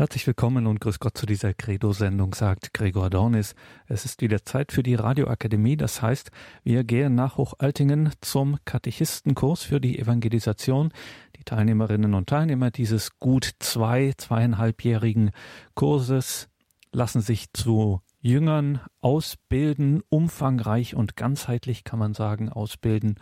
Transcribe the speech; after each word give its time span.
Herzlich 0.00 0.26
willkommen 0.26 0.66
und 0.66 0.80
grüß 0.80 0.98
Gott 0.98 1.18
zu 1.18 1.26
dieser 1.26 1.52
Credo-Sendung, 1.52 2.34
sagt 2.34 2.72
Gregor 2.72 3.10
Dornis. 3.10 3.54
Es 3.86 4.06
ist 4.06 4.22
wieder 4.22 4.42
Zeit 4.46 4.72
für 4.72 4.82
die 4.82 4.94
Radioakademie. 4.94 5.76
Das 5.76 6.00
heißt, 6.00 6.30
wir 6.64 6.84
gehen 6.84 7.14
nach 7.14 7.36
Hochaltingen 7.36 8.10
zum 8.22 8.56
Katechistenkurs 8.64 9.62
für 9.62 9.78
die 9.78 9.98
Evangelisation. 9.98 10.90
Die 11.36 11.44
Teilnehmerinnen 11.44 12.14
und 12.14 12.30
Teilnehmer 12.30 12.70
dieses 12.70 13.18
gut 13.18 13.50
zwei, 13.58 14.14
zweieinhalbjährigen 14.16 15.32
Kurses 15.74 16.48
lassen 16.92 17.20
sich 17.20 17.52
zu 17.52 18.00
Jüngern 18.20 18.80
ausbilden, 19.02 20.00
umfangreich 20.08 20.94
und 20.94 21.14
ganzheitlich 21.14 21.84
kann 21.84 21.98
man 21.98 22.14
sagen, 22.14 22.48
ausbilden 22.48 23.16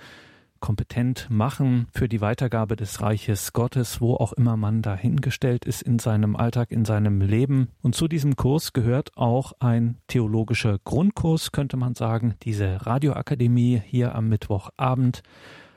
kompetent 0.60 1.28
machen 1.30 1.86
für 1.92 2.08
die 2.08 2.20
Weitergabe 2.20 2.76
des 2.76 3.00
Reiches 3.00 3.52
Gottes, 3.52 4.00
wo 4.00 4.14
auch 4.14 4.32
immer 4.32 4.56
man 4.56 4.82
dahingestellt 4.82 5.64
ist 5.64 5.82
in 5.82 5.98
seinem 5.98 6.36
Alltag, 6.36 6.70
in 6.70 6.84
seinem 6.84 7.20
Leben. 7.20 7.68
Und 7.82 7.94
zu 7.94 8.08
diesem 8.08 8.36
Kurs 8.36 8.72
gehört 8.72 9.16
auch 9.16 9.52
ein 9.60 9.98
theologischer 10.06 10.78
Grundkurs, 10.84 11.52
könnte 11.52 11.76
man 11.76 11.94
sagen, 11.94 12.34
diese 12.42 12.86
Radioakademie 12.86 13.82
hier 13.84 14.14
am 14.14 14.28
Mittwochabend. 14.28 15.22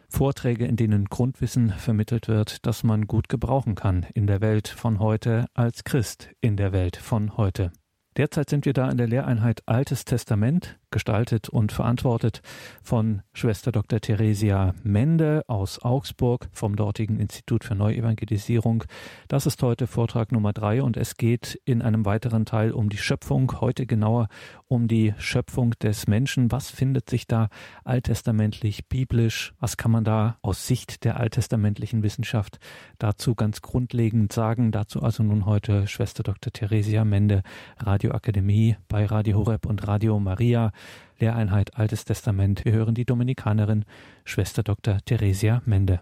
Vorträge, 0.10 0.66
in 0.66 0.76
denen 0.76 1.06
Grundwissen 1.06 1.70
vermittelt 1.70 2.28
wird, 2.28 2.66
das 2.66 2.84
man 2.84 3.08
gut 3.08 3.30
gebrauchen 3.30 3.76
kann 3.76 4.06
in 4.14 4.28
der 4.28 4.42
Welt 4.42 4.68
von 4.68 5.00
heute 5.00 5.46
als 5.54 5.86
Christ 5.86 6.30
in 6.42 6.58
der 6.58 6.74
Welt 6.74 6.98
von 6.98 7.38
heute. 7.38 7.72
Derzeit 8.18 8.50
sind 8.50 8.66
wir 8.66 8.74
da 8.74 8.90
in 8.90 8.98
der 8.98 9.08
Lehreinheit 9.08 9.62
Altes 9.68 10.04
Testament, 10.04 10.78
gestaltet 10.92 11.50
und 11.50 11.72
verantwortet 11.72 12.42
von 12.84 13.22
Schwester 13.34 13.72
Dr. 13.72 14.00
Theresia 14.00 14.74
Mende 14.84 15.44
aus 15.48 15.82
Augsburg 15.82 16.50
vom 16.52 16.76
dortigen 16.76 17.20
Institut 17.20 17.64
für 17.64 17.76
Neuevangelisierung. 17.76 18.84
Das 19.28 19.46
ist 19.46 19.64
heute 19.64 19.88
Vortrag 19.88 20.32
Nummer 20.32 20.54
drei 20.54 20.84
und 20.84 20.98
es 20.98 21.18
geht 21.18 21.60
in 21.66 21.82
einem 21.82 22.06
weiteren 22.06 22.46
Teil 22.46 22.72
um 22.72 22.90
die 22.90 22.98
Schöpfung, 22.98 23.60
heute 23.62 23.86
genauer 23.86 24.28
um 24.68 24.88
die 24.88 25.14
Schöpfung 25.18 25.72
des 25.82 26.08
Menschen. 26.08 26.52
Was 26.52 26.70
findet 26.70 27.10
sich 27.10 27.28
da 27.28 27.50
alttestamentlich, 27.84 28.88
biblisch? 28.88 29.54
Was 29.60 29.78
kann 29.78 29.92
man 29.92 30.04
da 30.04 30.38
aus 30.42 30.68
Sicht 30.68 31.04
der 31.04 31.20
alttestamentlichen 31.20 32.04
Wissenschaft 32.04 32.60
dazu 32.98 33.36
ganz 33.36 33.62
grundlegend 33.62 34.32
sagen? 34.32 34.72
Dazu 34.72 35.02
also 35.02 35.24
nun 35.24 35.46
heute 35.46 35.88
Schwester 35.88 36.24
Dr. 36.24 36.54
Theresia 36.54 37.04
Mende, 37.06 37.44
Radioakademie 37.80 38.78
bei 38.88 39.06
Radio 39.06 39.40
Horeb 39.40 39.66
und 39.66 39.88
Radio 39.88 40.20
Maria. 40.20 40.72
Lehreinheit 41.20 41.78
Altes 41.78 42.06
Testament. 42.06 42.66
Wir 42.66 42.74
hören 42.74 42.96
die 42.96 43.06
Dominikanerin 43.06 43.86
Schwester 44.26 44.64
Dr. 44.64 45.00
Theresia 45.06 45.62
Mende. 45.66 46.00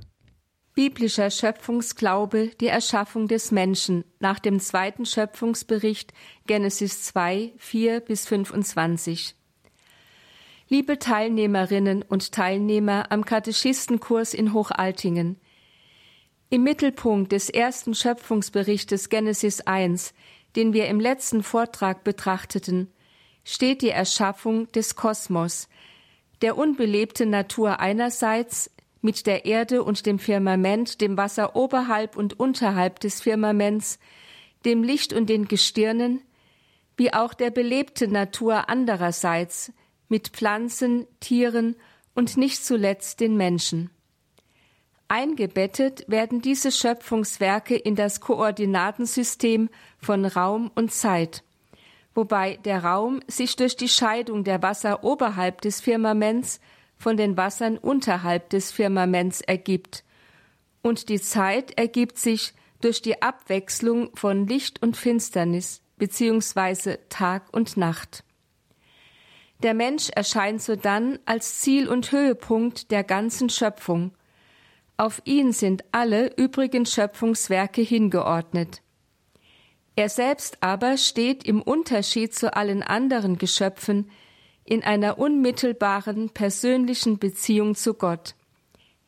Biblischer 0.76 1.30
Schöpfungsglaube, 1.30 2.52
die 2.62 2.68
Erschaffung 2.68 3.28
des 3.28 3.52
Menschen 3.52 4.06
nach 4.20 4.40
dem 4.40 4.60
zweiten 4.60 5.06
Schöpfungsbericht 5.06 6.14
Genesis 6.48 7.04
2, 7.04 7.54
4 7.58 8.00
bis 8.00 8.26
25. 8.28 9.36
Liebe 10.70 11.00
Teilnehmerinnen 11.00 12.04
und 12.04 12.32
Teilnehmer 12.32 13.12
am 13.12 13.26
Katechistenkurs 13.26 14.34
in 14.34 14.54
Hochaltingen, 14.54 15.38
im 16.52 16.64
Mittelpunkt 16.64 17.32
des 17.32 17.50
ersten 17.50 17.94
Schöpfungsberichtes 17.94 19.10
Genesis 19.10 19.62
1, 19.62 20.14
den 20.56 20.74
wir 20.74 20.88
im 20.88 21.00
letzten 21.00 21.44
Vortrag 21.44 22.04
betrachteten, 22.04 22.92
steht 23.50 23.82
die 23.82 23.90
Erschaffung 23.90 24.72
des 24.74 24.96
Kosmos, 24.96 25.70
der 26.44 26.56
unbelebten 26.56 27.32
Natur 27.32 27.80
einerseits 27.80 28.70
mit 29.02 29.26
der 29.26 29.46
Erde 29.46 29.84
und 29.84 30.06
dem 30.06 30.20
Firmament, 30.20 31.02
dem 31.02 31.18
Wasser 31.18 31.56
oberhalb 31.56 32.16
und 32.16 32.40
unterhalb 32.40 33.00
des 33.00 33.22
Firmaments, 33.22 33.98
dem 34.66 34.84
Licht 34.84 35.14
und 35.14 35.30
den 35.30 35.48
Gestirnen, 35.48 36.22
wie 36.96 37.12
auch 37.12 37.34
der 37.34 37.50
belebten 37.50 38.12
Natur 38.12 38.70
andererseits, 38.70 39.72
mit 40.10 40.28
Pflanzen, 40.28 41.08
Tieren 41.20 41.76
und 42.14 42.38
nicht 42.38 42.64
zuletzt 42.64 43.20
den 43.20 43.36
Menschen. 43.36 43.90
Eingebettet 45.08 46.06
werden 46.08 46.42
diese 46.42 46.72
Schöpfungswerke 46.72 47.76
in 47.76 47.96
das 47.96 48.22
Koordinatensystem 48.22 49.70
von 49.98 50.26
Raum 50.26 50.70
und 50.76 50.92
Zeit 50.92 51.44
wobei 52.20 52.58
der 52.66 52.84
Raum 52.84 53.22
sich 53.28 53.56
durch 53.56 53.78
die 53.78 53.88
Scheidung 53.88 54.44
der 54.44 54.62
Wasser 54.62 55.06
oberhalb 55.06 55.62
des 55.62 55.80
Firmaments 55.80 56.60
von 56.98 57.16
den 57.16 57.38
Wassern 57.38 57.78
unterhalb 57.78 58.50
des 58.50 58.74
Firmaments 58.74 59.40
ergibt, 59.40 60.04
und 60.82 61.08
die 61.08 61.22
Zeit 61.22 61.78
ergibt 61.78 62.18
sich 62.18 62.54
durch 62.82 63.02
die 63.02 63.22
Abwechslung 63.22 64.10
von 64.16 64.48
Licht 64.48 64.82
und 64.84 64.98
Finsternis 64.98 65.82
beziehungsweise 65.98 67.00
Tag 67.08 67.44
und 67.54 67.78
Nacht. 67.78 68.26
Der 69.64 69.74
Mensch 69.74 70.10
erscheint 70.10 70.62
sodann 70.62 71.20
als 71.26 71.60
Ziel 71.60 71.88
und 71.88 72.12
Höhepunkt 72.12 72.92
der 72.92 73.06
ganzen 73.06 73.50
Schöpfung. 73.50 74.12
Auf 74.98 75.22
ihn 75.24 75.54
sind 75.54 75.86
alle 75.94 76.36
übrigen 76.36 76.86
Schöpfungswerke 76.86 77.82
hingeordnet. 77.82 78.82
Er 80.00 80.08
selbst 80.08 80.60
aber 80.62 80.96
steht 80.96 81.44
im 81.44 81.62
Unterschied 81.62 82.34
zu 82.34 82.56
allen 82.56 82.84
anderen 82.84 83.38
Geschöpfen 83.38 84.10
in 84.64 84.82
einer 84.82 85.20
unmittelbaren 85.20 86.30
persönlichen 86.30 87.20
Beziehung 87.20 87.76
zu 87.76 87.96
Gott. 87.96 88.34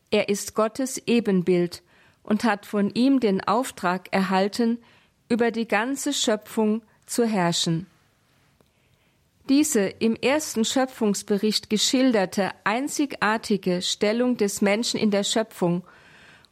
Er 0.09 0.27
ist 0.27 0.53
Gottes 0.53 1.01
Ebenbild 1.07 1.81
und 2.23 2.43
hat 2.43 2.65
von 2.65 2.89
ihm 2.89 3.21
den 3.21 3.39
Auftrag 3.41 4.09
erhalten, 4.11 4.79
über 5.29 5.51
die 5.51 5.65
ganze 5.65 6.11
Schöpfung 6.11 6.81
zu 7.05 7.23
herrschen. 7.23 7.87
Diese 9.47 9.79
im 9.87 10.17
ersten 10.17 10.65
Schöpfungsbericht 10.65 11.69
geschilderte 11.69 12.51
einzigartige 12.65 13.81
Stellung 13.81 14.35
des 14.35 14.59
Menschen 14.59 14.99
in 14.99 15.09
der 15.09 15.23
Schöpfung 15.23 15.83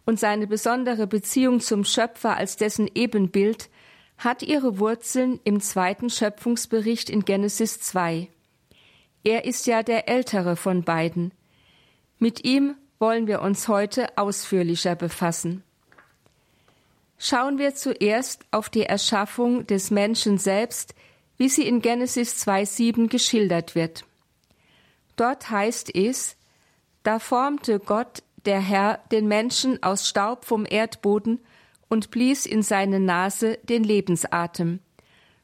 und 0.05 0.17
seine 0.17 0.47
besondere 0.47 1.07
Beziehung 1.07 1.59
zum 1.59 1.83
Schöpfer 1.83 2.37
als 2.37 2.55
dessen 2.55 2.89
Ebenbild 2.95 3.69
hat 4.19 4.43
ihre 4.43 4.79
Wurzeln 4.79 5.39
im 5.45 5.61
zweiten 5.61 6.09
Schöpfungsbericht 6.09 7.09
in 7.09 7.23
Genesis 7.25 7.79
2. 7.79 8.27
Er 9.23 9.45
ist 9.45 9.65
ja 9.65 9.81
der 9.81 10.07
ältere 10.07 10.55
von 10.55 10.83
beiden. 10.83 11.31
Mit 12.19 12.43
ihm 12.43 12.75
wollen 12.99 13.27
wir 13.27 13.41
uns 13.41 13.69
heute 13.69 14.17
ausführlicher 14.17 14.95
befassen. 14.95 15.63
Schauen 17.17 17.57
wir 17.57 17.75
zuerst 17.75 18.45
auf 18.51 18.69
die 18.69 18.83
Erschaffung 18.83 19.65
des 19.67 19.89
Menschen 19.89 20.37
selbst, 20.37 20.95
wie 21.37 21.49
sie 21.49 21.65
in 21.65 21.81
Genesis 21.81 22.45
2.7 22.45 23.07
geschildert 23.07 23.73
wird. 23.73 24.05
Dort 25.15 25.49
heißt 25.49 25.95
es, 25.95 26.35
da 27.03 27.19
formte 27.19 27.79
Gott, 27.79 28.23
der 28.45 28.59
Herr, 28.59 28.99
den 29.11 29.27
Menschen 29.27 29.81
aus 29.81 30.07
Staub 30.07 30.45
vom 30.45 30.65
Erdboden 30.69 31.39
und 31.89 32.11
blies 32.11 32.45
in 32.45 32.61
seine 32.63 32.99
Nase 32.99 33.57
den 33.63 33.83
Lebensatem. 33.83 34.79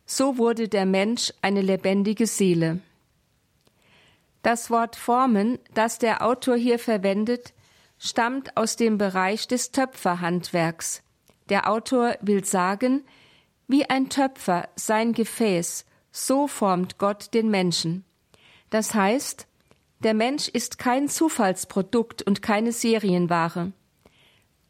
So 0.06 0.38
wurde 0.38 0.70
der 0.70 0.86
Mensch 0.86 1.34
eine 1.42 1.62
lebendige 1.62 2.28
Seele. 2.28 2.80
Das 4.44 4.70
Wort 4.70 4.96
formen, 4.96 5.58
das 5.74 5.98
der 5.98 6.24
Autor 6.24 6.56
hier 6.56 6.78
verwendet, 6.78 7.54
stammt 7.98 8.56
aus 8.56 8.76
dem 8.76 9.00
Bereich 9.00 9.48
des 9.48 9.72
Töpferhandwerks. 9.72 11.02
Der 11.50 11.70
Autor 11.70 12.16
will 12.22 12.46
sagen, 12.46 13.04
wie 13.68 13.90
ein 13.90 14.10
Töpfer 14.10 14.70
sein 14.76 15.14
Gefäß, 15.14 15.86
so 16.12 16.48
formt 16.48 17.00
Gott 17.00 17.34
den 17.34 17.50
Menschen. 17.50 18.06
Das 18.70 18.94
heißt, 18.94 19.48
der 20.02 20.14
Mensch 20.14 20.48
ist 20.48 20.78
kein 20.78 21.08
Zufallsprodukt 21.08 22.22
und 22.22 22.44
keine 22.44 22.72
Serienware. 22.72 23.72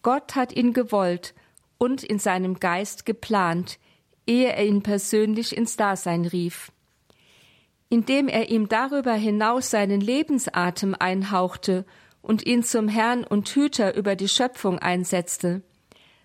Gott 0.01 0.35
hat 0.35 0.53
ihn 0.53 0.71
gewollt 0.71 1.33
und 1.77 2.03
in 2.03 2.19
seinem 2.19 2.59
Geist 2.59 3.05
geplant, 3.05 3.79
ehe 4.27 4.53
er 4.53 4.65
ihn 4.65 4.81
persönlich 4.81 5.55
ins 5.55 5.77
Dasein 5.77 6.25
rief. 6.25 6.71
Indem 7.89 8.27
er 8.27 8.49
ihm 8.49 8.67
darüber 8.67 9.13
hinaus 9.13 9.69
seinen 9.69 10.01
Lebensatem 10.01 10.95
einhauchte 10.97 11.85
und 12.21 12.45
ihn 12.45 12.63
zum 12.63 12.87
Herrn 12.87 13.23
und 13.23 13.47
Hüter 13.49 13.95
über 13.95 14.15
die 14.15 14.29
Schöpfung 14.29 14.79
einsetzte, 14.79 15.61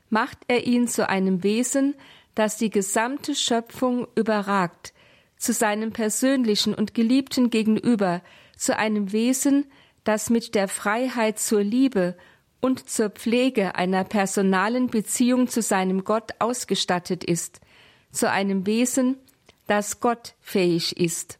macht 0.09 0.39
er 0.49 0.67
ihn 0.67 0.89
zu 0.89 1.09
einem 1.09 1.43
Wesen, 1.43 1.95
das 2.35 2.57
die 2.57 2.71
gesamte 2.71 3.35
Schöpfung 3.35 4.07
überragt, 4.15 4.95
zu 5.37 5.53
seinem 5.53 5.93
persönlichen 5.93 6.75
und 6.75 6.95
geliebten 6.95 7.51
Gegenüber, 7.51 8.23
zu 8.57 8.77
einem 8.77 9.13
Wesen, 9.13 9.67
das 10.05 10.31
mit 10.31 10.55
der 10.55 10.69
Freiheit 10.69 11.39
zur 11.39 11.63
Liebe 11.63 12.17
und 12.61 12.89
zur 12.89 13.11
Pflege 13.11 13.75
einer 13.75 14.05
personalen 14.05 14.89
Beziehung 14.89 15.49
zu 15.49 15.63
seinem 15.63 16.05
Gott 16.05 16.33
ausgestattet 16.39 17.25
ist, 17.25 17.61
zu 18.13 18.31
einem 18.31 18.67
Wesen, 18.67 19.17
das 19.67 20.01
Gott 20.01 20.35
fähig 20.41 20.97
ist. 20.97 21.39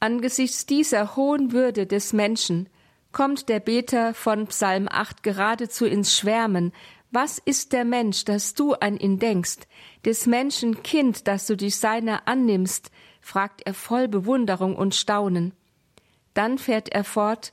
Angesichts 0.00 0.66
dieser 0.66 1.16
hohen 1.16 1.52
Würde 1.52 1.86
des 1.86 2.12
Menschen 2.12 2.68
kommt 3.12 3.48
der 3.48 3.60
Beter 3.60 4.14
von 4.14 4.46
Psalm 4.48 4.88
8 4.90 5.22
geradezu 5.22 5.86
ins 5.86 6.16
Schwärmen, 6.16 6.72
Was 7.12 7.38
ist 7.38 7.72
der 7.72 7.84
Mensch, 7.84 8.24
dass 8.24 8.54
du 8.54 8.72
an 8.72 8.96
ihn 8.96 9.18
denkst, 9.18 9.68
des 10.04 10.26
Menschen 10.26 10.82
Kind, 10.82 11.28
dass 11.28 11.46
du 11.46 11.56
dich 11.56 11.76
seiner 11.76 12.26
annimmst? 12.26 12.90
fragt 13.20 13.62
er 13.64 13.74
voll 13.74 14.08
Bewunderung 14.08 14.74
und 14.74 14.94
Staunen. 14.94 15.52
Dann 16.34 16.58
fährt 16.58 16.88
er 16.88 17.04
fort, 17.04 17.52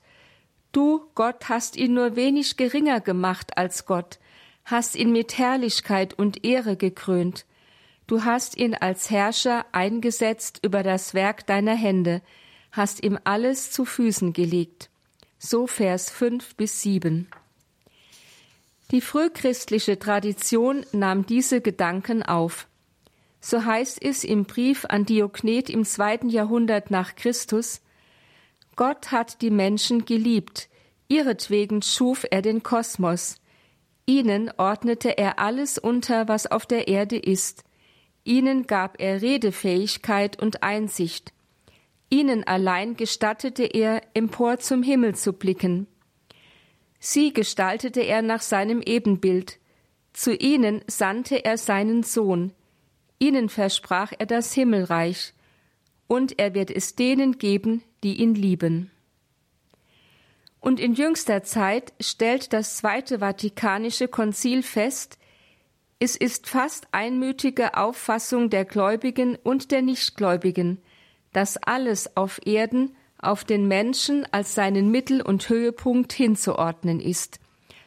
Du, 0.71 1.07
Gott, 1.15 1.49
hast 1.49 1.75
ihn 1.75 1.93
nur 1.93 2.15
wenig 2.15 2.55
geringer 2.55 3.01
gemacht 3.01 3.57
als 3.57 3.85
Gott, 3.85 4.19
hast 4.65 4.95
ihn 4.95 5.11
mit 5.11 5.37
Herrlichkeit 5.37 6.13
und 6.13 6.45
Ehre 6.45 6.77
gekrönt. 6.77 7.45
Du 8.05 8.23
hast 8.23 8.57
ihn 8.57 8.75
als 8.75 9.09
Herrscher 9.09 9.65
eingesetzt 9.71 10.59
über 10.63 10.83
das 10.83 11.13
Werk 11.13 11.47
deiner 11.47 11.75
Hände, 11.75 12.21
hast 12.71 13.03
ihm 13.03 13.17
alles 13.23 13.71
zu 13.71 13.85
Füßen 13.85 14.33
gelegt. 14.33 14.89
So 15.39 15.67
Vers 15.67 16.11
5 16.11 16.55
bis 16.55 16.81
7. 16.81 17.27
Die 18.91 19.01
frühchristliche 19.01 19.97
Tradition 19.99 20.85
nahm 20.91 21.25
diese 21.25 21.61
Gedanken 21.61 22.23
auf. 22.23 22.67
So 23.41 23.63
heißt 23.63 24.01
es 24.03 24.23
im 24.23 24.45
Brief 24.45 24.85
an 24.85 25.05
Diognet 25.05 25.69
im 25.69 25.85
zweiten 25.85 26.29
Jahrhundert 26.29 26.91
nach 26.91 27.15
Christus, 27.15 27.81
Gott 28.79 29.11
hat 29.11 29.41
die 29.41 29.49
Menschen 29.49 30.05
geliebt, 30.05 30.69
ihretwegen 31.09 31.81
schuf 31.81 32.25
er 32.31 32.41
den 32.41 32.63
Kosmos. 32.63 33.35
Ihnen 34.05 34.53
ordnete 34.55 35.17
er 35.17 35.37
alles 35.37 35.77
unter, 35.77 36.29
was 36.29 36.47
auf 36.47 36.65
der 36.65 36.87
Erde 36.87 37.17
ist. 37.17 37.65
Ihnen 38.23 38.67
gab 38.67 39.01
er 39.01 39.21
Redefähigkeit 39.21 40.41
und 40.41 40.63
Einsicht. 40.63 41.33
Ihnen 42.09 42.45
allein 42.45 42.95
gestattete 42.95 43.65
er, 43.65 44.01
empor 44.13 44.59
zum 44.59 44.81
Himmel 44.81 45.13
zu 45.13 45.33
blicken. 45.33 45.85
Sie 47.01 47.33
gestaltete 47.33 47.99
er 47.99 48.21
nach 48.21 48.41
seinem 48.41 48.81
Ebenbild. 48.81 49.59
Zu 50.13 50.33
ihnen 50.33 50.85
sandte 50.87 51.43
er 51.43 51.57
seinen 51.57 52.03
Sohn. 52.03 52.53
Ihnen 53.19 53.49
versprach 53.49 54.13
er 54.17 54.25
das 54.25 54.53
Himmelreich. 54.53 55.33
Und 56.09 56.39
er 56.39 56.55
wird 56.55 56.71
es 56.71 56.95
denen 56.95 57.37
geben, 57.37 57.83
die 58.03 58.15
ihn 58.15 58.33
lieben. 58.33 58.89
Und 60.59 60.79
in 60.79 60.95
jüngster 60.95 61.43
Zeit 61.43 61.93
stellt 62.01 62.51
das 62.51 62.77
Zweite 62.77 63.19
Vatikanische 63.19 64.07
Konzil 64.07 64.63
fest, 64.63 65.19
es 65.99 66.15
ist 66.15 66.47
fast 66.47 66.87
einmütige 66.93 67.77
Auffassung 67.77 68.49
der 68.49 68.65
Gläubigen 68.65 69.35
und 69.35 69.69
der 69.69 69.83
Nichtgläubigen, 69.83 70.81
dass 71.31 71.57
alles 71.57 72.17
auf 72.17 72.39
Erden 72.43 72.95
auf 73.19 73.43
den 73.43 73.67
Menschen 73.67 74.25
als 74.31 74.55
seinen 74.55 74.89
Mittel- 74.89 75.21
und 75.21 75.47
Höhepunkt 75.47 76.11
hinzuordnen 76.11 77.01
ist. 77.01 77.39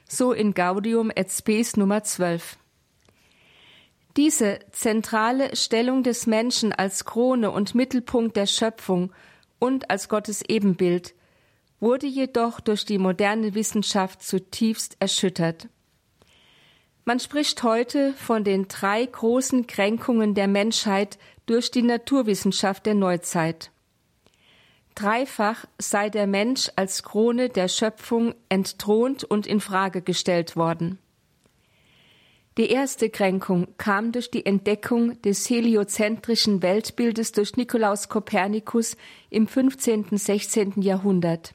So 0.06 0.32
in 0.32 0.54
Gaudium 0.54 1.10
et 1.12 1.32
Spes 1.32 1.76
Nummer 1.76 2.04
12. 2.04 2.56
Diese 4.16 4.58
zentrale 4.72 5.56
Stellung 5.56 6.02
des 6.02 6.26
Menschen 6.26 6.72
als 6.72 7.04
Krone 7.06 7.50
und 7.50 7.74
Mittelpunkt 7.74 8.36
der 8.36 8.46
Schöpfung 8.46 9.12
und 9.58 9.90
als 9.90 10.08
Gottes 10.10 10.42
Ebenbild 10.42 11.14
wurde 11.80 12.06
jedoch 12.06 12.60
durch 12.60 12.84
die 12.84 12.98
moderne 12.98 13.54
Wissenschaft 13.54 14.22
zutiefst 14.22 14.96
erschüttert. 15.00 15.68
Man 17.04 17.18
spricht 17.18 17.62
heute 17.62 18.12
von 18.12 18.44
den 18.44 18.68
drei 18.68 19.04
großen 19.04 19.66
Kränkungen 19.66 20.34
der 20.34 20.46
Menschheit 20.46 21.18
durch 21.46 21.70
die 21.70 21.82
Naturwissenschaft 21.82 22.86
der 22.86 22.94
Neuzeit. 22.94 23.72
Dreifach 24.94 25.64
sei 25.78 26.10
der 26.10 26.26
Mensch 26.26 26.70
als 26.76 27.02
Krone 27.02 27.48
der 27.48 27.68
Schöpfung 27.68 28.34
entthront 28.48 29.24
und 29.24 29.46
in 29.46 29.60
Frage 29.60 30.02
gestellt 30.02 30.54
worden. 30.54 30.98
Die 32.58 32.68
erste 32.68 33.08
Kränkung 33.08 33.66
kam 33.78 34.12
durch 34.12 34.30
die 34.30 34.44
Entdeckung 34.44 35.20
des 35.22 35.48
heliozentrischen 35.48 36.60
Weltbildes 36.60 37.32
durch 37.32 37.56
Nikolaus 37.56 38.10
Kopernikus 38.10 38.98
im 39.30 39.46
15. 39.46 40.18
16. 40.18 40.82
Jahrhundert. 40.82 41.54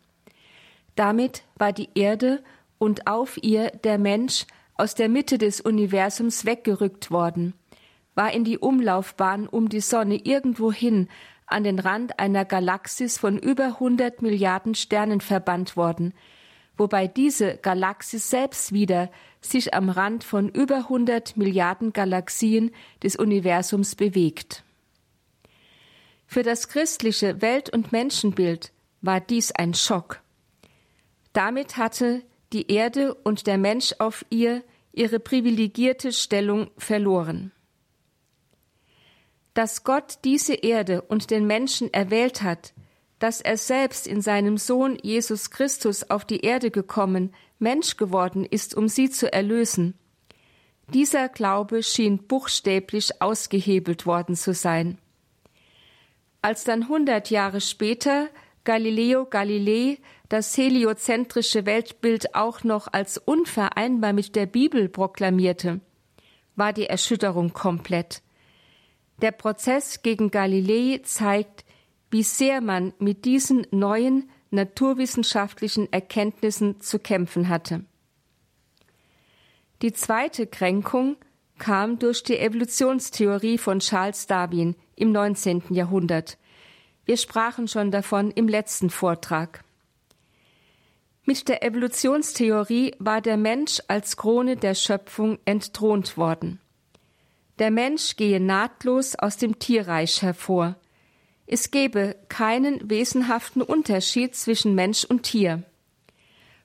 Damit 0.95 1.44
war 1.55 1.71
die 1.71 1.89
Erde 1.94 2.44
und 2.79 3.05
auf 3.05 3.38
ihr 3.44 3.69
der 3.69 3.99
Mensch 3.99 4.47
aus 4.73 4.95
der 4.95 5.07
Mitte 5.07 5.38
des 5.38 5.61
Universums 5.61 6.45
weggerückt 6.45 7.11
worden, 7.11 7.53
war 8.15 8.33
in 8.33 8.44
die 8.44 8.57
Umlaufbahn 8.57 9.47
um 9.47 9.69
die 9.69 9.81
Sonne 9.81 10.15
irgendwohin 10.15 11.09
an 11.45 11.63
den 11.63 11.77
Rand 11.77 12.19
einer 12.19 12.44
Galaxis 12.44 13.19
von 13.19 13.38
über 13.38 13.65
100 13.65 14.23
Milliarden 14.23 14.73
Sternen 14.73 15.21
verbannt 15.21 15.77
worden, 15.77 16.15
wobei 16.77 17.07
diese 17.07 17.57
Galaxis 17.57 18.29
selbst 18.29 18.71
wieder 18.71 19.09
sich 19.41 19.74
am 19.74 19.89
Rand 19.89 20.24
von 20.24 20.50
über 20.50 20.77
100 20.77 21.35
Milliarden 21.38 21.94
Galaxien 21.94 22.71
des 23.03 23.15
Universums 23.15 23.95
bewegt. 23.95 24.63
Für 26.27 26.44
das 26.44 26.68
christliche 26.68 27.41
Welt- 27.41 27.69
und 27.69 27.91
Menschenbild 27.91 28.71
war 29.01 29.19
dies 29.19 29.51
ein 29.51 29.74
Schock. 29.74 30.21
Damit 31.33 31.77
hatte 31.77 32.24
die 32.53 32.71
Erde 32.71 33.13
und 33.13 33.47
der 33.47 33.57
Mensch 33.57 33.95
auf 34.00 34.25
ihr 34.30 34.63
ihre 34.91 35.19
privilegierte 35.19 36.12
Stellung 36.12 36.71
verloren. 36.77 37.51
Dass 39.53 39.83
Gott 39.83 40.19
diese 40.23 40.53
Erde 40.53 41.01
und 41.03 41.30
den 41.30 41.45
Menschen 41.45 41.94
erwählt 41.94 42.41
hat, 42.41 42.73
dass 43.19 43.41
er 43.41 43.57
selbst 43.57 44.07
in 44.07 44.21
seinem 44.21 44.57
Sohn 44.57 44.97
Jesus 45.01 45.49
Christus 45.49 46.09
auf 46.09 46.25
die 46.25 46.41
Erde 46.41 46.71
gekommen, 46.71 47.33
Mensch 47.59 47.97
geworden 47.97 48.45
ist, 48.45 48.75
um 48.75 48.87
sie 48.87 49.09
zu 49.09 49.31
erlösen. 49.31 49.95
Dieser 50.93 51.27
Glaube 51.27 51.83
schien 51.83 52.19
buchstäblich 52.19 53.21
ausgehebelt 53.21 54.05
worden 54.05 54.35
zu 54.35 54.53
sein. 54.53 54.97
Als 56.41 56.63
dann 56.63 56.87
hundert 56.87 57.29
Jahre 57.29 57.59
später 57.59 58.29
Galileo 58.63 59.25
Galilei 59.25 59.97
das 60.29 60.55
heliozentrische 60.57 61.65
Weltbild 61.65 62.35
auch 62.35 62.63
noch 62.63 62.87
als 62.91 63.17
unvereinbar 63.17 64.13
mit 64.13 64.35
der 64.35 64.45
Bibel 64.45 64.87
proklamierte, 64.89 65.79
war 66.55 66.73
die 66.73 66.85
Erschütterung 66.85 67.53
komplett. 67.53 68.21
Der 69.21 69.31
Prozess 69.31 70.03
gegen 70.03 70.31
Galilei 70.31 71.01
zeigt, 71.03 71.65
wie 72.09 72.24
sehr 72.24 72.62
man 72.62 72.94
mit 73.00 73.25
diesen 73.25 73.68
neuen 73.71 74.30
naturwissenschaftlichen 74.50 75.92
Erkenntnissen 75.92 76.80
zu 76.80 77.00
kämpfen 77.00 77.50
hatte. 77.50 77.83
Die 79.81 79.94
zweite 79.94 80.48
Kränkung 80.48 81.18
kam 81.59 82.00
durch 82.00 82.24
die 82.24 82.38
Evolutionstheorie 82.38 83.57
von 83.57 83.80
Charles 83.80 84.27
Darwin 84.27 84.76
im 84.95 85.11
19. 85.11 85.64
Jahrhundert. 85.69 86.37
Wir 87.06 87.18
sprachen 87.18 87.68
schon 87.68 87.92
davon 87.92 88.31
im 88.31 88.47
letzten 88.47 88.90
Vortrag. 88.90 89.64
Mit 91.26 91.49
der 91.49 91.61
Evolutionstheorie 91.61 92.95
war 92.99 93.21
der 93.21 93.37
Mensch 93.37 93.81
als 93.87 94.18
Krone 94.18 94.56
der 94.56 94.76
Schöpfung 94.76 95.40
entthront 95.45 96.18
worden. 96.18 96.59
Der 97.59 97.71
Mensch 97.71 98.16
gehe 98.16 98.40
nahtlos 98.40 99.16
aus 99.16 99.37
dem 99.37 99.59
Tierreich 99.59 100.21
hervor. 100.21 100.76
Es 101.47 101.71
gebe 101.71 102.18
keinen 102.27 102.89
wesenhaften 102.89 103.61
Unterschied 103.61 104.35
zwischen 104.35 104.75
Mensch 104.75 105.06
und 105.06 105.23
Tier. 105.23 105.63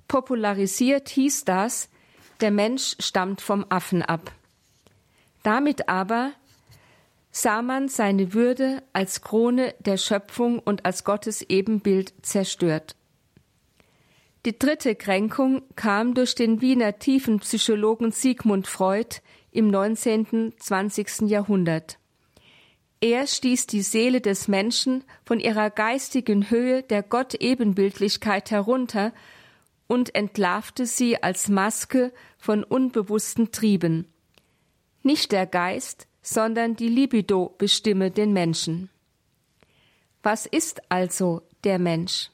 Popularisiert 0.09 1.09
hieß 1.09 1.45
das, 1.45 1.89
der 2.41 2.51
Mensch 2.51 2.97
stammt 2.99 3.41
vom 3.41 3.65
Affen 3.69 4.03
ab. 4.03 4.33
Damit 5.45 5.89
aber 5.89 6.33
sah 7.31 7.62
man 7.62 7.89
seine 7.89 8.35
Würde 8.35 8.83
als 8.93 9.23
Krone 9.23 9.75
der 9.79 9.97
Schöpfung 9.97 10.59
und 10.59 10.85
als 10.85 11.05
Gottes 11.05 11.43
Ebenbild 11.43 12.12
zerstört. 12.23 12.97
Die 14.45 14.59
dritte 14.59 14.97
Kränkung 14.97 15.62
kam 15.77 16.15
durch 16.15 16.35
den 16.35 16.61
Wiener 16.61 16.99
Tiefenpsychologen 16.99 18.11
Sigmund 18.11 18.67
Freud 18.67 19.21
im 19.53 19.69
19. 19.69 20.55
20. 20.59 21.23
Jahrhundert. 21.31 21.99
Er 23.03 23.27
stieß 23.27 23.67
die 23.67 23.83
Seele 23.83 24.21
des 24.21 24.47
Menschen 24.47 25.03
von 25.25 25.41
ihrer 25.41 25.71
geistigen 25.71 26.51
Höhe 26.51 26.85
der 26.85 27.03
Gott-Ebenbildlichkeit 27.03 28.53
herunter 28.53 29.13
und 29.89 30.15
entlarvte 30.15 30.87
sie 30.87 31.21
als 31.21 31.49
Maske 31.49 32.13
von 32.39 32.63
unbewussten 32.63 33.51
Trieben. 33.51 34.07
Nicht 35.03 35.33
der 35.33 35.47
Geist, 35.47 36.07
sondern 36.23 36.77
die 36.77 36.87
Libido 36.87 37.53
bestimme 37.59 38.13
den 38.13 38.33
Menschen. 38.33 38.89
Was 40.23 40.47
ist 40.47 40.81
also 40.89 41.43
der 41.65 41.81
Mensch? 41.81 42.31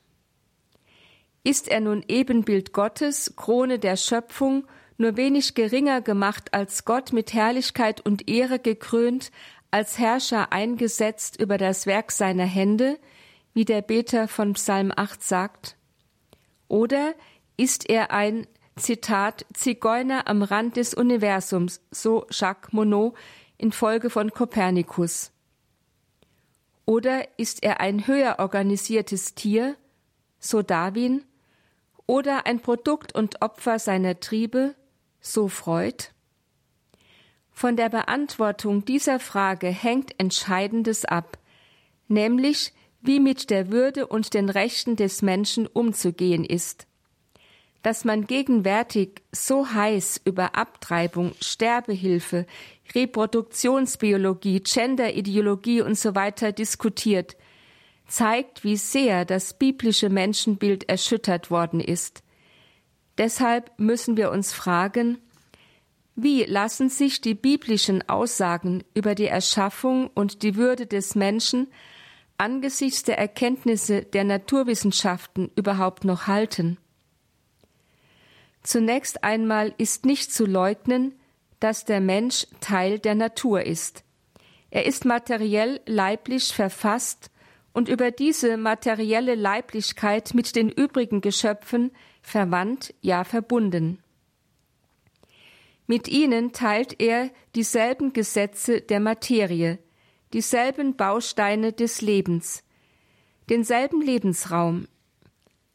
Ist 1.45 1.69
er 1.69 1.81
nun 1.81 2.05
Ebenbild 2.09 2.75
Gottes, 2.75 3.33
Krone 3.37 3.79
der 3.79 3.97
Schöpfung, 3.97 4.67
nur 4.99 5.17
wenig 5.17 5.55
geringer 5.55 6.03
gemacht 6.03 6.53
als 6.53 6.85
Gott 6.85 7.13
mit 7.15 7.33
Herrlichkeit 7.33 8.05
und 8.05 8.29
Ehre 8.29 8.59
gekrönt, 8.59 9.31
als 9.71 9.99
Herrscher 9.99 10.53
eingesetzt 10.53 11.41
über 11.41 11.59
das 11.59 11.87
Werk 11.87 12.13
seiner 12.13 12.47
Hände, 12.47 12.99
wie 13.55 13.65
der 13.65 13.83
Beter 13.83 14.29
von 14.29 14.55
Psalm 14.55 14.93
8 14.95 15.23
sagt? 15.23 15.77
Oder 16.69 17.15
ist 17.57 17.89
er 17.89 18.11
ein 18.11 18.47
Zitat, 18.77 19.45
Zigeuner 19.53 20.29
am 20.29 20.43
Rand 20.43 20.77
des 20.77 20.95
Universums, 20.95 21.81
so 21.91 22.27
Jacques 22.31 22.73
Monod 22.73 23.15
infolge 23.57 24.09
von 24.09 24.31
Kopernikus. 24.31 25.33
Oder 26.87 27.39
ist 27.39 27.63
er 27.63 27.81
ein 27.81 28.07
höher 28.07 28.37
organisiertes 28.39 29.35
Tier, 29.35 29.77
so 30.39 30.63
Darwin, 30.63 31.25
oder 32.07 32.47
ein 32.47 32.61
Produkt 32.61 33.15
und 33.15 33.43
Opfer 33.43 33.79
seiner 33.79 34.21
Triebe, 34.21 34.75
so 35.21 35.49
Freud? 35.49 36.05
Von 37.59 37.75
der 37.75 37.89
Beantwortung 37.89 38.85
dieser 38.85 39.19
Frage 39.19 39.67
hängt 39.67 40.15
Entscheidendes 40.21 41.05
ab, 41.05 41.39
nämlich 42.07 42.73
wie 43.01 43.19
mit 43.19 43.51
der 43.51 43.73
Würde 43.73 44.07
und 44.07 44.33
den 44.33 44.49
Rechten 44.49 44.95
des 44.95 45.23
Menschen 45.23 45.67
umzugehen 45.67 46.45
ist. 46.45 46.87
Dass 47.83 48.05
man 48.05 48.29
gegenwärtig 48.29 49.23
so 49.33 49.69
heiß 49.69 50.21
über 50.25 50.55
Abtreibung, 50.55 51.33
Sterbehilfe, 51.41 52.47
Reproduktionsbiologie, 52.95 54.61
Genderideologie 54.61 55.81
und 55.81 55.99
so 55.99 56.13
diskutiert, 56.13 57.37
zeigt, 58.07 58.63
wie 58.63 58.77
sehr 58.77 59.25
das 59.25 59.59
biblische 59.59 60.11
Menschenbild 60.11 60.89
erschüttert 60.89 61.51
worden 61.51 61.81
ist. 61.81 62.23
Deshalb 63.19 63.73
müssen 63.81 64.17
wir 64.17 64.31
uns 64.31 64.53
fragen, 64.53 65.19
wie 66.21 66.43
lassen 66.43 66.89
sich 66.89 67.21
die 67.21 67.37
biblischen 67.37 68.09
Aussagen 68.09 68.83
über 68.93 69.15
die 69.15 69.29
Erschaffung 69.29 70.11
und 70.13 70.43
die 70.43 70.57
Würde 70.57 70.89
des 70.89 71.15
Menschen 71.15 71.69
angesichts 72.39 73.05
der 73.05 73.19
Erkenntnisse 73.19 74.03
der 74.03 74.25
Naturwissenschaften 74.25 75.53
überhaupt 75.55 76.05
noch 76.05 76.27
halten? 76.27 76.77
Zunächst 78.65 79.23
einmal 79.23 79.73
ist 79.79 80.07
nicht 80.07 80.33
zu 80.33 80.45
leugnen, 80.45 81.15
dass 81.61 81.85
der 81.85 82.01
Mensch 82.01 82.49
Teil 82.59 82.99
der 82.99 83.15
Natur 83.15 83.63
ist. 83.63 84.03
Er 84.71 84.87
ist 84.87 85.05
materiell 85.05 85.81
leiblich 85.87 86.53
verfasst 86.53 87.31
und 87.73 87.89
über 87.89 88.11
diese 88.11 88.57
materielle 88.57 89.37
Leiblichkeit 89.37 90.35
mit 90.35 90.57
den 90.57 90.69
übrigen 90.69 91.21
Geschöpfen 91.21 91.93
verwandt, 92.23 92.93
ja 93.03 93.23
verbunden. 93.23 94.03
Mit 95.91 96.07
ihnen 96.07 96.53
teilt 96.53 97.01
er 97.01 97.31
dieselben 97.55 98.13
Gesetze 98.13 98.83
der 98.83 99.01
Materie, 99.01 99.79
dieselben 100.35 100.97
Bausteine 100.97 101.73
des 101.73 102.03
Lebens, 102.03 102.63
denselben 103.49 104.03
Lebensraum. 104.03 104.87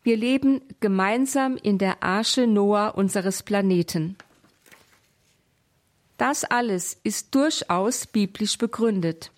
Wir 0.04 0.16
leben 0.16 0.62
gemeinsam 0.82 1.58
in 1.58 1.80
der 1.80 2.04
Arche 2.04 2.46
Noah 2.46 2.94
unseres 2.96 3.42
Planeten. 3.42 4.16
Das 6.18 6.44
alles 6.44 6.96
ist 7.04 7.34
durchaus 7.34 8.06
biblisch 8.06 8.60
begründet. 8.60 9.32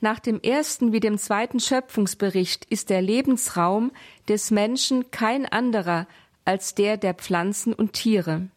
Nach 0.00 0.20
dem 0.20 0.40
ersten 0.40 0.92
wie 0.92 1.00
dem 1.00 1.18
zweiten 1.18 1.58
Schöpfungsbericht 1.58 2.64
ist 2.66 2.90
der 2.90 3.02
Lebensraum 3.02 3.90
des 4.28 4.52
Menschen 4.52 5.10
kein 5.10 5.46
anderer 5.46 6.06
als 6.44 6.76
der 6.76 6.96
der 6.96 7.14
Pflanzen 7.14 7.72
und 7.72 7.94
Tiere. 7.94 8.50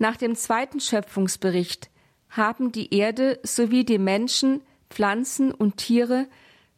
Nach 0.00 0.16
dem 0.16 0.34
zweiten 0.34 0.80
Schöpfungsbericht 0.80 1.90
haben 2.30 2.72
die 2.72 2.94
Erde 2.94 3.38
sowie 3.42 3.84
die 3.84 3.98
Menschen, 3.98 4.62
Pflanzen 4.88 5.52
und 5.52 5.76
Tiere 5.76 6.26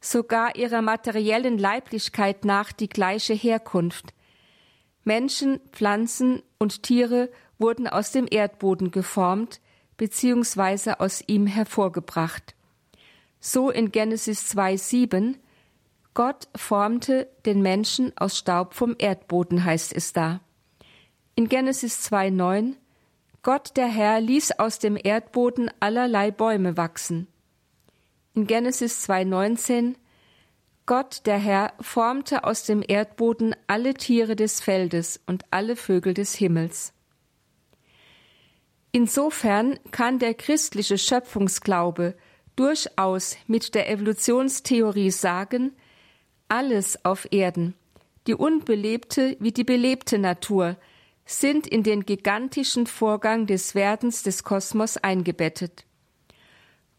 sogar 0.01 0.57
ihrer 0.57 0.83
materiellen 0.83 1.57
Leiblichkeit 1.57 2.45
nach 2.45 2.73
die 2.73 2.89
gleiche 2.89 3.33
Herkunft. 3.33 4.13
Menschen, 5.05 5.61
Pflanzen 5.71 6.43
und 6.59 6.83
Tiere 6.83 7.31
wurden 7.59 7.87
aus 7.87 8.11
dem 8.11 8.27
Erdboden 8.29 8.91
geformt 8.91 9.61
bzw. 9.99 10.95
aus 10.99 11.23
ihm 11.29 11.47
hervorgebracht. 11.47 12.57
So 13.39 13.71
in 13.71 13.93
Genesis 13.93 14.53
2,7 14.53 15.37
Gott 16.15 16.49
formte 16.57 17.29
den 17.47 17.63
Menschen 17.63 18.13
aus 18.17 18.37
Staub 18.37 18.75
vom 18.75 18.97
Erdboden, 18.99 19.65
heißt 19.65 19.93
es 19.95 20.13
da. 20.13 20.41
In 21.37 21.49
Genesis 21.49 22.11
2,9 22.13 22.75
Gott 23.43 23.77
der 23.77 23.89
Herr 23.89 24.21
ließ 24.21 24.53
aus 24.61 24.79
dem 24.79 24.97
Erdboden 25.03 25.69
allerlei 25.81 26.31
Bäume 26.31 26.77
wachsen. 26.77 27.27
In 28.35 28.47
Genesis 28.47 29.09
2,19 29.09 29.97
Gott 30.87 31.23
der 31.27 31.39
Herr 31.39 31.73
formte 31.81 32.45
aus 32.45 32.65
dem 32.65 32.85
Erdboden 32.87 33.57
alle 33.67 33.95
Tiere 33.95 34.37
des 34.37 34.61
Feldes 34.61 35.21
und 35.27 35.45
alle 35.51 35.75
Vögel 35.75 36.15
des 36.15 36.37
Himmels. 36.37 36.93
Insofern 38.93 39.81
kann 39.91 40.21
der 40.21 40.35
christliche 40.35 40.97
Schöpfungsglaube 40.97 42.15
durchaus 42.55 43.37
mit 43.49 43.75
der 43.75 43.91
Evolutionstheorie 43.91 45.11
sagen, 45.11 45.73
alles 46.47 47.05
auf 47.05 47.27
Erden, 47.33 47.75
die 48.29 48.35
unbelebte 48.35 49.37
wie 49.41 49.53
die 49.53 49.65
belebte 49.65 50.19
Natur, 50.19 50.77
sind 51.25 51.67
in 51.67 51.83
den 51.83 52.05
gigantischen 52.05 52.87
Vorgang 52.87 53.47
des 53.47 53.75
Werdens 53.75 54.23
des 54.23 54.45
Kosmos 54.45 54.97
eingebettet. 54.97 55.85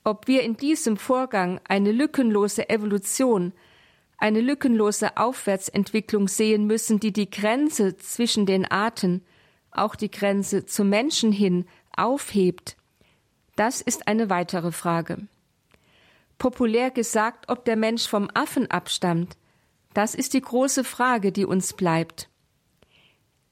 Ob 0.04 0.28
wir 0.28 0.44
in 0.44 0.58
diesem 0.58 0.98
Vorgang 0.98 1.62
eine 1.68 1.92
lückenlose 1.92 2.70
Evolution, 2.70 3.54
eine 4.18 4.42
lückenlose 4.42 5.18
Aufwärtsentwicklung 5.18 6.28
sehen 6.28 6.66
müssen, 6.66 7.00
die 7.00 7.14
die 7.14 7.30
Grenze 7.30 7.98
zwischen 7.98 8.46
den 8.46 8.66
Arten, 8.66 9.24
auch 9.72 9.96
die 9.96 10.12
Grenze 10.12 10.66
zum 10.66 10.90
Menschen 10.90 11.32
hin, 11.32 11.66
aufhebt, 11.96 12.78
das 13.56 13.82
ist 13.82 14.08
eine 14.08 14.30
weitere 14.30 14.72
Frage. 14.72 15.28
Populär 16.38 16.90
gesagt, 16.92 17.50
ob 17.50 17.66
der 17.66 17.76
Mensch 17.76 18.08
vom 18.08 18.30
Affen 18.34 18.70
abstammt, 18.70 19.38
das 19.94 20.16
ist 20.16 20.34
die 20.34 20.42
große 20.42 20.84
Frage, 20.84 21.32
die 21.32 21.46
uns 21.46 21.74
bleibt. 21.74 22.30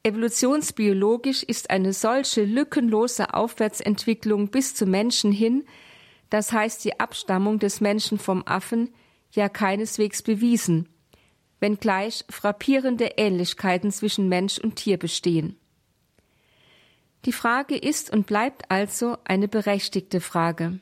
Evolutionsbiologisch 0.04 1.44
ist 1.44 1.70
eine 1.70 1.94
solche 1.94 2.44
lückenlose 2.44 3.36
Aufwärtsentwicklung 3.36 4.48
bis 4.48 4.74
zum 4.74 4.90
Menschen 4.90 5.32
hin, 5.32 5.64
das 6.32 6.52
heißt 6.52 6.84
die 6.86 7.00
Abstammung 7.00 7.60
des 7.60 7.82
Menschen 7.82 8.18
vom 8.18 8.42
Affen, 8.48 8.90
ja 9.32 9.48
keineswegs 9.48 10.24
bewiesen, 10.24 10.90
wenngleich 11.60 12.26
frappierende 12.30 13.12
Ähnlichkeiten 13.18 13.92
zwischen 13.92 14.28
Mensch 14.28 14.58
und 14.58 14.76
Tier 14.78 14.98
bestehen. 14.98 15.56
Die 17.26 17.32
Frage 17.32 17.78
ist 17.78 18.12
und 18.12 18.26
bleibt 18.26 18.72
also 18.72 19.18
eine 19.24 19.48
berechtigte 19.48 20.20
Frage. 20.20 20.80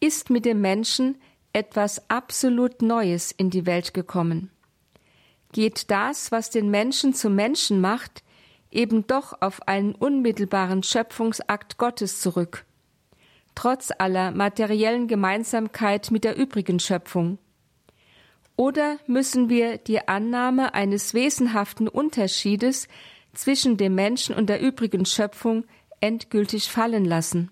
Ist 0.00 0.30
mit 0.30 0.44
dem 0.44 0.60
Menschen 0.60 1.20
etwas 1.52 2.10
absolut 2.10 2.82
Neues 2.82 3.30
in 3.30 3.50
die 3.50 3.66
Welt 3.66 3.94
gekommen? 3.94 4.50
Geht 5.52 5.92
das, 5.92 6.32
was 6.32 6.50
den 6.50 6.70
Menschen 6.70 7.14
zum 7.14 7.36
Menschen 7.36 7.80
macht, 7.80 8.24
eben 8.72 9.06
doch 9.06 9.40
auf 9.40 9.66
einen 9.68 9.94
unmittelbaren 9.94 10.82
Schöpfungsakt 10.82 11.78
Gottes 11.78 12.20
zurück, 12.20 12.64
trotz 13.54 13.90
aller 13.96 14.30
materiellen 14.30 15.08
Gemeinsamkeit 15.08 16.10
mit 16.10 16.24
der 16.24 16.36
übrigen 16.36 16.80
Schöpfung. 16.80 17.38
Oder 18.56 18.98
müssen 19.06 19.48
wir 19.48 19.78
die 19.78 20.06
Annahme 20.08 20.74
eines 20.74 21.14
wesenhaften 21.14 21.88
Unterschiedes 21.88 22.88
zwischen 23.32 23.76
dem 23.76 23.94
Menschen 23.94 24.34
und 24.34 24.48
der 24.48 24.60
übrigen 24.60 25.06
Schöpfung 25.06 25.64
endgültig 26.00 26.68
fallen 26.68 27.04
lassen? 27.04 27.50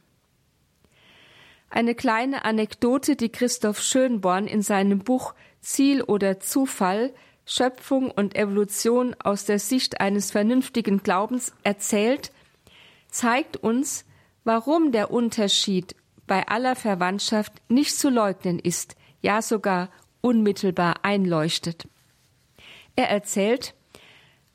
Eine 1.70 1.94
kleine 1.94 2.44
Anekdote, 2.44 3.14
die 3.14 3.30
Christoph 3.30 3.80
Schönborn 3.80 4.46
in 4.46 4.60
seinem 4.60 4.98
Buch 4.98 5.34
Ziel 5.60 6.02
oder 6.02 6.40
Zufall 6.40 7.14
Schöpfung 7.50 8.12
und 8.12 8.36
Evolution 8.36 9.16
aus 9.18 9.44
der 9.44 9.58
Sicht 9.58 10.00
eines 10.00 10.30
vernünftigen 10.30 11.02
Glaubens 11.02 11.52
erzählt, 11.64 12.30
zeigt 13.08 13.56
uns, 13.56 14.04
warum 14.44 14.92
der 14.92 15.10
Unterschied 15.10 15.96
bei 16.28 16.46
aller 16.46 16.76
Verwandtschaft 16.76 17.54
nicht 17.68 17.98
zu 17.98 18.08
leugnen 18.08 18.60
ist, 18.60 18.94
ja 19.20 19.42
sogar 19.42 19.88
unmittelbar 20.20 21.04
einleuchtet. 21.04 21.88
Er 22.94 23.10
erzählt, 23.10 23.74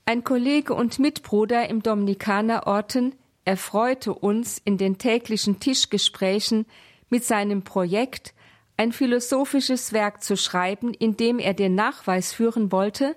ein 0.05 0.23
Kollege 0.23 0.73
und 0.73 0.97
Mitbruder 0.97 1.67
im 1.67 1.83
Dominikanerorden 1.83 3.13
erfreute 3.43 4.13
uns 4.13 4.61
in 4.63 4.77
den 4.77 4.97
täglichen 4.97 5.59
Tischgesprächen 5.59 6.65
mit 7.09 7.25
seinem 7.25 7.63
Projekt 7.63 8.33
ein 8.77 8.91
philosophisches 8.91 9.93
Werk 9.93 10.23
zu 10.23 10.35
schreiben, 10.35 10.93
in 10.93 11.17
dem 11.17 11.39
er 11.39 11.53
den 11.53 11.75
Nachweis 11.75 12.33
führen 12.33 12.71
wollte, 12.71 13.15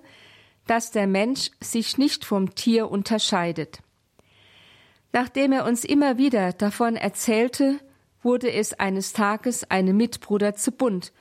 dass 0.67 0.91
der 0.91 1.07
Mensch 1.07 1.51
sich 1.59 1.97
nicht 1.97 2.25
vom 2.25 2.55
Tier 2.55 2.89
unterscheidet. 2.89 3.79
Nachdem 5.11 5.51
er 5.51 5.65
uns 5.65 5.83
immer 5.83 6.17
wieder 6.17 6.53
davon 6.53 6.95
erzählte, 6.95 7.79
wurde 8.21 8.51
es 8.51 8.73
eines 8.73 9.13
Tages 9.13 9.69
einem 9.69 9.97
Mitbruder 9.97 10.55
zu 10.55 10.71
bunt, 10.71 11.11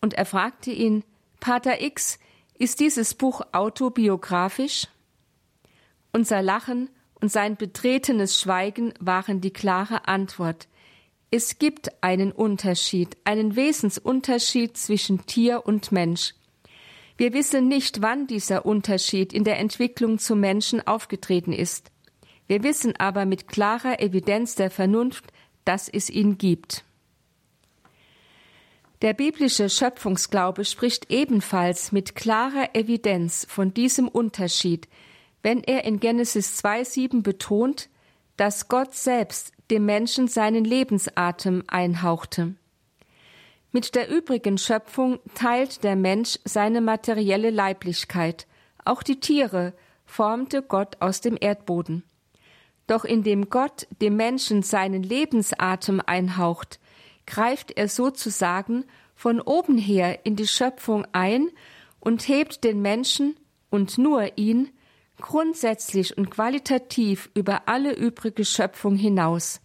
und 0.00 0.14
er 0.14 0.24
fragte 0.24 0.70
ihn 0.70 1.04
Pater 1.40 1.82
X, 1.82 2.18
ist 2.58 2.80
dieses 2.80 3.14
Buch 3.14 3.42
autobiografisch? 3.52 4.88
Unser 6.12 6.42
Lachen 6.42 6.90
und 7.20 7.30
sein 7.30 7.56
betretenes 7.56 8.40
Schweigen 8.40 8.94
waren 8.98 9.40
die 9.40 9.52
klare 9.52 10.08
Antwort. 10.08 10.68
Es 11.32 11.58
gibt 11.58 12.02
einen 12.02 12.32
Unterschied, 12.32 13.16
einen 13.22 13.54
Wesensunterschied 13.54 14.76
zwischen 14.76 15.26
Tier 15.26 15.64
und 15.64 15.92
Mensch. 15.92 16.34
Wir 17.16 17.32
wissen 17.32 17.68
nicht, 17.68 18.02
wann 18.02 18.26
dieser 18.26 18.66
Unterschied 18.66 19.32
in 19.32 19.44
der 19.44 19.58
Entwicklung 19.58 20.18
zum 20.18 20.40
Menschen 20.40 20.84
aufgetreten 20.84 21.52
ist. 21.52 21.92
Wir 22.48 22.64
wissen 22.64 22.96
aber 22.96 23.26
mit 23.26 23.46
klarer 23.46 24.00
Evidenz 24.00 24.56
der 24.56 24.72
Vernunft, 24.72 25.26
dass 25.64 25.88
es 25.88 26.10
ihn 26.10 26.36
gibt. 26.36 26.82
Der 29.02 29.14
biblische 29.14 29.70
Schöpfungsglaube 29.70 30.64
spricht 30.64 31.12
ebenfalls 31.12 31.92
mit 31.92 32.16
klarer 32.16 32.74
Evidenz 32.74 33.46
von 33.48 33.72
diesem 33.72 34.08
Unterschied, 34.08 34.88
wenn 35.42 35.62
er 35.62 35.84
in 35.84 36.00
Genesis 36.00 36.58
2,7 36.62 37.22
betont, 37.22 37.88
dass 38.36 38.68
Gott 38.68 38.94
selbst 38.94 39.52
dem 39.70 39.86
Menschen 39.86 40.28
seinen 40.28 40.64
Lebensatem 40.64 41.62
einhauchte. 41.68 42.54
Mit 43.72 43.94
der 43.94 44.08
übrigen 44.10 44.58
Schöpfung 44.58 45.20
teilt 45.34 45.84
der 45.84 45.94
Mensch 45.94 46.38
seine 46.44 46.80
materielle 46.80 47.50
Leiblichkeit. 47.50 48.46
Auch 48.84 49.02
die 49.02 49.20
Tiere 49.20 49.74
formte 50.04 50.62
Gott 50.62 50.96
aus 51.00 51.20
dem 51.20 51.36
Erdboden. 51.40 52.02
Doch 52.88 53.04
indem 53.04 53.48
Gott 53.48 53.86
dem 54.00 54.16
Menschen 54.16 54.62
seinen 54.62 55.04
Lebensatem 55.04 56.02
einhaucht, 56.04 56.80
greift 57.26 57.70
er 57.70 57.86
sozusagen 57.86 58.84
von 59.14 59.40
oben 59.40 59.78
her 59.78 60.26
in 60.26 60.34
die 60.34 60.48
Schöpfung 60.48 61.06
ein 61.12 61.48
und 62.00 62.26
hebt 62.26 62.64
den 62.64 62.82
Menschen 62.82 63.36
und 63.70 63.98
nur 63.98 64.36
ihn 64.36 64.70
grundsätzlich 65.20 66.16
und 66.16 66.30
qualitativ 66.30 67.30
über 67.34 67.62
alle 67.66 67.94
übrige 67.94 68.44
Schöpfung 68.44 68.96
hinaus. 68.96 69.60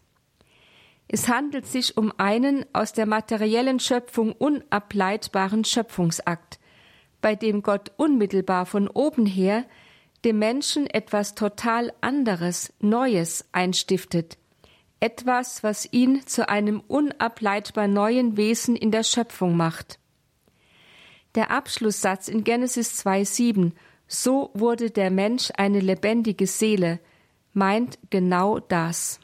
Es 1.07 1.27
handelt 1.27 1.67
sich 1.67 1.97
um 1.97 2.11
einen 2.17 2.65
aus 2.73 2.93
der 2.93 3.05
materiellen 3.05 3.79
Schöpfung 3.79 4.31
unableitbaren 4.33 5.63
Schöpfungsakt, 5.63 6.59
bei 7.21 7.35
dem 7.35 7.61
Gott 7.61 7.91
unmittelbar 7.97 8.65
von 8.65 8.87
oben 8.87 9.25
her 9.25 9.65
dem 10.23 10.39
Menschen 10.39 10.87
etwas 10.87 11.35
total 11.35 11.93
anderes, 12.01 12.73
Neues 12.79 13.45
einstiftet, 13.51 14.39
etwas, 14.99 15.61
was 15.63 15.91
ihn 15.93 16.25
zu 16.25 16.49
einem 16.49 16.81
unableitbar 16.87 17.87
neuen 17.87 18.35
Wesen 18.35 18.75
in 18.75 18.89
der 18.89 19.03
Schöpfung 19.03 19.55
macht. 19.55 19.99
Der 21.35 21.51
Abschlusssatz 21.51 22.27
in 22.27 22.43
Genesis 22.43 23.05
2,7 23.05 23.73
So 24.07 24.51
wurde 24.53 24.91
der 24.91 25.09
Mensch 25.09 25.51
eine 25.55 25.79
lebendige 25.79 26.47
Seele, 26.47 26.99
meint 27.53 27.97
genau 28.09 28.59
das. 28.59 29.19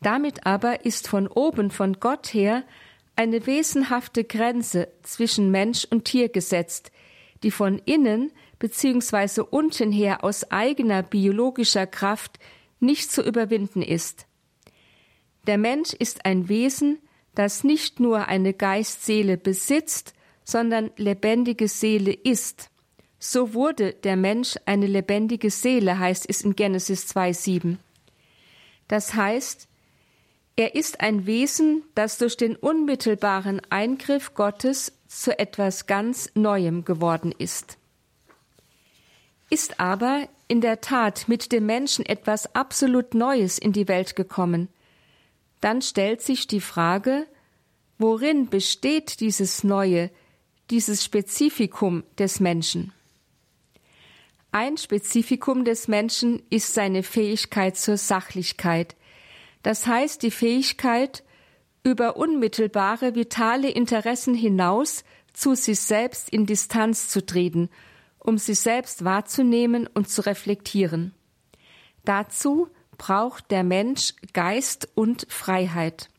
Damit 0.00 0.46
aber 0.46 0.86
ist 0.86 1.08
von 1.08 1.26
oben 1.26 1.70
von 1.70 2.00
Gott 2.00 2.32
her 2.32 2.64
eine 3.16 3.46
wesenhafte 3.46 4.24
Grenze 4.24 4.88
zwischen 5.02 5.50
Mensch 5.50 5.86
und 5.90 6.06
Tier 6.06 6.30
gesetzt, 6.30 6.90
die 7.42 7.50
von 7.50 7.78
innen 7.84 8.32
bzw. 8.58 9.42
unten 9.42 9.92
her 9.92 10.24
aus 10.24 10.50
eigener 10.50 11.02
biologischer 11.02 11.86
Kraft 11.86 12.38
nicht 12.78 13.12
zu 13.12 13.22
überwinden 13.22 13.82
ist. 13.82 14.26
Der 15.46 15.58
Mensch 15.58 15.92
ist 15.92 16.24
ein 16.24 16.48
Wesen, 16.48 16.98
das 17.34 17.62
nicht 17.64 18.00
nur 18.00 18.28
eine 18.28 18.54
Geistseele 18.54 19.36
besitzt, 19.36 20.14
sondern 20.44 20.90
lebendige 20.96 21.68
Seele 21.68 22.12
ist. 22.12 22.69
So 23.22 23.52
wurde 23.52 23.92
der 23.92 24.16
Mensch 24.16 24.56
eine 24.64 24.86
lebendige 24.86 25.50
Seele, 25.50 25.98
heißt 25.98 26.24
es 26.26 26.40
in 26.40 26.56
Genesis 26.56 27.04
2,7. 27.14 27.76
Das 28.88 29.14
heißt, 29.14 29.68
er 30.56 30.74
ist 30.74 31.00
ein 31.00 31.26
Wesen, 31.26 31.84
das 31.94 32.16
durch 32.16 32.38
den 32.38 32.56
unmittelbaren 32.56 33.60
Eingriff 33.68 34.34
Gottes 34.34 34.92
zu 35.06 35.38
etwas 35.38 35.86
ganz 35.86 36.30
Neuem 36.34 36.84
geworden 36.86 37.32
ist. 37.36 37.76
Ist 39.50 39.80
aber 39.80 40.26
in 40.48 40.62
der 40.62 40.80
Tat 40.80 41.28
mit 41.28 41.52
dem 41.52 41.66
Menschen 41.66 42.06
etwas 42.06 42.54
absolut 42.54 43.14
Neues 43.14 43.58
in 43.58 43.72
die 43.72 43.86
Welt 43.86 44.16
gekommen, 44.16 44.68
dann 45.60 45.82
stellt 45.82 46.22
sich 46.22 46.46
die 46.46 46.60
Frage, 46.60 47.26
worin 47.98 48.48
besteht 48.48 49.20
dieses 49.20 49.62
Neue, 49.62 50.10
dieses 50.70 51.04
Spezifikum 51.04 52.02
des 52.18 52.40
Menschen? 52.40 52.94
Ein 54.52 54.76
Spezifikum 54.76 55.64
des 55.64 55.86
Menschen 55.86 56.42
ist 56.50 56.74
seine 56.74 57.04
Fähigkeit 57.04 57.76
zur 57.76 57.96
Sachlichkeit, 57.96 58.96
das 59.62 59.86
heißt 59.86 60.22
die 60.22 60.32
Fähigkeit, 60.32 61.22
über 61.84 62.16
unmittelbare 62.16 63.14
vitale 63.14 63.70
Interessen 63.70 64.34
hinaus 64.34 65.04
zu 65.32 65.54
sich 65.54 65.80
selbst 65.80 66.28
in 66.30 66.46
Distanz 66.46 67.08
zu 67.08 67.24
treten, 67.24 67.70
um 68.18 68.38
sich 68.38 68.58
selbst 68.58 69.04
wahrzunehmen 69.04 69.86
und 69.86 70.08
zu 70.08 70.26
reflektieren. 70.26 71.14
Dazu 72.04 72.68
braucht 72.98 73.50
der 73.50 73.62
Mensch 73.62 74.14
Geist 74.32 74.88
und 74.94 75.26
Freiheit. 75.30 76.10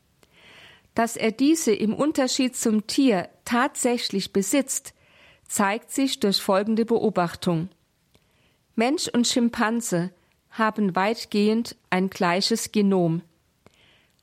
Dass 0.94 1.16
er 1.16 1.32
diese 1.32 1.72
im 1.72 1.94
Unterschied 1.94 2.56
zum 2.56 2.86
Tier 2.86 3.28
tatsächlich 3.44 4.32
besitzt, 4.32 4.94
zeigt 5.46 5.90
sich 5.90 6.18
durch 6.18 6.40
folgende 6.40 6.84
Beobachtung. 6.84 7.68
Mensch 8.74 9.08
und 9.08 9.26
Schimpanse 9.26 10.10
haben 10.50 10.94
weitgehend 10.96 11.76
ein 11.90 12.10
gleiches 12.10 12.72
Genom 12.72 13.22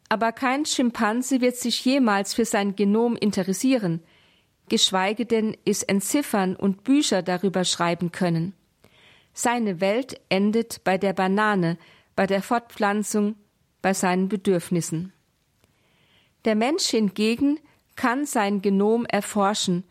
aber 0.09 0.31
kein 0.31 0.65
Schimpanse 0.65 1.39
wird 1.39 1.55
sich 1.55 1.85
jemals 1.85 2.33
für 2.33 2.45
sein 2.45 2.75
Genom 2.75 3.15
interessieren, 3.15 4.01
geschweige 4.67 5.25
denn 5.25 5.55
es 5.65 5.83
entziffern 5.83 6.55
und 6.55 6.83
Bücher 6.83 7.21
darüber 7.21 7.63
schreiben 7.63 8.11
können. 8.11 8.53
Seine 9.33 9.79
Welt 9.79 10.19
endet 10.29 10.83
bei 10.83 10.97
der 10.97 11.13
Banane, 11.13 11.77
bei 12.15 12.25
der 12.25 12.41
Fortpflanzung, 12.41 13.35
bei 13.83 13.93
seinen 13.93 14.27
Bedürfnissen. 14.27 15.13
Der 16.45 16.55
Mensch 16.55 16.87
hingegen 16.87 17.59
kann 17.95 18.25
sein 18.25 18.61
Genom 18.61 19.05
erforschen 19.05 19.83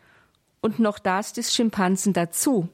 und 0.61 0.79
noch 0.79 0.99
das 0.99 1.31
des 1.31 1.53
Schimpansen 1.53 2.11
dazu. 2.11 2.67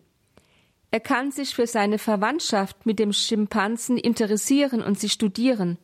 Er 0.95 1.01
kann 1.01 1.29
sich 1.29 1.53
für 1.53 1.67
seine 1.67 1.99
Verwandtschaft 1.99 2.85
mit 2.85 2.99
dem 2.99 3.11
Schimpansen 3.11 3.97
interessieren 3.97 4.81
und 4.81 4.97
sie 4.97 5.09
studieren. 5.09 5.77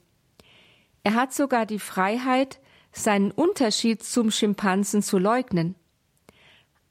Er 1.03 1.15
hat 1.15 1.33
sogar 1.33 1.65
die 1.65 1.79
Freiheit, 1.79 2.61
seinen 2.93 3.31
Unterschied 3.31 4.01
zum 4.03 4.31
Schimpansen 4.31 5.03
zu 5.03 5.17
leugnen. 5.17 5.75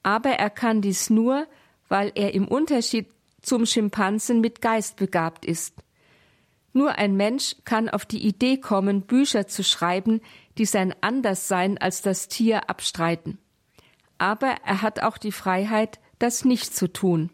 Aber 0.03 0.33
er 0.33 0.51
kann 0.51 0.83
dies 0.83 1.09
nur, 1.09 1.47
weil 1.89 2.13
er 2.15 2.35
im 2.35 2.47
Unterschied 2.47 3.09
zum 3.41 3.65
Schimpansen 3.65 4.43
mit 4.43 4.61
Geist 4.61 4.97
begabt 4.97 5.47
ist. 5.47 5.77
Nur 6.75 6.97
ein 6.97 7.17
Mensch 7.17 7.57
kann 7.65 7.89
auf 7.89 8.05
die 8.05 8.23
Idee 8.23 8.59
kommen, 8.59 9.01
Bücher 9.07 9.47
zu 9.47 9.65
schreiben, 9.65 10.21
die 10.59 10.67
sein 10.67 10.95
Anderssein 11.01 11.79
als 11.79 12.03
das 12.03 12.29
Tier 12.29 12.69
abstreiten. 12.69 13.39
Aber 14.19 14.57
er 14.67 14.83
hat 14.83 15.03
auch 15.03 15.17
die 15.17 15.33
Freiheit, 15.33 15.99
das 16.19 16.45
nicht 16.45 16.77
zu 16.77 16.93
tun. 16.93 17.31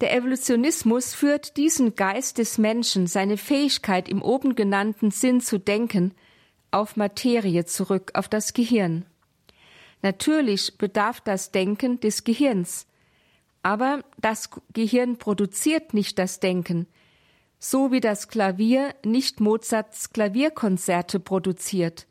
Der 0.00 0.14
Evolutionismus 0.14 1.12
führt 1.14 1.56
diesen 1.56 1.96
Geist 1.96 2.38
des 2.38 2.56
Menschen, 2.56 3.08
seine 3.08 3.36
Fähigkeit 3.36 4.08
im 4.08 4.22
oben 4.22 4.54
genannten 4.54 5.10
Sinn 5.10 5.40
zu 5.40 5.58
denken, 5.58 6.14
auf 6.70 6.96
Materie 6.96 7.64
zurück, 7.64 8.12
auf 8.14 8.28
das 8.28 8.52
Gehirn. 8.52 9.04
Natürlich 10.02 10.78
bedarf 10.78 11.20
das 11.20 11.50
Denken 11.50 11.98
des 11.98 12.22
Gehirns, 12.22 12.86
aber 13.64 14.04
das 14.18 14.50
Gehirn 14.72 15.16
produziert 15.16 15.94
nicht 15.94 16.18
das 16.18 16.38
Denken, 16.38 16.86
so 17.58 17.90
wie 17.90 18.00
das 18.00 18.28
Klavier 18.28 18.94
nicht 19.04 19.40
Mozarts 19.40 20.12
Klavierkonzerte 20.12 21.18
produziert. 21.18 22.06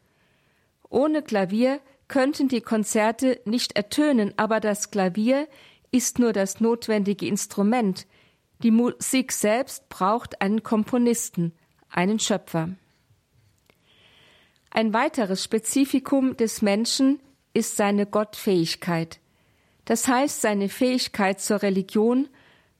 Ohne 0.90 1.22
Klavier 1.22 1.80
könnten 2.10 2.50
die 2.50 2.62
Konzerte 2.62 3.40
nicht 3.46 3.78
ertönen, 3.78 4.34
aber 4.36 4.60
das 4.60 4.92
Klavier 4.92 5.48
ist 5.92 6.20
nur 6.20 6.34
das 6.34 6.60
notwendige 6.60 7.28
Instrument. 7.28 8.08
Die 8.64 8.72
Musik 8.72 9.32
selbst 9.32 9.88
braucht 9.90 10.42
einen 10.42 10.64
Komponisten, 10.64 11.54
einen 11.90 12.20
Schöpfer. 12.20 12.70
Ein 14.72 14.94
weiteres 14.94 15.44
Spezifikum 15.44 16.38
des 16.38 16.62
Menschen 16.62 17.20
ist 17.54 17.78
seine 17.78 18.06
Gottfähigkeit, 18.06 19.20
das 19.86 20.08
heißt 20.08 20.42
seine 20.42 20.70
Fähigkeit 20.70 21.40
zur 21.40 21.64
Religion, 21.64 22.28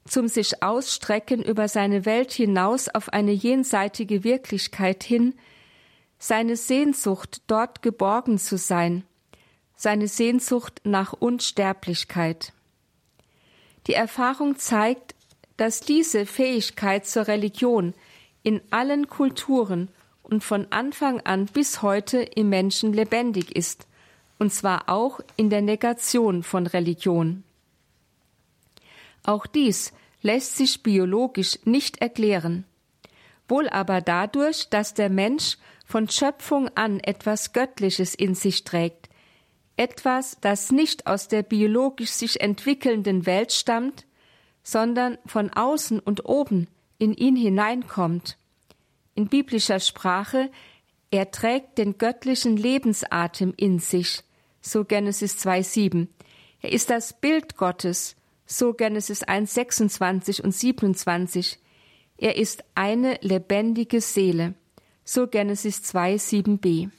zum 0.04 0.28
sich 0.28 0.62
ausstrecken 0.62 1.42
über 1.42 1.68
seine 1.68 2.04
Welt 2.04 2.32
hinaus 2.32 2.88
auf 2.88 3.12
eine 3.12 3.32
jenseitige 3.32 4.24
Wirklichkeit 4.24 5.02
hin, 5.02 5.34
seine 6.18 6.56
Sehnsucht, 6.56 7.42
dort 7.46 7.82
geborgen 7.82 8.38
zu 8.38 8.58
sein, 8.58 9.04
seine 9.74 10.08
Sehnsucht 10.08 10.80
nach 10.84 11.12
Unsterblichkeit. 11.12 12.52
Die 13.88 13.94
Erfahrung 13.94 14.56
zeigt, 14.58 15.14
dass 15.56 15.80
diese 15.80 16.26
Fähigkeit 16.26 17.06
zur 17.06 17.26
Religion 17.26 17.94
in 18.42 18.60
allen 18.70 19.08
Kulturen 19.08 19.88
und 20.22 20.44
von 20.44 20.66
Anfang 20.70 21.20
an 21.22 21.46
bis 21.46 21.80
heute 21.80 22.18
im 22.18 22.50
Menschen 22.50 22.92
lebendig 22.92 23.56
ist, 23.56 23.86
und 24.38 24.52
zwar 24.52 24.88
auch 24.88 25.20
in 25.36 25.50
der 25.50 25.62
Negation 25.62 26.42
von 26.42 26.66
Religion. 26.66 27.42
Auch 29.24 29.46
dies 29.46 29.92
lässt 30.20 30.56
sich 30.56 30.82
biologisch 30.82 31.58
nicht 31.64 31.98
erklären, 32.02 32.64
wohl 33.48 33.68
aber 33.70 34.02
dadurch, 34.02 34.68
dass 34.68 34.94
der 34.94 35.08
Mensch 35.08 35.56
von 35.86 36.08
Schöpfung 36.10 36.68
an 36.74 37.00
etwas 37.00 37.54
Göttliches 37.54 38.14
in 38.14 38.34
sich 38.34 38.64
trägt, 38.64 39.07
etwas, 39.78 40.36
das 40.40 40.72
nicht 40.72 41.06
aus 41.06 41.28
der 41.28 41.42
biologisch 41.42 42.10
sich 42.10 42.40
entwickelnden 42.40 43.26
Welt 43.26 43.52
stammt, 43.52 44.06
sondern 44.62 45.18
von 45.24 45.50
außen 45.50 46.00
und 46.00 46.26
oben 46.26 46.68
in 46.98 47.14
ihn 47.14 47.36
hineinkommt. 47.36 48.36
In 49.14 49.28
biblischer 49.28 49.80
Sprache, 49.80 50.50
er 51.10 51.30
trägt 51.30 51.78
den 51.78 51.96
göttlichen 51.96 52.56
Lebensatem 52.56 53.54
in 53.56 53.78
sich, 53.78 54.22
so 54.60 54.84
Genesis 54.84 55.36
2,7. 55.36 56.08
Er 56.60 56.72
ist 56.72 56.90
das 56.90 57.18
Bild 57.18 57.56
Gottes, 57.56 58.16
so 58.46 58.74
Genesis 58.74 59.22
1, 59.22 59.54
26 59.54 60.44
und 60.44 60.54
27. 60.54 61.58
Er 62.16 62.36
ist 62.36 62.64
eine 62.74 63.18
lebendige 63.22 64.00
Seele, 64.00 64.54
so 65.04 65.28
Genesis 65.28 65.82
2, 65.82 66.16
7b. 66.16 66.90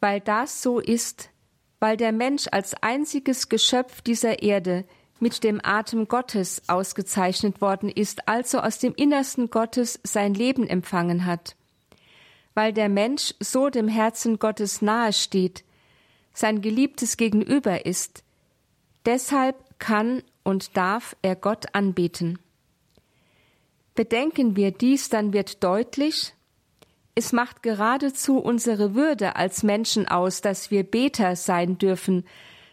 Weil 0.00 0.20
das 0.20 0.62
so 0.62 0.80
ist, 0.80 1.30
weil 1.78 1.96
der 1.96 2.12
Mensch 2.12 2.46
als 2.50 2.74
einziges 2.82 3.48
Geschöpf 3.48 4.00
dieser 4.02 4.42
Erde 4.42 4.84
mit 5.18 5.44
dem 5.44 5.60
Atem 5.62 6.08
Gottes 6.08 6.62
ausgezeichnet 6.66 7.60
worden 7.60 7.90
ist, 7.90 8.26
also 8.26 8.60
aus 8.60 8.78
dem 8.78 8.94
Innersten 8.94 9.50
Gottes 9.50 10.00
sein 10.02 10.34
Leben 10.34 10.66
empfangen 10.66 11.26
hat, 11.26 11.56
weil 12.54 12.72
der 12.72 12.88
Mensch 12.88 13.34
so 13.38 13.68
dem 13.68 13.88
Herzen 13.88 14.38
Gottes 14.38 14.80
nahe 14.80 15.12
steht, 15.12 15.64
sein 16.32 16.62
geliebtes 16.62 17.18
Gegenüber 17.18 17.84
ist, 17.84 18.24
Deshalb 19.06 19.56
kann 19.78 20.22
und 20.42 20.76
darf 20.76 21.16
er 21.22 21.36
Gott 21.36 21.74
anbeten. 21.74 22.38
Bedenken 23.94 24.56
wir 24.56 24.72
dies, 24.72 25.08
dann 25.08 25.32
wird 25.32 25.64
deutlich, 25.64 26.34
es 27.20 27.32
macht 27.32 27.62
geradezu 27.62 28.38
unsere 28.38 28.94
Würde 28.94 29.36
als 29.36 29.62
Menschen 29.62 30.08
aus, 30.08 30.40
dass 30.40 30.70
wir 30.70 30.84
Beter 30.84 31.36
sein 31.36 31.76
dürfen, 31.76 32.24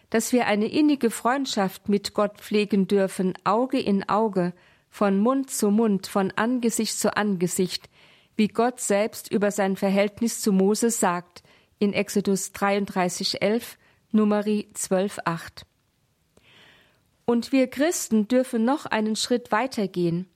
dass 0.08 0.32
wir 0.32 0.46
eine 0.46 0.68
innige 0.68 1.10
Freundschaft 1.10 1.90
mit 1.90 2.14
Gott 2.14 2.38
pflegen 2.40 2.88
dürfen, 2.88 3.34
Auge 3.44 3.78
in 3.78 4.08
Auge, 4.08 4.54
von 4.88 5.20
Mund 5.20 5.50
zu 5.50 5.70
Mund, 5.70 6.06
von 6.06 6.32
Angesicht 6.34 6.98
zu 6.98 7.14
Angesicht, 7.14 7.90
wie 8.36 8.48
Gott 8.48 8.80
selbst 8.80 9.30
über 9.30 9.50
sein 9.50 9.76
Verhältnis 9.76 10.40
zu 10.40 10.50
Mose 10.50 10.88
sagt, 10.88 11.42
in 11.78 11.92
Exodus 11.92 12.52
33, 12.52 13.42
11, 13.42 13.76
Numeri 14.12 14.70
12, 14.72 15.18
8. 15.26 15.66
Und 17.26 17.52
wir 17.52 17.66
Christen 17.66 18.28
dürfen 18.28 18.64
noch 18.64 18.86
einen 18.86 19.14
Schritt 19.14 19.52
weitergehen. 19.52 20.26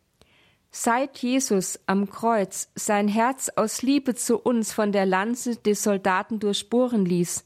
Seit 0.74 1.18
Jesus 1.18 1.78
am 1.84 2.08
Kreuz 2.08 2.70
sein 2.74 3.06
Herz 3.06 3.50
aus 3.56 3.82
Liebe 3.82 4.14
zu 4.14 4.38
uns 4.38 4.72
von 4.72 4.90
der 4.90 5.04
Lanze 5.04 5.56
des 5.56 5.82
Soldaten 5.82 6.40
durchbohren 6.40 7.04
ließ, 7.04 7.44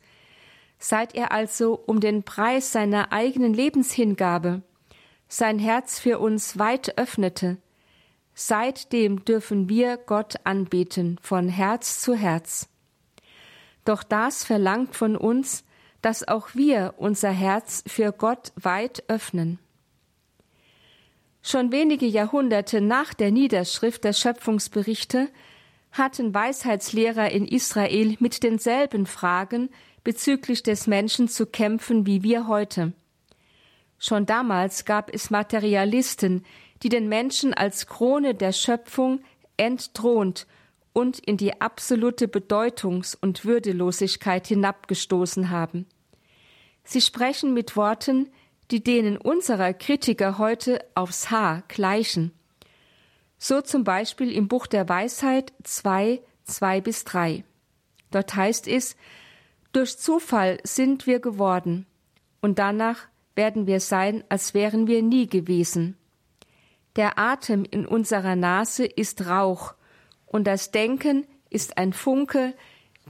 seit 0.78 1.14
er 1.16 1.32
also 1.32 1.74
um 1.74 1.98
den 1.98 2.22
Preis 2.22 2.70
seiner 2.70 3.12
eigenen 3.12 3.52
Lebenshingabe 3.52 4.62
sein 5.28 5.58
Herz 5.58 5.98
für 5.98 6.20
uns 6.20 6.58
weit 6.58 6.98
öffnete, 6.98 7.58
seitdem 8.34 9.24
dürfen 9.24 9.68
wir 9.68 9.96
Gott 9.96 10.36
anbeten 10.44 11.18
von 11.20 11.48
Herz 11.48 12.00
zu 12.00 12.14
Herz. 12.14 12.68
Doch 13.84 14.04
das 14.04 14.44
verlangt 14.44 14.94
von 14.94 15.16
uns, 15.16 15.64
dass 16.00 16.26
auch 16.26 16.54
wir 16.54 16.94
unser 16.98 17.30
Herz 17.30 17.82
für 17.88 18.12
Gott 18.12 18.52
weit 18.54 19.02
öffnen. 19.08 19.58
Schon 21.48 21.70
wenige 21.70 22.06
Jahrhunderte 22.06 22.80
nach 22.80 23.14
der 23.14 23.30
Niederschrift 23.30 24.02
der 24.02 24.12
Schöpfungsberichte 24.12 25.28
hatten 25.92 26.34
Weisheitslehrer 26.34 27.30
in 27.30 27.46
Israel 27.46 28.16
mit 28.18 28.42
denselben 28.42 29.06
Fragen 29.06 29.70
bezüglich 30.02 30.64
des 30.64 30.88
Menschen 30.88 31.28
zu 31.28 31.46
kämpfen 31.46 32.04
wie 32.04 32.24
wir 32.24 32.48
heute. 32.48 32.94
Schon 33.96 34.26
damals 34.26 34.86
gab 34.86 35.14
es 35.14 35.30
Materialisten, 35.30 36.44
die 36.82 36.88
den 36.88 37.08
Menschen 37.08 37.54
als 37.54 37.86
Krone 37.86 38.34
der 38.34 38.50
Schöpfung 38.50 39.20
entthront 39.56 40.48
und 40.92 41.20
in 41.20 41.36
die 41.36 41.60
absolute 41.60 42.26
Bedeutungs- 42.26 43.14
und 43.14 43.44
Würdelosigkeit 43.44 44.48
hinabgestoßen 44.48 45.48
haben. 45.50 45.86
Sie 46.82 47.00
sprechen 47.00 47.54
mit 47.54 47.76
Worten, 47.76 48.32
die 48.70 48.82
denen 48.82 49.16
unserer 49.16 49.72
Kritiker 49.72 50.38
heute 50.38 50.84
aufs 50.94 51.30
Haar 51.30 51.62
gleichen. 51.68 52.32
So 53.38 53.60
zum 53.60 53.84
Beispiel 53.84 54.32
im 54.32 54.48
Buch 54.48 54.66
der 54.66 54.88
Weisheit 54.88 55.52
2, 55.62 56.20
2 56.44 56.80
bis 56.80 57.04
3. 57.04 57.44
Dort 58.10 58.34
heißt 58.34 58.66
es, 58.66 58.96
durch 59.72 59.98
Zufall 59.98 60.58
sind 60.62 61.06
wir 61.06 61.20
geworden, 61.20 61.86
und 62.40 62.58
danach 62.58 63.08
werden 63.34 63.66
wir 63.66 63.80
sein, 63.80 64.24
als 64.28 64.54
wären 64.54 64.86
wir 64.86 65.02
nie 65.02 65.26
gewesen. 65.26 65.96
Der 66.96 67.18
Atem 67.18 67.64
in 67.70 67.86
unserer 67.86 68.36
Nase 68.36 68.86
ist 68.86 69.26
Rauch, 69.26 69.74
und 70.24 70.46
das 70.46 70.70
Denken 70.70 71.26
ist 71.50 71.76
ein 71.78 71.92
Funke, 71.92 72.54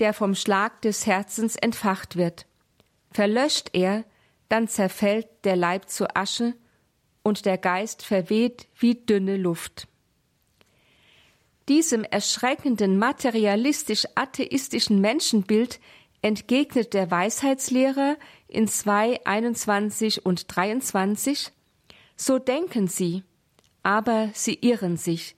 der 0.00 0.12
vom 0.12 0.34
Schlag 0.34 0.82
des 0.82 1.06
Herzens 1.06 1.56
entfacht 1.56 2.16
wird. 2.16 2.46
Verlöscht 3.12 3.70
er, 3.72 4.04
dann 4.48 4.68
zerfällt 4.68 5.26
der 5.44 5.56
Leib 5.56 5.88
zu 5.88 6.14
Asche 6.14 6.54
und 7.22 7.46
der 7.46 7.58
Geist 7.58 8.04
verweht 8.04 8.68
wie 8.78 8.94
dünne 8.94 9.36
Luft. 9.36 9.88
Diesem 11.68 12.04
erschreckenden 12.04 12.96
materialistisch-atheistischen 12.98 15.00
Menschenbild 15.00 15.80
entgegnet 16.22 16.94
der 16.94 17.10
Weisheitslehrer 17.10 18.16
in 18.46 18.68
2, 18.68 19.26
21 19.26 20.24
und 20.24 20.54
23, 20.54 21.50
so 22.16 22.38
denken 22.38 22.86
sie, 22.86 23.24
aber 23.82 24.30
sie 24.32 24.56
irren 24.60 24.96
sich. 24.96 25.34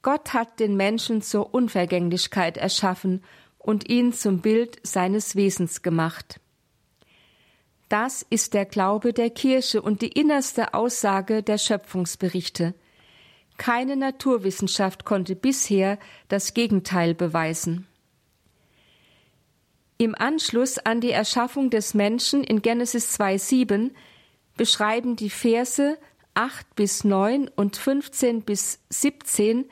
Gott 0.00 0.32
hat 0.32 0.58
den 0.60 0.76
Menschen 0.76 1.20
zur 1.22 1.52
Unvergänglichkeit 1.52 2.56
erschaffen 2.56 3.22
und 3.58 3.90
ihn 3.90 4.14
zum 4.14 4.40
Bild 4.40 4.78
seines 4.82 5.36
Wesens 5.36 5.82
gemacht. 5.82 6.40
Das 7.88 8.26
ist 8.28 8.52
der 8.52 8.66
Glaube 8.66 9.12
der 9.12 9.30
Kirche 9.30 9.80
und 9.80 10.02
die 10.02 10.08
innerste 10.08 10.74
Aussage 10.74 11.42
der 11.42 11.56
Schöpfungsberichte. 11.56 12.74
Keine 13.56 13.96
Naturwissenschaft 13.96 15.04
konnte 15.04 15.34
bisher 15.34 15.98
das 16.28 16.54
Gegenteil 16.54 17.14
beweisen. 17.14 17.86
Im 19.96 20.14
Anschluss 20.14 20.78
an 20.78 21.00
die 21.00 21.10
Erschaffung 21.10 21.70
des 21.70 21.94
Menschen 21.94 22.44
in 22.44 22.62
Genesis 22.62 23.18
2,7 23.18 23.90
beschreiben 24.56 25.16
die 25.16 25.30
Verse 25.30 25.98
8 26.34 26.76
bis 26.76 27.02
9 27.02 27.48
und 27.48 27.76
15 27.76 28.42
bis 28.42 28.80
17, 28.90 29.68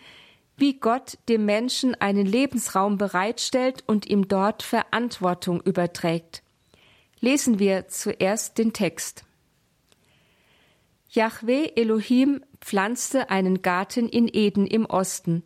wie 0.56 0.80
Gott 0.80 1.18
dem 1.28 1.44
Menschen 1.44 1.94
einen 1.94 2.26
Lebensraum 2.26 2.98
bereitstellt 2.98 3.84
und 3.86 4.06
ihm 4.06 4.26
dort 4.26 4.64
Verantwortung 4.64 5.60
überträgt. 5.60 6.42
Lesen 7.20 7.58
wir 7.58 7.88
zuerst 7.88 8.58
den 8.58 8.72
Text. 8.72 9.24
Yahweh 11.10 11.70
Elohim 11.76 12.44
pflanzte 12.60 13.30
einen 13.30 13.62
Garten 13.62 14.08
in 14.08 14.28
Eden 14.30 14.66
im 14.66 14.84
Osten. 14.84 15.42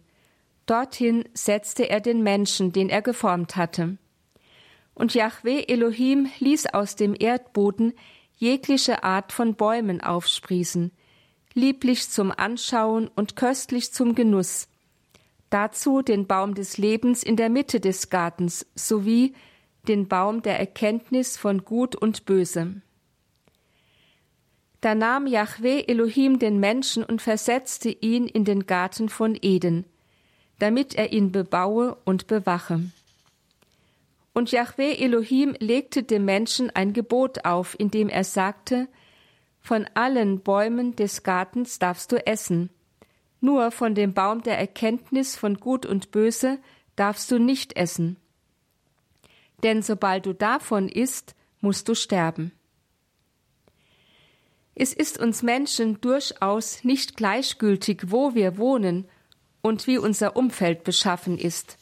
Dorthin 0.66 1.24
setzte 1.32 1.88
er 1.88 2.00
den 2.00 2.22
Menschen, 2.22 2.72
den 2.72 2.88
er 2.88 3.02
geformt 3.02 3.56
hatte. 3.56 3.98
Und 4.94 5.14
Yahweh 5.14 5.64
Elohim 5.68 6.28
ließ 6.40 6.66
aus 6.74 6.96
dem 6.96 7.14
Erdboden 7.18 7.92
jegliche 8.36 9.04
Art 9.04 9.32
von 9.32 9.54
Bäumen 9.54 10.00
aufsprießen, 10.00 10.90
lieblich 11.54 12.08
zum 12.10 12.32
Anschauen 12.32 13.08
und 13.08 13.36
köstlich 13.36 13.92
zum 13.92 14.14
Genuss. 14.14 14.66
Dazu 15.50 16.02
den 16.02 16.26
Baum 16.26 16.54
des 16.54 16.78
Lebens 16.78 17.22
in 17.22 17.36
der 17.36 17.50
Mitte 17.50 17.80
des 17.80 18.08
Gartens 18.08 18.66
sowie 18.74 19.34
den 19.88 20.08
Baum 20.08 20.42
der 20.42 20.58
Erkenntnis 20.58 21.36
von 21.36 21.64
Gut 21.64 21.96
und 21.96 22.26
Böse. 22.26 22.82
Da 24.80 24.94
nahm 24.94 25.26
Jahweh 25.26 25.84
Elohim 25.86 26.38
den 26.38 26.58
Menschen 26.58 27.04
und 27.04 27.20
versetzte 27.20 27.90
ihn 27.90 28.26
in 28.26 28.44
den 28.44 28.66
Garten 28.66 29.08
von 29.08 29.36
Eden, 29.40 29.84
damit 30.58 30.94
er 30.94 31.12
ihn 31.12 31.32
bebaue 31.32 31.96
und 32.04 32.26
bewache. 32.26 32.80
Und 34.32 34.52
Jahweh 34.52 34.94
Elohim 34.94 35.54
legte 35.58 36.02
dem 36.02 36.24
Menschen 36.24 36.70
ein 36.70 36.92
Gebot 36.92 37.44
auf, 37.44 37.78
indem 37.78 38.08
er 38.08 38.24
sagte, 38.24 38.88
Von 39.60 39.86
allen 39.94 40.40
Bäumen 40.40 40.96
des 40.96 41.22
Gartens 41.24 41.78
darfst 41.78 42.12
du 42.12 42.26
essen. 42.26 42.70
Nur 43.40 43.70
von 43.70 43.94
dem 43.94 44.14
Baum 44.14 44.42
der 44.42 44.58
Erkenntnis 44.58 45.36
von 45.36 45.56
Gut 45.56 45.84
und 45.84 46.10
Böse 46.10 46.58
darfst 46.96 47.30
du 47.30 47.38
nicht 47.38 47.76
essen. 47.76 48.16
Denn 49.62 49.82
sobald 49.82 50.26
du 50.26 50.32
davon 50.32 50.88
isst, 50.88 51.34
musst 51.60 51.88
du 51.88 51.94
sterben. 51.94 52.52
Es 54.74 54.94
ist 54.94 55.18
uns 55.18 55.42
Menschen 55.42 56.00
durchaus 56.00 56.84
nicht 56.84 57.16
gleichgültig, 57.16 58.04
wo 58.06 58.34
wir 58.34 58.56
wohnen 58.56 59.08
und 59.60 59.86
wie 59.86 59.98
unser 59.98 60.36
Umfeld 60.36 60.84
beschaffen 60.84 61.36
ist. 61.38 61.76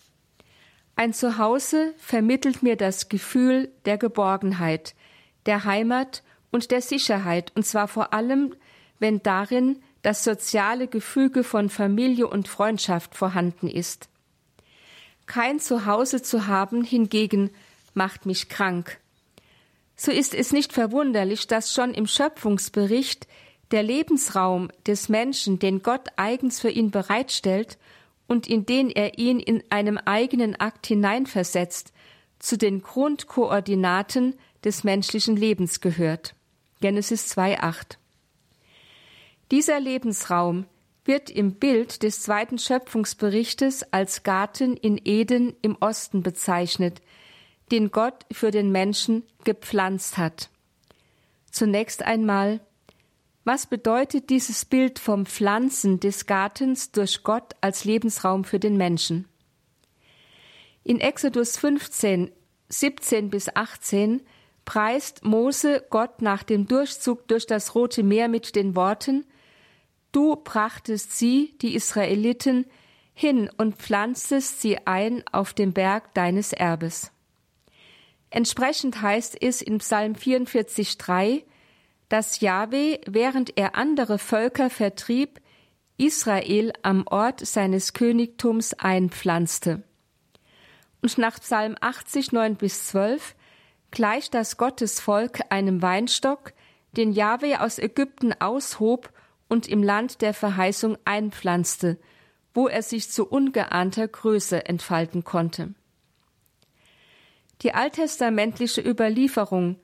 Ein 0.96 1.12
Zuhause 1.12 1.94
vermittelt 1.96 2.64
mir 2.64 2.74
das 2.74 3.08
Gefühl 3.08 3.70
der 3.84 3.98
Geborgenheit, 3.98 4.96
der 5.46 5.64
Heimat 5.64 6.24
und 6.50 6.72
der 6.72 6.82
Sicherheit, 6.82 7.52
und 7.54 7.64
zwar 7.64 7.86
vor 7.86 8.12
allem, 8.12 8.54
wenn 8.98 9.22
darin 9.22 9.80
das 10.02 10.24
soziale 10.24 10.88
Gefüge 10.88 11.44
von 11.44 11.68
Familie 11.68 12.26
und 12.26 12.48
Freundschaft 12.48 13.14
vorhanden 13.14 13.68
ist. 13.68 14.08
Kein 15.26 15.60
Zuhause 15.60 16.20
zu 16.20 16.48
haben 16.48 16.82
hingegen 16.82 17.50
macht 17.98 18.24
mich 18.24 18.48
krank. 18.48 18.98
So 19.94 20.10
ist 20.10 20.32
es 20.32 20.52
nicht 20.52 20.72
verwunderlich, 20.72 21.46
dass 21.48 21.74
schon 21.74 21.92
im 21.92 22.06
Schöpfungsbericht 22.06 23.26
der 23.72 23.82
Lebensraum 23.82 24.70
des 24.86 25.10
Menschen, 25.10 25.58
den 25.58 25.82
Gott 25.82 26.08
eigens 26.16 26.60
für 26.60 26.70
ihn 26.70 26.90
bereitstellt 26.90 27.76
und 28.26 28.46
in 28.46 28.64
den 28.64 28.88
er 28.88 29.18
ihn 29.18 29.40
in 29.40 29.62
einem 29.68 29.98
eigenen 29.98 30.58
Akt 30.58 30.86
hineinversetzt, 30.86 31.92
zu 32.38 32.56
den 32.56 32.82
Grundkoordinaten 32.82 34.38
des 34.64 34.84
menschlichen 34.84 35.36
Lebens 35.36 35.80
gehört. 35.80 36.34
Genesis 36.80 37.36
2,8. 37.36 37.96
Dieser 39.50 39.80
Lebensraum 39.80 40.66
wird 41.04 41.30
im 41.30 41.54
Bild 41.54 42.02
des 42.02 42.22
zweiten 42.22 42.58
Schöpfungsberichtes 42.58 43.92
als 43.92 44.22
Garten 44.22 44.76
in 44.76 45.00
Eden 45.04 45.56
im 45.62 45.76
Osten 45.80 46.22
bezeichnet, 46.22 47.00
den 47.68 47.90
Gott 47.90 48.26
für 48.32 48.50
den 48.50 48.72
Menschen 48.72 49.22
gepflanzt 49.44 50.18
hat. 50.18 50.50
Zunächst 51.50 52.02
einmal, 52.02 52.60
was 53.44 53.66
bedeutet 53.66 54.30
dieses 54.30 54.64
Bild 54.64 54.98
vom 54.98 55.24
Pflanzen 55.24 56.00
des 56.00 56.26
Gartens 56.26 56.92
durch 56.92 57.22
Gott 57.22 57.54
als 57.60 57.84
Lebensraum 57.84 58.44
für 58.44 58.58
den 58.58 58.76
Menschen? 58.76 59.26
In 60.84 61.00
Exodus 61.00 61.56
15, 61.56 62.30
17 62.68 63.30
bis 63.30 63.54
18 63.54 64.22
preist 64.64 65.24
Mose 65.24 65.84
Gott 65.88 66.20
nach 66.20 66.42
dem 66.42 66.66
Durchzug 66.66 67.26
durch 67.28 67.46
das 67.46 67.74
Rote 67.74 68.02
Meer 68.02 68.28
mit 68.28 68.54
den 68.54 68.76
Worten 68.76 69.24
Du 70.12 70.36
brachtest 70.36 71.16
sie, 71.18 71.54
die 71.60 71.74
Israeliten, 71.74 72.66
hin 73.12 73.50
und 73.56 73.76
pflanztest 73.76 74.60
sie 74.60 74.86
ein 74.86 75.22
auf 75.32 75.52
dem 75.52 75.72
Berg 75.72 76.14
deines 76.14 76.52
Erbes. 76.52 77.10
Entsprechend 78.30 79.00
heißt 79.00 79.40
es 79.40 79.62
in 79.62 79.78
Psalm 79.78 80.12
44,3, 80.12 81.44
dass 82.08 82.40
Jahwe, 82.40 83.00
während 83.06 83.56
er 83.56 83.74
andere 83.74 84.18
Völker 84.18 84.70
vertrieb, 84.70 85.40
Israel 85.96 86.72
am 86.82 87.06
Ort 87.06 87.44
seines 87.44 87.92
Königtums 87.92 88.74
einpflanzte. 88.74 89.82
Und 91.02 91.18
nach 91.18 91.38
Psalm 91.40 91.76
80, 91.80 92.32
9 92.32 92.56
bis 92.56 92.86
12 92.88 93.34
gleicht 93.90 94.34
das 94.34 94.56
Gottesvolk 94.56 95.40
einem 95.50 95.82
Weinstock, 95.82 96.52
den 96.92 97.12
Jahwe 97.12 97.60
aus 97.60 97.78
Ägypten 97.78 98.32
aushob 98.32 99.10
und 99.48 99.66
im 99.68 99.82
Land 99.82 100.20
der 100.22 100.34
Verheißung 100.34 100.98
einpflanzte, 101.04 101.98
wo 102.54 102.68
er 102.68 102.82
sich 102.82 103.10
zu 103.10 103.26
ungeahnter 103.26 104.08
Größe 104.08 104.66
entfalten 104.66 105.24
konnte. 105.24 105.74
Die 107.62 107.74
alttestamentliche 107.74 108.80
Überlieferung 108.80 109.80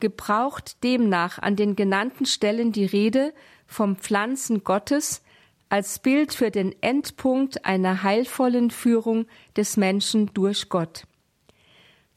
gebraucht 0.00 0.82
demnach 0.84 1.38
an 1.38 1.56
den 1.56 1.76
genannten 1.76 2.26
Stellen 2.26 2.72
die 2.72 2.84
Rede 2.84 3.32
vom 3.66 3.96
Pflanzen 3.96 4.64
Gottes 4.64 5.22
als 5.70 5.98
Bild 5.98 6.34
für 6.34 6.50
den 6.50 6.74
Endpunkt 6.82 7.64
einer 7.64 8.02
heilvollen 8.02 8.70
Führung 8.70 9.26
des 9.56 9.76
Menschen 9.76 10.30
durch 10.34 10.68
Gott. 10.68 11.04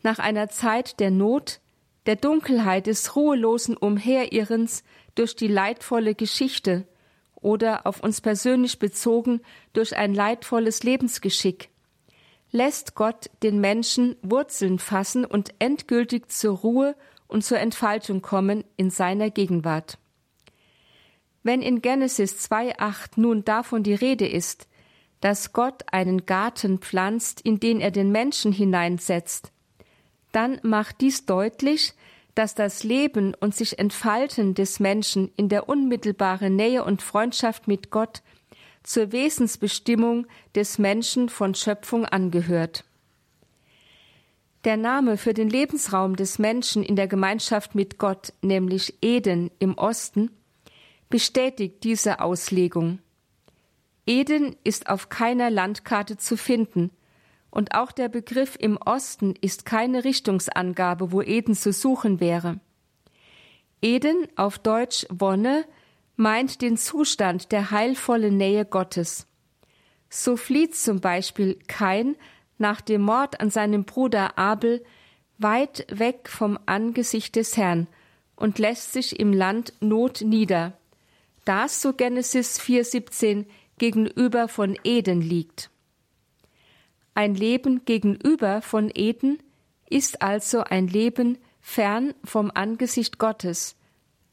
Nach 0.04 0.20
einer 0.20 0.50
Zeit 0.50 1.00
der 1.00 1.12
Not, 1.12 1.62
der 2.06 2.17
Dunkelheit 2.17 2.88
des 2.88 3.15
ruhelosen 3.15 3.76
Umherirrens 3.76 4.84
durch 5.15 5.36
die 5.36 5.48
leidvolle 5.48 6.13
Geschichte 6.13 6.88
oder 7.36 7.88
auf 7.88 8.02
uns 8.02 8.22
persönlich 8.22 8.80
bezogen 8.80 9.41
durch 9.74 9.96
ein 9.96 10.13
leidvolles 10.13 10.84
Lebensgeschick, 10.84 11.70
lässt 12.51 12.95
Gott 12.95 13.29
den 13.43 13.60
Menschen 13.60 14.15
Wurzeln 14.21 14.79
fassen 14.79 15.25
und 15.25 15.53
endgültig 15.60 16.31
zur 16.31 16.57
Ruhe 16.57 16.95
und 17.27 17.43
zur 17.43 17.60
Entfaltung 17.60 18.21
kommen 18.21 18.63
in 18.77 18.89
seiner 18.89 19.29
Gegenwart. 19.29 19.97
Wenn 21.43 21.62
in 21.62 21.81
Genesis 21.81 22.49
2.8 22.49 23.12
nun 23.15 23.45
davon 23.45 23.83
die 23.83 23.93
Rede 23.93 24.27
ist, 24.27 24.67
dass 25.21 25.53
Gott 25.53 25.83
einen 25.91 26.25
Garten 26.25 26.79
pflanzt, 26.79 27.41
in 27.41 27.60
den 27.60 27.81
er 27.81 27.91
den 27.91 28.12
Menschen 28.12 28.51
hineinsetzt, 28.51 29.51
dann 30.31 30.60
macht 30.63 31.01
dies 31.01 31.25
deutlich, 31.25 31.93
dass 32.36 32.53
das 32.53 32.83
Leben 32.83 33.33
und 33.33 33.55
sich 33.55 33.79
Entfalten 33.79 34.53
des 34.53 34.79
Menschen 34.79 35.31
in 35.38 35.49
der 35.49 35.67
unmittelbaren 35.67 36.55
Nähe 36.55 36.83
und 36.83 37.01
Freundschaft 37.01 37.67
mit 37.67 37.89
Gott 37.89 38.21
zur 38.88 39.12
Wesensbestimmung 39.12 40.28
des 40.56 40.80
Menschen 40.80 41.28
von 41.28 41.54
Schöpfung 41.54 42.06
angehört. 42.06 42.86
Der 44.63 44.78
Name 44.78 45.17
für 45.17 45.34
den 45.34 45.50
Lebensraum 45.50 46.15
des 46.15 46.39
Menschen 46.39 46.84
in 46.84 46.95
der 46.95 47.08
Gemeinschaft 47.08 47.76
mit 47.76 47.97
Gott, 47.97 48.34
nämlich 48.41 48.97
Eden 49.02 49.52
im 49.60 49.78
Osten, 49.78 50.32
bestätigt 51.10 51.84
diese 51.84 52.21
Auslegung. 52.21 53.00
Eden 54.06 54.56
ist 54.63 54.89
auf 54.89 55.10
keiner 55.10 55.50
Landkarte 55.50 56.17
zu 56.17 56.38
finden, 56.38 56.91
und 57.50 57.73
auch 57.73 57.91
der 57.91 58.08
Begriff 58.08 58.56
im 58.60 58.78
Osten 58.78 59.34
ist 59.41 59.65
keine 59.65 60.04
Richtungsangabe, 60.04 61.12
wo 61.12 61.21
Eden 61.21 61.56
zu 61.56 61.73
suchen 61.73 62.19
wäre. 62.19 62.60
Eden, 63.82 64.28
auf 64.36 64.60
Deutsch 64.60 65.06
Wonne, 65.10 65.65
meint 66.17 66.62
den 66.62 66.75
Zustand 66.75 67.51
der 67.51 67.71
heilvollen 67.71 68.36
Nähe 68.36 68.65
Gottes. 68.65 69.27
So 70.10 70.36
flieht 70.36 70.75
zum 70.75 70.99
Beispiel 70.99 71.58
Kain 71.67 72.15
nach 72.58 72.82
dem 72.82 73.01
Mord 73.01 73.39
an 73.39 73.49
seinem 73.49 73.86
Bruder 73.86 74.38
Abel 74.38 74.84
weit 75.38 75.86
weg 75.89 76.27
vom 76.27 76.58
Angesicht 76.65 77.36
des 77.36 77.56
Herrn 77.56 77.88
und 78.36 78.60
lässt 78.60 78.93
sich 78.93 79.19
im 79.19 79.32
Land 79.32 79.73
Not 79.80 80.21
nieder, 80.21 80.77
das, 81.45 81.82
so 81.82 81.93
Genesis 81.93 82.60
4,17, 82.60 83.45
gegenüber 83.77 84.47
von 84.47 84.77
Eden 84.84 85.21
liegt. 85.21 85.69
Ein 87.13 87.36
Leben 87.36 87.86
gegenüber 87.86 88.62
von 88.62 88.91
Eden 88.93 89.38
ist 89.89 90.21
also 90.21 90.63
ein 90.63 90.88
Leben 90.88 91.38
fern 91.62 92.13
vom 92.23 92.51
Angesicht 92.53 93.17
Gottes, 93.17 93.75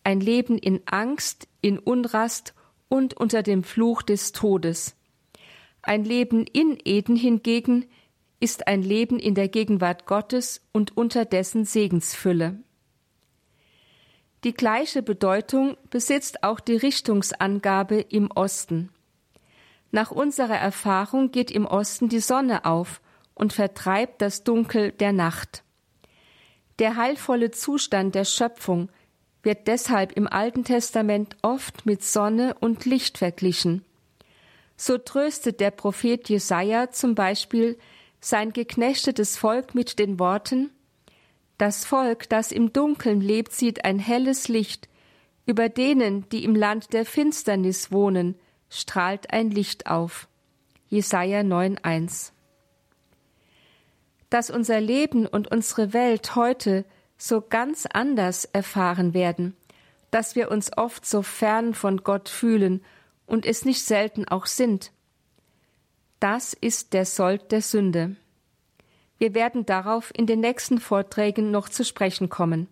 ein 0.03 0.21
Leben 0.21 0.59
in 0.59 0.81
Angst, 0.87 1.49
in 1.65 1.79
Unrast 1.79 2.53
und 2.91 3.15
unter 3.15 3.43
dem 3.43 3.65
Fluch 3.65 4.03
des 4.03 4.33
Todes. 4.33 4.97
Ein 5.81 6.05
Leben 6.05 6.47
in 6.47 6.79
Eden 6.85 7.17
hingegen 7.17 7.87
ist 8.39 8.67
ein 8.67 8.83
Leben 8.83 9.19
in 9.19 9.35
der 9.35 9.49
Gegenwart 9.49 10.05
Gottes 10.05 10.61
und 10.73 10.95
unter 10.95 11.25
dessen 11.25 11.65
Segensfülle. 11.65 12.59
Die 14.45 14.53
gleiche 14.53 15.03
Bedeutung 15.03 15.79
besitzt 15.89 16.45
auch 16.45 16.61
die 16.61 16.77
Richtungsangabe 16.77 17.99
im 17.99 18.31
Osten. 18.31 18.91
Nach 19.91 20.11
unserer 20.11 20.59
Erfahrung 20.59 21.31
geht 21.31 21.51
im 21.51 21.65
Osten 21.65 22.11
die 22.11 22.21
Sonne 22.21 22.67
auf 22.67 23.01
und 23.33 23.55
vertreibt 23.55 24.21
das 24.21 24.45
Dunkel 24.45 24.93
der 24.93 25.15
Nacht. 25.15 25.65
Der 26.79 26.97
heilvolle 26.97 27.53
Zustand 27.53 28.15
der 28.15 28.27
Schöpfung 28.27 28.91
wird 29.45 29.67
deshalb 29.69 30.13
im 30.13 30.27
Alten 30.27 30.65
Testament 30.65 31.37
oft 31.43 31.87
mit 31.87 32.03
Sonne 32.03 32.57
und 32.61 32.85
Licht 32.85 33.19
verglichen. 33.19 33.85
So 34.77 34.99
tröstet 34.99 35.61
der 35.61 35.71
Prophet 35.71 36.29
Jesaja 36.29 36.91
zum 36.91 37.15
Beispiel 37.15 37.79
sein 38.21 38.53
geknechtetes 38.53 39.37
Volk 39.37 39.75
mit 39.75 39.99
den 39.99 40.19
Worten: 40.19 40.71
Das 41.59 41.85
Volk, 41.85 42.29
das 42.29 42.53
im 42.53 42.73
Dunkeln 42.73 43.21
lebt, 43.21 43.53
sieht 43.53 43.85
ein 43.85 43.99
helles 43.99 44.49
Licht. 44.49 44.89
Über 45.47 45.69
denen, 45.69 46.29
die 46.31 46.43
im 46.43 46.55
Land 46.55 46.93
der 46.95 47.05
Finsternis 47.05 47.93
wohnen, 47.93 48.35
strahlt 48.71 49.31
ein 49.31 49.51
Licht 49.51 49.87
auf. 49.87 50.27
Jesaja 50.89 51.41
9,1 51.41 52.33
Dass 54.31 54.51
unser 54.51 54.81
Leben 54.81 55.27
und 55.27 55.51
unsere 55.51 55.93
Welt 55.93 56.35
heute 56.35 56.85
so 57.17 57.41
ganz 57.41 57.87
anders 57.87 58.45
erfahren 58.45 59.15
werden, 59.15 59.57
dass 60.11 60.37
wir 60.37 60.51
uns 60.51 60.77
oft 60.77 61.07
so 61.07 61.23
fern 61.23 61.75
von 61.75 61.99
Gott 62.05 62.29
fühlen 62.29 62.85
und 63.27 63.47
es 63.47 63.65
nicht 63.65 63.83
selten 63.83 64.27
auch 64.27 64.47
sind. 64.47 64.93
Das 66.21 66.55
ist 66.55 66.93
der 66.93 67.05
Sold 67.05 67.53
der 67.53 67.63
Sünde. 67.63 68.17
Wir 69.19 69.35
werden 69.35 69.67
darauf 69.67 70.13
in 70.15 70.27
den 70.27 70.41
nächsten 70.41 70.79
Vorträgen 70.79 71.51
noch 71.51 71.69
zu 71.69 71.85
sprechen 71.85 72.29
kommen. 72.29 72.69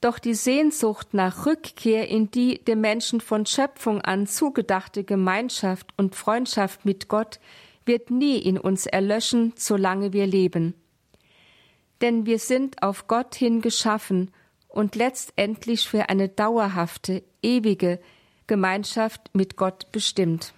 Doch 0.00 0.18
die 0.18 0.34
Sehnsucht 0.34 1.14
nach 1.14 1.46
Rückkehr 1.46 2.08
in 2.08 2.30
die 2.30 2.62
dem 2.62 2.80
Menschen 2.80 3.20
von 3.20 3.46
Schöpfung 3.46 4.00
an 4.02 4.26
zugedachte 4.26 5.04
Gemeinschaft 5.04 5.88
und 5.96 6.14
Freundschaft 6.14 6.84
mit 6.84 7.08
Gott 7.08 7.40
wird 7.86 8.10
nie 8.10 8.38
in 8.38 8.58
uns 8.58 8.86
erlöschen, 8.86 9.54
solange 9.56 10.12
wir 10.12 10.26
leben. 10.26 10.74
Denn 12.00 12.26
wir 12.26 12.38
sind 12.38 12.82
auf 12.82 13.06
Gott 13.06 13.34
hin 13.34 13.62
geschaffen 13.62 14.30
und 14.68 14.94
letztendlich 14.94 15.88
für 15.88 16.08
eine 16.08 16.28
dauerhafte, 16.28 17.22
ewige 17.42 17.98
Gemeinschaft 18.46 19.30
mit 19.32 19.56
Gott 19.56 19.90
bestimmt. 19.92 20.52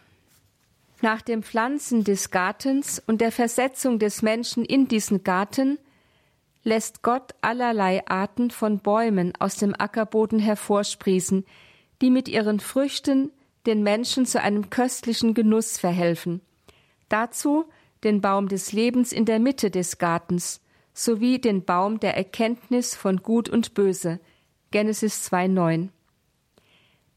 Nach 1.00 1.22
dem 1.22 1.44
Pflanzen 1.44 2.02
des 2.02 2.30
Gartens 2.30 3.00
und 3.06 3.20
der 3.20 3.30
Versetzung 3.30 4.00
des 4.00 4.22
Menschen 4.22 4.64
in 4.64 4.88
diesen 4.88 5.22
Garten 5.22 5.78
lässt 6.64 7.02
Gott 7.02 7.34
allerlei 7.40 8.04
Arten 8.08 8.50
von 8.50 8.80
Bäumen 8.80 9.32
aus 9.38 9.56
dem 9.56 9.74
Ackerboden 9.78 10.40
hervorsprießen, 10.40 11.46
die 12.02 12.10
mit 12.10 12.28
ihren 12.28 12.58
Früchten 12.58 13.30
den 13.66 13.82
Menschen 13.82 14.26
zu 14.26 14.40
einem 14.40 14.70
köstlichen 14.70 15.34
Genuss 15.34 15.78
verhelfen. 15.78 16.40
Dazu 17.08 17.64
den 18.04 18.20
Baum 18.20 18.48
des 18.48 18.72
Lebens 18.72 19.12
in 19.12 19.24
der 19.24 19.38
Mitte 19.38 19.70
des 19.70 19.98
Gartens 19.98 20.60
sowie 20.98 21.38
den 21.38 21.64
Baum 21.64 22.00
der 22.00 22.16
Erkenntnis 22.16 22.96
von 22.96 23.18
Gut 23.18 23.48
und 23.48 23.74
Böse. 23.74 24.18
Genesis 24.72 25.30
2,9. 25.30 25.90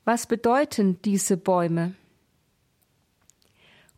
Was 0.06 0.28
bedeuten 0.28 1.02
diese 1.02 1.36
Bäume? 1.36 1.96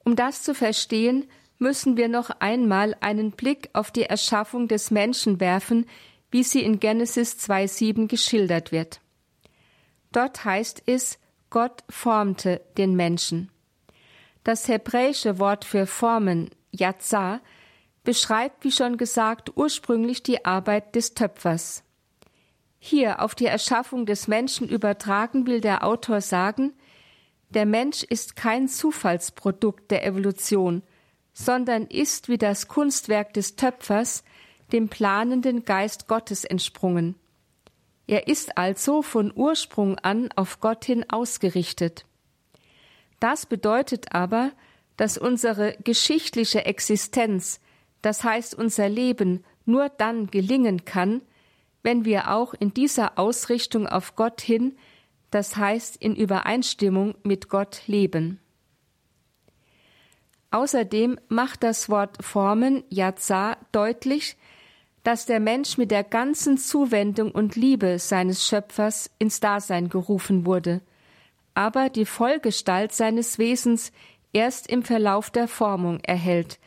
Um 0.05 0.15
das 0.15 0.41
zu 0.41 0.55
verstehen, 0.55 1.25
müssen 1.59 1.97
wir 1.97 2.07
noch 2.07 2.29
einmal 2.29 2.95
einen 3.01 3.31
Blick 3.31 3.69
auf 3.73 3.91
die 3.91 4.03
Erschaffung 4.03 4.69
des 4.69 4.89
Menschen 4.89 5.41
werfen, 5.41 5.85
wie 6.31 6.43
sie 6.43 6.63
in 6.63 6.79
Genesis 6.79 7.37
2,7 7.37 8.07
geschildert 8.07 8.71
wird. 8.71 9.01
Dort 10.13 10.45
heißt 10.45 10.83
es, 10.85 11.19
Gott 11.49 11.83
formte 11.89 12.61
den 12.77 12.95
Menschen. 12.95 13.49
Das 14.45 14.69
hebräische 14.69 15.39
Wort 15.39 15.65
für 15.65 15.87
formen, 15.87 16.51
Yatza, 16.71 17.41
beschreibt, 18.03 18.63
wie 18.63 18.71
schon 18.71 18.97
gesagt, 18.97 19.51
ursprünglich 19.55 20.23
die 20.23 20.45
Arbeit 20.45 20.95
des 20.95 21.13
Töpfers. 21.13 21.83
Hier 22.79 23.21
auf 23.21 23.33
die 23.33 23.45
Erschaffung 23.45 24.05
des 24.05 24.27
Menschen 24.27 24.67
übertragen 24.67 25.47
will 25.47 25.61
der 25.61 25.85
Autor 25.85 26.19
sagen, 26.19 26.73
der 27.49 27.65
Mensch 27.65 28.03
ist 28.03 28.35
kein 28.35 28.67
Zufallsprodukt 28.67 29.89
der 29.91 30.05
Evolution, 30.05 30.83
sondern 31.33 31.85
ist 31.85 32.29
wie 32.29 32.37
das 32.37 32.67
Kunstwerk 32.67 33.33
des 33.33 33.55
Töpfers 33.55 34.23
dem 34.71 34.89
planenden 34.89 35.63
Geist 35.63 36.07
Gottes 36.07 36.43
entsprungen. 36.43 37.15
Er 38.07 38.27
ist 38.27 38.57
also 38.57 39.01
von 39.01 39.31
Ursprung 39.33 39.97
an 39.99 40.29
auf 40.35 40.59
Gott 40.59 40.83
hin 40.85 41.05
ausgerichtet. 41.09 42.05
Das 43.19 43.45
bedeutet 43.45 44.13
aber, 44.13 44.51
dass 44.97 45.17
unsere 45.17 45.77
geschichtliche 45.83 46.65
Existenz, 46.65 47.61
das 48.03 48.23
heißt 48.23 48.53
unser 48.53 48.87
Leben, 48.87 49.43
nur 49.65 49.89
dann 49.89 50.27
gelingen 50.27 50.85
kann, 50.85 51.21
wenn 51.81 52.05
wir 52.05 52.29
auch 52.31 52.53
in 52.53 52.75
dieser 52.75 53.17
Ausrichtung 53.17 53.87
auf 53.87 54.15
Gott 54.15 54.39
hin 54.39 54.75
das 55.33 55.57
heißt 55.57 55.97
in 55.97 56.15
Übereinstimmung 56.15 57.15
mit 57.23 57.49
Gott 57.49 57.81
leben. 57.87 58.39
Außerdem 60.51 61.19
macht 61.27 61.63
das 61.63 61.89
Wort 61.89 62.23
Formen 62.23 62.83
Yazar 62.89 63.57
deutlich, 63.71 64.37
dass 65.03 65.25
der 65.25 65.39
Mensch 65.39 65.77
mit 65.79 65.89
der 65.89 66.03
ganzen 66.03 66.59
Zuwendung 66.59 67.31
und 67.31 67.55
Liebe 67.55 67.97
seines 67.97 68.47
Schöpfers 68.47 69.09
ins 69.17 69.39
Dasein 69.39 69.89
gerufen 69.89 70.45
wurde, 70.45 70.81
aber 71.55 71.89
die 71.89 72.05
Vollgestalt 72.05 72.93
seines 72.93 73.39
Wesens 73.39 73.91
erst 74.33 74.67
im 74.67 74.83
Verlauf 74.83 75.31
der 75.31 75.47
Formung 75.47 75.99
erhält, 76.01 76.59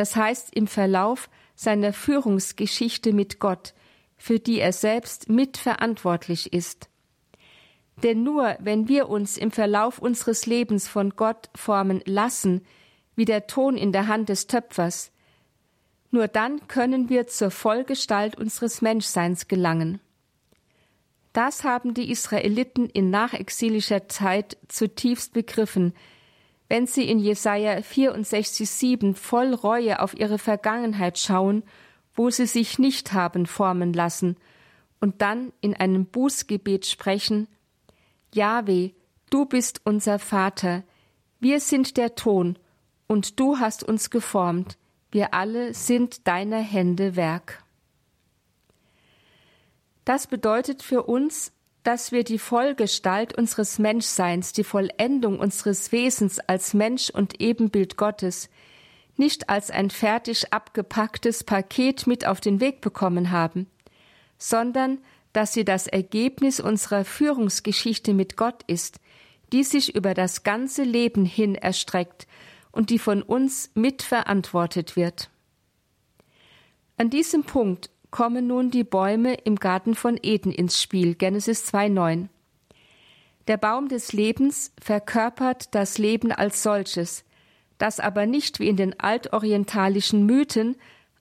das 0.00 0.16
heißt 0.16 0.56
im 0.56 0.66
Verlauf 0.66 1.28
seiner 1.54 1.92
Führungsgeschichte 1.92 3.12
mit 3.12 3.38
Gott, 3.38 3.74
für 4.16 4.38
die 4.38 4.58
er 4.58 4.72
selbst 4.72 5.28
mitverantwortlich 5.28 6.54
ist. 6.54 6.88
Denn 8.02 8.22
nur 8.22 8.56
wenn 8.60 8.88
wir 8.88 9.10
uns 9.10 9.36
im 9.36 9.50
Verlauf 9.50 9.98
unseres 9.98 10.46
Lebens 10.46 10.88
von 10.88 11.10
Gott 11.16 11.50
formen 11.54 12.00
lassen, 12.06 12.62
wie 13.14 13.26
der 13.26 13.46
Ton 13.46 13.76
in 13.76 13.92
der 13.92 14.06
Hand 14.06 14.30
des 14.30 14.46
Töpfers, 14.46 15.12
nur 16.10 16.28
dann 16.28 16.66
können 16.66 17.10
wir 17.10 17.26
zur 17.26 17.50
Vollgestalt 17.50 18.38
unseres 18.38 18.80
Menschseins 18.80 19.48
gelangen. 19.48 20.00
Das 21.34 21.62
haben 21.62 21.92
die 21.92 22.10
Israeliten 22.10 22.88
in 22.88 23.10
nachexilischer 23.10 24.08
Zeit 24.08 24.56
zutiefst 24.66 25.34
begriffen, 25.34 25.92
wenn 26.70 26.86
sie 26.86 27.08
in 27.08 27.18
Jesaja 27.18 27.78
64,7 27.78 29.16
voll 29.16 29.54
Reue 29.54 30.00
auf 30.00 30.16
ihre 30.16 30.38
Vergangenheit 30.38 31.18
schauen, 31.18 31.64
wo 32.14 32.30
sie 32.30 32.46
sich 32.46 32.78
nicht 32.78 33.12
haben 33.12 33.46
formen 33.46 33.92
lassen, 33.92 34.36
und 35.00 35.20
dann 35.20 35.52
in 35.60 35.74
einem 35.74 36.06
Bußgebet 36.06 36.86
sprechen, 36.86 37.48
Jahwe, 38.32 38.92
du 39.30 39.46
bist 39.46 39.80
unser 39.84 40.20
Vater, 40.20 40.84
wir 41.40 41.58
sind 41.58 41.96
der 41.96 42.14
Ton, 42.14 42.56
und 43.08 43.40
du 43.40 43.58
hast 43.58 43.82
uns 43.82 44.10
geformt, 44.10 44.78
wir 45.10 45.34
alle 45.34 45.74
sind 45.74 46.28
deiner 46.28 46.60
Hände 46.60 47.16
Werk. 47.16 47.64
Das 50.04 50.28
bedeutet 50.28 50.84
für 50.84 51.02
uns, 51.02 51.52
dass 51.82 52.12
wir 52.12 52.24
die 52.24 52.38
Vollgestalt 52.38 53.36
unseres 53.36 53.78
Menschseins, 53.78 54.52
die 54.52 54.64
Vollendung 54.64 55.38
unseres 55.38 55.92
Wesens 55.92 56.38
als 56.40 56.74
Mensch 56.74 57.10
und 57.10 57.40
Ebenbild 57.40 57.96
Gottes, 57.96 58.50
nicht 59.16 59.48
als 59.48 59.70
ein 59.70 59.90
fertig 59.90 60.52
abgepacktes 60.52 61.44
Paket 61.44 62.06
mit 62.06 62.26
auf 62.26 62.40
den 62.40 62.60
Weg 62.60 62.80
bekommen 62.80 63.30
haben, 63.30 63.66
sondern 64.38 64.98
dass 65.32 65.52
sie 65.52 65.64
das 65.64 65.86
Ergebnis 65.86 66.60
unserer 66.60 67.04
Führungsgeschichte 67.04 68.14
mit 68.14 68.36
Gott 68.36 68.62
ist, 68.66 68.98
die 69.52 69.64
sich 69.64 69.94
über 69.94 70.14
das 70.14 70.42
ganze 70.42 70.82
Leben 70.82 71.24
hin 71.24 71.54
erstreckt 71.54 72.26
und 72.72 72.90
die 72.90 72.98
von 72.98 73.22
uns 73.22 73.70
mitverantwortet 73.74 74.96
wird. 74.96 75.30
An 76.96 77.10
diesem 77.10 77.44
Punkt 77.44 77.90
kommen 78.10 78.46
nun 78.46 78.70
die 78.70 78.84
Bäume 78.84 79.34
im 79.34 79.56
Garten 79.56 79.94
von 79.94 80.18
Eden 80.22 80.52
ins 80.52 80.80
Spiel, 80.80 81.14
Genesis 81.14 81.72
2,9. 81.72 82.28
Der 83.48 83.56
Baum 83.56 83.88
des 83.88 84.12
Lebens 84.12 84.72
verkörpert 84.80 85.74
das 85.74 85.98
Leben 85.98 86.30
als 86.30 86.62
solches, 86.62 87.24
das 87.78 87.98
aber 87.98 88.26
nicht 88.26 88.60
wie 88.60 88.68
in 88.68 88.76
den 88.76 88.98
altorientalischen 89.00 90.26
Mythen 90.26 90.76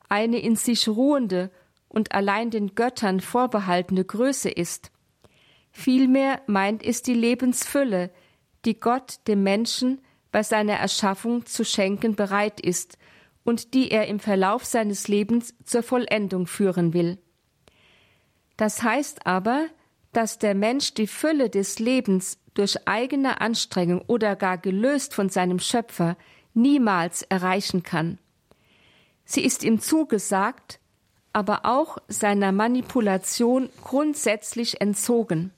eine 0.09 0.39
in 0.39 0.55
sich 0.55 0.87
ruhende 0.87 1.49
und 1.87 2.11
allein 2.11 2.51
den 2.51 2.75
Göttern 2.75 3.19
vorbehaltene 3.19 4.05
Größe 4.05 4.49
ist. 4.49 4.91
Vielmehr 5.71 6.41
meint 6.45 6.83
es 6.83 7.01
die 7.01 7.13
Lebensfülle, 7.13 8.11
die 8.65 8.79
Gott 8.79 9.19
dem 9.27 9.41
Menschen 9.41 10.01
bei 10.31 10.43
seiner 10.43 10.73
Erschaffung 10.73 11.47
zu 11.47 11.65
schenken 11.65 12.15
bereit 12.15 12.59
ist 12.59 12.98
und 13.49 13.73
die 13.73 13.89
er 13.89 14.07
im 14.07 14.19
Verlauf 14.19 14.63
seines 14.63 15.07
Lebens 15.07 15.55
zur 15.65 15.81
Vollendung 15.81 16.45
führen 16.45 16.93
will. 16.93 17.17
Das 18.57 18.83
heißt 18.83 19.25
aber, 19.25 19.65
dass 20.13 20.37
der 20.37 20.53
Mensch 20.53 20.93
die 20.93 21.07
Fülle 21.07 21.49
des 21.49 21.79
Lebens 21.79 22.37
durch 22.53 22.87
eigene 22.87 23.41
Anstrengung 23.41 24.03
oder 24.05 24.35
gar 24.35 24.59
gelöst 24.59 25.15
von 25.15 25.29
seinem 25.29 25.57
Schöpfer 25.57 26.15
niemals 26.53 27.23
erreichen 27.23 27.81
kann. 27.81 28.19
Sie 29.25 29.43
ist 29.43 29.63
ihm 29.63 29.79
zugesagt, 29.79 30.79
aber 31.33 31.65
auch 31.65 31.97
seiner 32.07 32.51
Manipulation 32.51 33.69
grundsätzlich 33.83 34.79
entzogen. 34.79 35.51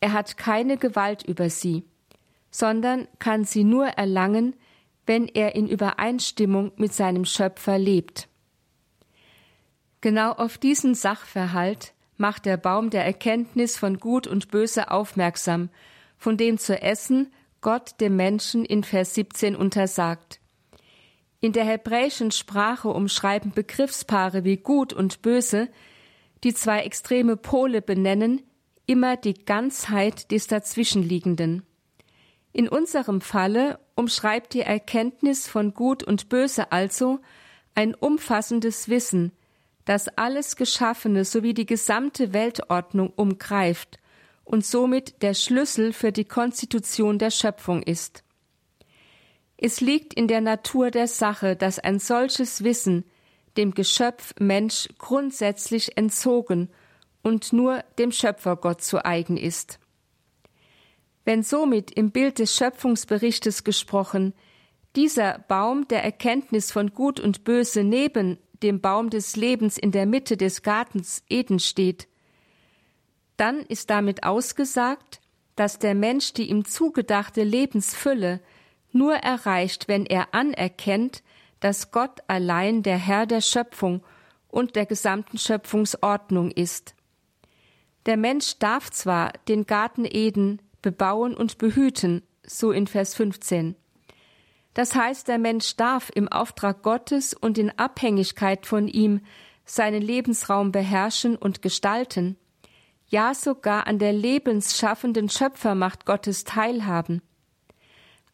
Er 0.00 0.12
hat 0.12 0.36
keine 0.36 0.76
Gewalt 0.76 1.22
über 1.22 1.48
sie, 1.48 1.84
sondern 2.50 3.08
kann 3.18 3.44
sie 3.46 3.64
nur 3.64 3.86
erlangen, 3.86 4.54
wenn 5.06 5.28
er 5.28 5.54
in 5.54 5.68
Übereinstimmung 5.68 6.72
mit 6.76 6.92
seinem 6.92 7.24
Schöpfer 7.24 7.78
lebt. 7.78 8.28
Genau 10.00 10.32
auf 10.32 10.58
diesen 10.58 10.94
Sachverhalt 10.94 11.92
macht 12.16 12.46
der 12.46 12.56
Baum 12.56 12.90
der 12.90 13.04
Erkenntnis 13.04 13.76
von 13.76 13.98
Gut 13.98 14.26
und 14.26 14.48
Böse 14.48 14.90
aufmerksam, 14.90 15.70
von 16.18 16.36
dem 16.36 16.58
zu 16.58 16.80
essen 16.80 17.32
Gott 17.60 18.00
dem 18.00 18.16
Menschen 18.16 18.64
in 18.64 18.84
Vers 18.84 19.14
17 19.14 19.54
untersagt. 19.54 20.40
In 21.40 21.52
der 21.52 21.64
hebräischen 21.64 22.30
Sprache 22.30 22.88
umschreiben 22.88 23.52
Begriffspaare 23.52 24.44
wie 24.44 24.56
gut 24.56 24.92
und 24.92 25.22
böse, 25.22 25.68
die 26.44 26.54
zwei 26.54 26.80
extreme 26.82 27.36
Pole 27.36 27.82
benennen, 27.82 28.42
immer 28.86 29.16
die 29.16 29.34
Ganzheit 29.34 30.30
des 30.30 30.46
Dazwischenliegenden. 30.46 31.64
In 32.52 32.68
unserem 32.68 33.20
Falle 33.20 33.78
umschreibt 33.94 34.52
die 34.54 34.60
Erkenntnis 34.60 35.48
von 35.48 35.72
Gut 35.72 36.02
und 36.02 36.28
Böse 36.28 36.70
also 36.70 37.20
ein 37.74 37.94
umfassendes 37.94 38.88
Wissen, 38.88 39.32
das 39.84 40.08
alles 40.16 40.56
Geschaffene 40.56 41.24
sowie 41.24 41.54
die 41.54 41.66
gesamte 41.66 42.32
Weltordnung 42.32 43.10
umgreift 43.16 43.98
und 44.44 44.66
somit 44.66 45.22
der 45.22 45.34
Schlüssel 45.34 45.92
für 45.92 46.12
die 46.12 46.24
Konstitution 46.24 47.18
der 47.18 47.30
Schöpfung 47.30 47.82
ist. 47.82 48.22
Es 49.56 49.80
liegt 49.80 50.12
in 50.12 50.28
der 50.28 50.40
Natur 50.40 50.90
der 50.90 51.06
Sache, 51.06 51.56
dass 51.56 51.78
ein 51.78 51.98
solches 51.98 52.64
Wissen 52.64 53.04
dem 53.56 53.74
Geschöpf 53.74 54.34
Mensch 54.38 54.88
grundsätzlich 54.98 55.96
entzogen 55.96 56.68
und 57.22 57.52
nur 57.52 57.84
dem 57.98 58.12
Schöpfergott 58.12 58.82
zu 58.82 59.04
eigen 59.04 59.36
ist. 59.36 59.78
Wenn 61.24 61.42
somit 61.42 61.90
im 61.92 62.10
Bild 62.10 62.38
des 62.38 62.54
Schöpfungsberichtes 62.56 63.64
gesprochen 63.64 64.34
dieser 64.96 65.38
Baum 65.48 65.88
der 65.88 66.04
Erkenntnis 66.04 66.72
von 66.72 66.92
Gut 66.92 67.20
und 67.20 67.44
Böse 67.44 67.84
neben 67.84 68.38
dem 68.62 68.80
Baum 68.80 69.10
des 69.10 69.36
Lebens 69.36 69.78
in 69.78 69.92
der 69.92 70.06
Mitte 70.06 70.36
des 70.36 70.62
Gartens 70.62 71.22
Eden 71.28 71.58
steht, 71.58 72.08
dann 73.36 73.60
ist 73.60 73.90
damit 73.90 74.24
ausgesagt, 74.24 75.20
dass 75.56 75.78
der 75.78 75.94
Mensch 75.94 76.32
die 76.32 76.48
ihm 76.50 76.64
zugedachte 76.64 77.42
Lebensfülle 77.42 78.40
nur 78.92 79.14
erreicht, 79.14 79.88
wenn 79.88 80.06
er 80.06 80.34
anerkennt, 80.34 81.22
dass 81.60 81.90
Gott 81.92 82.20
allein 82.26 82.82
der 82.82 82.98
Herr 82.98 83.26
der 83.26 83.40
Schöpfung 83.40 84.02
und 84.48 84.76
der 84.76 84.86
gesamten 84.86 85.38
Schöpfungsordnung 85.38 86.50
ist. 86.50 86.94
Der 88.06 88.16
Mensch 88.16 88.58
darf 88.58 88.90
zwar 88.90 89.32
den 89.48 89.66
Garten 89.66 90.04
Eden 90.04 90.60
bebauen 90.82 91.34
und 91.34 91.58
behüten, 91.58 92.22
so 92.44 92.72
in 92.72 92.86
Vers 92.86 93.14
15. 93.14 93.76
Das 94.74 94.94
heißt, 94.94 95.28
der 95.28 95.38
Mensch 95.38 95.76
darf 95.76 96.10
im 96.14 96.28
Auftrag 96.28 96.82
Gottes 96.82 97.34
und 97.34 97.58
in 97.58 97.70
Abhängigkeit 97.78 98.66
von 98.66 98.88
ihm 98.88 99.20
seinen 99.64 100.02
Lebensraum 100.02 100.72
beherrschen 100.72 101.36
und 101.36 101.62
gestalten, 101.62 102.36
ja 103.06 103.34
sogar 103.34 103.86
an 103.86 103.98
der 103.98 104.12
lebensschaffenden 104.12 105.28
Schöpfermacht 105.28 106.06
Gottes 106.06 106.44
teilhaben. 106.44 107.22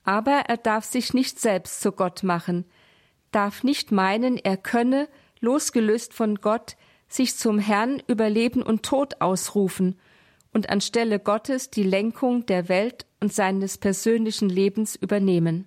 Aber 0.04 0.44
er 0.46 0.56
darf 0.56 0.84
sich 0.84 1.12
nicht 1.12 1.38
selbst 1.38 1.80
zu 1.80 1.92
Gott 1.92 2.22
machen, 2.22 2.64
darf 3.30 3.62
nicht 3.62 3.92
meinen, 3.92 4.38
er 4.38 4.56
könne, 4.56 5.08
losgelöst 5.40 6.14
von 6.14 6.36
Gott, 6.36 6.76
sich 7.08 7.36
zum 7.36 7.58
Herrn 7.58 8.02
über 8.06 8.30
Leben 8.30 8.62
und 8.62 8.84
Tod 8.84 9.20
ausrufen 9.20 9.98
und 10.52 10.70
anstelle 10.70 11.18
Gottes 11.18 11.70
die 11.70 11.82
Lenkung 11.82 12.46
der 12.46 12.68
Welt 12.68 13.06
und 13.20 13.32
seines 13.32 13.78
persönlichen 13.78 14.48
Lebens 14.48 14.96
übernehmen. 14.96 15.66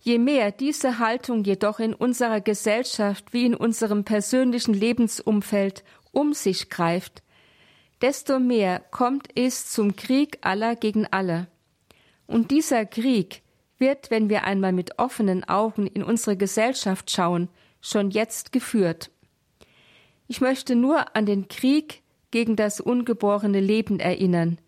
Je 0.00 0.18
mehr 0.18 0.50
diese 0.50 0.98
Haltung 0.98 1.44
jedoch 1.44 1.78
in 1.78 1.94
unserer 1.94 2.40
Gesellschaft 2.40 3.32
wie 3.32 3.46
in 3.46 3.54
unserem 3.54 4.04
persönlichen 4.04 4.74
Lebensumfeld 4.74 5.84
um 6.10 6.34
sich 6.34 6.70
greift, 6.70 7.22
desto 8.00 8.40
mehr 8.40 8.80
kommt 8.80 9.28
es 9.36 9.70
zum 9.70 9.94
Krieg 9.94 10.38
aller 10.40 10.74
gegen 10.74 11.06
alle. 11.06 11.46
Und 12.26 12.50
dieser 12.50 12.84
Krieg 12.84 13.42
wird, 13.78 14.10
wenn 14.10 14.28
wir 14.28 14.44
einmal 14.44 14.72
mit 14.72 14.98
offenen 14.98 15.44
Augen 15.44 15.86
in 15.86 16.02
unsere 16.02 16.36
Gesellschaft 16.36 17.10
schauen, 17.10 17.48
schon 17.80 18.10
jetzt 18.10 18.50
geführt. 18.52 19.10
Ich 20.26 20.40
möchte 20.40 20.74
nur 20.74 21.14
an 21.14 21.26
den 21.26 21.46
Krieg 21.48 22.01
gegen 22.32 22.56
das 22.56 22.80
ungeborene 22.80 23.60
Leben 23.60 24.00
erinnern 24.00 24.58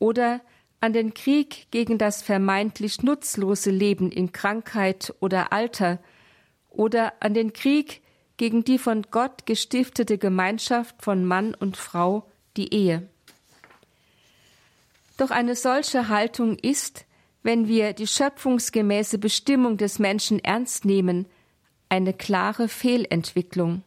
oder 0.00 0.40
an 0.80 0.92
den 0.92 1.14
Krieg 1.14 1.68
gegen 1.70 1.96
das 1.96 2.22
vermeintlich 2.22 3.02
nutzlose 3.02 3.70
Leben 3.70 4.10
in 4.10 4.32
Krankheit 4.32 5.14
oder 5.20 5.52
Alter 5.52 6.00
oder 6.68 7.14
an 7.20 7.32
den 7.32 7.52
Krieg 7.52 8.02
gegen 8.36 8.64
die 8.64 8.78
von 8.78 9.06
Gott 9.10 9.46
gestiftete 9.46 10.18
Gemeinschaft 10.18 10.96
von 11.02 11.24
Mann 11.24 11.54
und 11.54 11.76
Frau, 11.76 12.26
die 12.56 12.74
Ehe. 12.74 13.08
Doch 15.16 15.30
eine 15.30 15.54
solche 15.54 16.08
Haltung 16.08 16.58
ist, 16.58 17.06
wenn 17.42 17.68
wir 17.68 17.92
die 17.92 18.06
schöpfungsgemäße 18.08 19.18
Bestimmung 19.18 19.76
des 19.76 19.98
Menschen 19.98 20.42
ernst 20.42 20.84
nehmen, 20.84 21.26
eine 21.88 22.12
klare 22.12 22.68
Fehlentwicklung. 22.68 23.82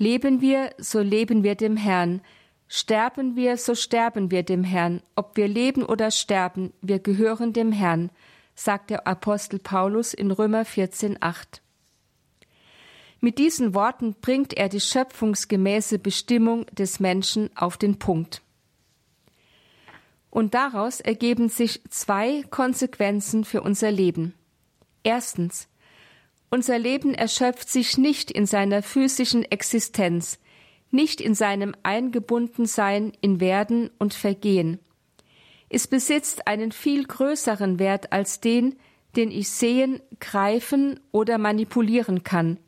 Leben 0.00 0.40
wir, 0.40 0.70
so 0.78 1.00
leben 1.00 1.44
wir 1.44 1.56
dem 1.56 1.76
Herrn, 1.76 2.22
sterben 2.68 3.36
wir, 3.36 3.58
so 3.58 3.74
sterben 3.74 4.30
wir 4.30 4.42
dem 4.42 4.64
Herrn, 4.64 5.02
ob 5.14 5.36
wir 5.36 5.46
leben 5.46 5.82
oder 5.82 6.10
sterben, 6.10 6.72
wir 6.80 7.00
gehören 7.00 7.52
dem 7.52 7.70
Herrn, 7.70 8.08
sagt 8.54 8.88
der 8.88 9.06
Apostel 9.06 9.58
Paulus 9.58 10.14
in 10.14 10.30
Römer 10.30 10.62
14,8. 10.62 11.60
Mit 13.20 13.36
diesen 13.36 13.74
Worten 13.74 14.14
bringt 14.22 14.54
er 14.54 14.70
die 14.70 14.80
schöpfungsgemäße 14.80 15.98
Bestimmung 15.98 16.64
des 16.72 16.98
Menschen 16.98 17.54
auf 17.54 17.76
den 17.76 17.98
Punkt. 17.98 18.40
Und 20.30 20.54
daraus 20.54 21.00
ergeben 21.00 21.50
sich 21.50 21.82
zwei 21.90 22.42
Konsequenzen 22.48 23.44
für 23.44 23.60
unser 23.60 23.90
Leben. 23.90 24.32
Erstens, 25.02 25.68
unser 26.50 26.78
Leben 26.78 27.14
erschöpft 27.14 27.68
sich 27.68 27.96
nicht 27.96 28.30
in 28.30 28.44
seiner 28.46 28.82
physischen 28.82 29.44
Existenz, 29.44 30.38
nicht 30.90 31.20
in 31.20 31.34
seinem 31.34 31.74
Eingebundensein 31.82 33.12
in 33.20 33.40
Werden 33.40 33.90
und 33.98 34.14
Vergehen. 34.14 34.80
Es 35.68 35.86
besitzt 35.86 36.48
einen 36.48 36.72
viel 36.72 37.04
größeren 37.04 37.78
Wert 37.78 38.12
als 38.12 38.40
den, 38.40 38.76
den 39.16 39.30
ich 39.30 39.50
sehen, 39.50 40.00
greifen 40.18 40.98
oder 41.12 41.38
manipulieren 41.38 42.24
kann. 42.24 42.58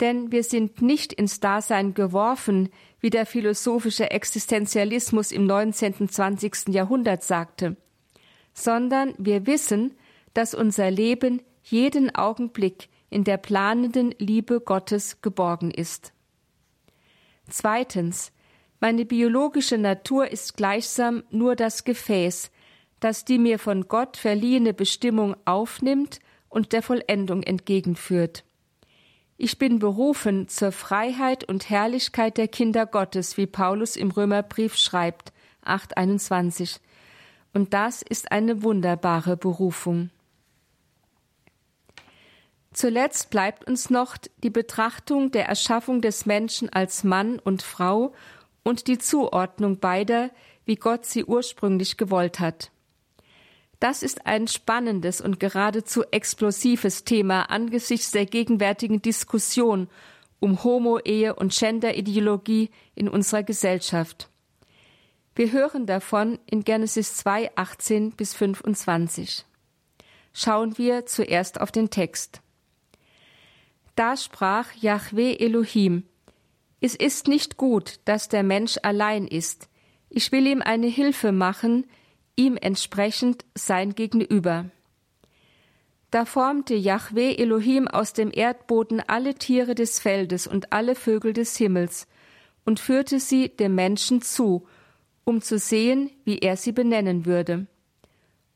Denn 0.00 0.32
wir 0.32 0.42
sind 0.42 0.80
nicht 0.80 1.12
ins 1.12 1.40
Dasein 1.40 1.92
geworfen, 1.92 2.70
wie 3.00 3.10
der 3.10 3.26
philosophische 3.26 4.10
Existenzialismus 4.10 5.30
im 5.30 5.46
19. 5.46 5.94
und 6.00 6.12
20. 6.12 6.68
Jahrhundert 6.68 7.22
sagte, 7.22 7.76
sondern 8.54 9.14
wir 9.18 9.46
wissen, 9.46 9.94
dass 10.32 10.54
unser 10.54 10.90
Leben 10.90 11.42
jeden 11.70 12.14
Augenblick 12.14 12.88
in 13.10 13.24
der 13.24 13.36
planenden 13.36 14.14
Liebe 14.18 14.60
Gottes 14.60 15.20
geborgen 15.20 15.70
ist. 15.70 16.12
Zweitens, 17.48 18.32
meine 18.80 19.04
biologische 19.04 19.76
Natur 19.76 20.28
ist 20.28 20.56
gleichsam 20.56 21.24
nur 21.30 21.56
das 21.56 21.84
Gefäß, 21.84 22.50
das 23.00 23.24
die 23.24 23.38
mir 23.38 23.58
von 23.58 23.88
Gott 23.88 24.16
verliehene 24.16 24.72
Bestimmung 24.72 25.36
aufnimmt 25.44 26.20
und 26.48 26.72
der 26.72 26.82
Vollendung 26.82 27.42
entgegenführt. 27.42 28.44
Ich 29.36 29.58
bin 29.58 29.78
berufen 29.78 30.48
zur 30.48 30.70
Freiheit 30.70 31.44
und 31.44 31.70
Herrlichkeit 31.70 32.36
der 32.36 32.48
Kinder 32.48 32.84
Gottes, 32.84 33.36
wie 33.36 33.46
Paulus 33.46 33.96
im 33.96 34.10
Römerbrief 34.10 34.76
schreibt, 34.76 35.32
821. 35.62 36.78
Und 37.54 37.72
das 37.72 38.02
ist 38.02 38.32
eine 38.32 38.62
wunderbare 38.62 39.36
Berufung. 39.36 40.10
Zuletzt 42.72 43.30
bleibt 43.30 43.66
uns 43.66 43.90
noch 43.90 44.16
die 44.42 44.50
Betrachtung 44.50 45.32
der 45.32 45.46
Erschaffung 45.46 46.00
des 46.00 46.24
Menschen 46.24 46.68
als 46.68 47.02
Mann 47.02 47.38
und 47.38 47.62
Frau 47.62 48.12
und 48.62 48.86
die 48.86 48.98
Zuordnung 48.98 49.80
beider, 49.80 50.30
wie 50.64 50.76
Gott 50.76 51.04
sie 51.04 51.24
ursprünglich 51.24 51.96
gewollt 51.96 52.38
hat. 52.38 52.70
Das 53.80 54.02
ist 54.02 54.26
ein 54.26 54.46
spannendes 54.46 55.20
und 55.20 55.40
geradezu 55.40 56.04
explosives 56.10 57.04
Thema 57.04 57.50
angesichts 57.50 58.10
der 58.10 58.26
gegenwärtigen 58.26 59.00
Diskussion 59.02 59.88
um 60.38 60.62
Homo-Ehe 60.62 61.34
und 61.34 61.56
Gender-Ideologie 61.56 62.70
in 62.94 63.08
unserer 63.08 63.42
Gesellschaft. 63.42 64.28
Wir 65.34 65.52
hören 65.52 65.86
davon 65.86 66.38
in 66.46 66.64
Genesis 66.64 67.16
2, 67.16 67.56
18 67.56 68.12
bis 68.12 68.34
25. 68.34 69.44
Schauen 70.32 70.76
wir 70.78 71.06
zuerst 71.06 71.60
auf 71.60 71.72
den 71.72 71.90
Text. 71.90 72.42
Da 74.00 74.16
sprach 74.16 74.72
Yahweh 74.80 75.34
Elohim, 75.34 76.04
es 76.80 76.94
ist 76.94 77.28
nicht 77.28 77.58
gut, 77.58 78.00
dass 78.06 78.30
der 78.30 78.42
Mensch 78.42 78.78
allein 78.82 79.26
ist. 79.26 79.68
Ich 80.08 80.32
will 80.32 80.46
ihm 80.46 80.62
eine 80.62 80.86
Hilfe 80.86 81.32
machen, 81.32 81.84
ihm 82.34 82.56
entsprechend 82.56 83.44
sein 83.54 83.94
Gegenüber. 83.94 84.70
Da 86.10 86.24
formte 86.24 86.76
Jahweh 86.76 87.34
Elohim 87.34 87.88
aus 87.88 88.14
dem 88.14 88.30
Erdboden 88.32 89.02
alle 89.06 89.34
Tiere 89.34 89.74
des 89.74 90.00
Feldes 90.00 90.46
und 90.46 90.72
alle 90.72 90.94
Vögel 90.94 91.34
des 91.34 91.58
Himmels 91.58 92.08
und 92.64 92.80
führte 92.80 93.20
sie 93.20 93.50
dem 93.50 93.74
Menschen 93.74 94.22
zu, 94.22 94.66
um 95.24 95.42
zu 95.42 95.58
sehen, 95.58 96.08
wie 96.24 96.38
er 96.38 96.56
sie 96.56 96.72
benennen 96.72 97.26
würde. 97.26 97.66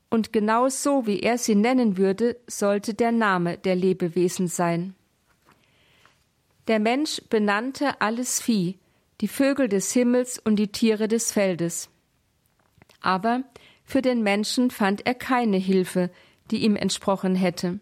Und 0.09 0.33
genau 0.33 0.69
so, 0.69 1.05
wie 1.05 1.19
er 1.19 1.37
sie 1.37 1.53
nennen 1.53 1.97
würde, 1.97 2.35
sollte 2.47 2.95
der 2.95 3.11
Name 3.11 3.59
der 3.59 3.75
Lebewesen 3.75 4.47
sein. 4.47 4.95
Der 6.67 6.79
Mensch 6.79 7.21
benannte 7.29 8.01
alles 8.01 8.41
Vieh, 8.41 8.79
die 9.21 9.27
Vögel 9.27 9.69
des 9.69 9.91
Himmels 9.93 10.39
und 10.39 10.55
die 10.55 10.71
Tiere 10.71 11.07
des 11.07 11.31
Feldes. 11.31 11.89
Aber 13.01 13.43
für 13.83 14.01
den 14.01 14.23
Menschen 14.23 14.71
fand 14.71 15.05
er 15.05 15.13
keine 15.13 15.57
Hilfe, 15.57 16.09
die 16.51 16.63
ihm 16.63 16.75
entsprochen 16.75 17.35
hätte. 17.35 17.79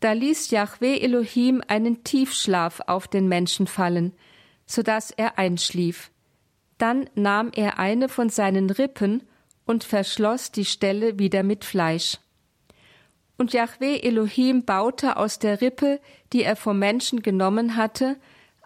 Da 0.00 0.12
ließ 0.12 0.50
Yahweh 0.50 0.98
Elohim 0.98 1.62
einen 1.66 2.04
Tiefschlaf 2.04 2.80
auf 2.86 3.08
den 3.08 3.28
Menschen 3.28 3.66
fallen, 3.66 4.12
so 4.66 4.82
dass 4.82 5.10
er 5.10 5.38
einschlief. 5.38 6.10
Dann 6.76 7.08
nahm 7.14 7.50
er 7.54 7.78
eine 7.78 8.08
von 8.08 8.28
seinen 8.28 8.68
Rippen 8.68 9.22
und 9.64 9.84
verschloss 9.84 10.50
die 10.52 10.64
Stelle 10.64 11.18
wieder 11.18 11.42
mit 11.42 11.64
Fleisch. 11.64 12.18
Und 13.36 13.52
Yahweh 13.52 13.98
Elohim 13.98 14.64
baute 14.64 15.16
aus 15.16 15.38
der 15.38 15.60
Rippe, 15.60 16.00
die 16.32 16.42
er 16.42 16.56
vom 16.56 16.78
Menschen 16.78 17.22
genommen 17.22 17.76
hatte, 17.76 18.16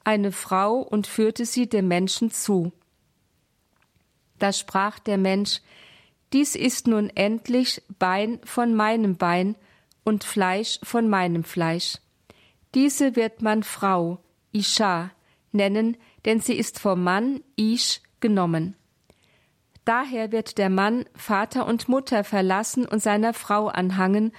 eine 0.04 0.32
Frau 0.32 0.78
und 0.78 1.06
führte 1.06 1.46
sie 1.46 1.68
dem 1.68 1.88
Menschen 1.88 2.30
zu. 2.30 2.72
Da 4.38 4.52
sprach 4.52 4.98
der 4.98 5.18
Mensch, 5.18 5.60
dies 6.32 6.54
ist 6.54 6.86
nun 6.86 7.10
endlich 7.10 7.82
Bein 7.98 8.40
von 8.44 8.74
meinem 8.74 9.16
Bein 9.16 9.56
und 10.04 10.24
Fleisch 10.24 10.78
von 10.82 11.08
meinem 11.08 11.44
Fleisch. 11.44 11.98
Diese 12.74 13.16
wird 13.16 13.42
man 13.42 13.62
Frau, 13.62 14.18
Isha, 14.52 15.10
nennen, 15.52 15.96
denn 16.24 16.40
sie 16.40 16.54
ist 16.54 16.78
vom 16.78 17.02
Mann 17.02 17.42
Ish 17.56 18.00
genommen. 18.20 18.76
Daher 19.84 20.32
wird 20.32 20.58
der 20.58 20.68
Mann 20.68 21.06
Vater 21.14 21.66
und 21.66 21.88
Mutter 21.88 22.22
verlassen 22.24 22.84
und 22.84 23.02
seiner 23.02 23.32
Frau 23.32 23.68
anhangen, 23.68 24.32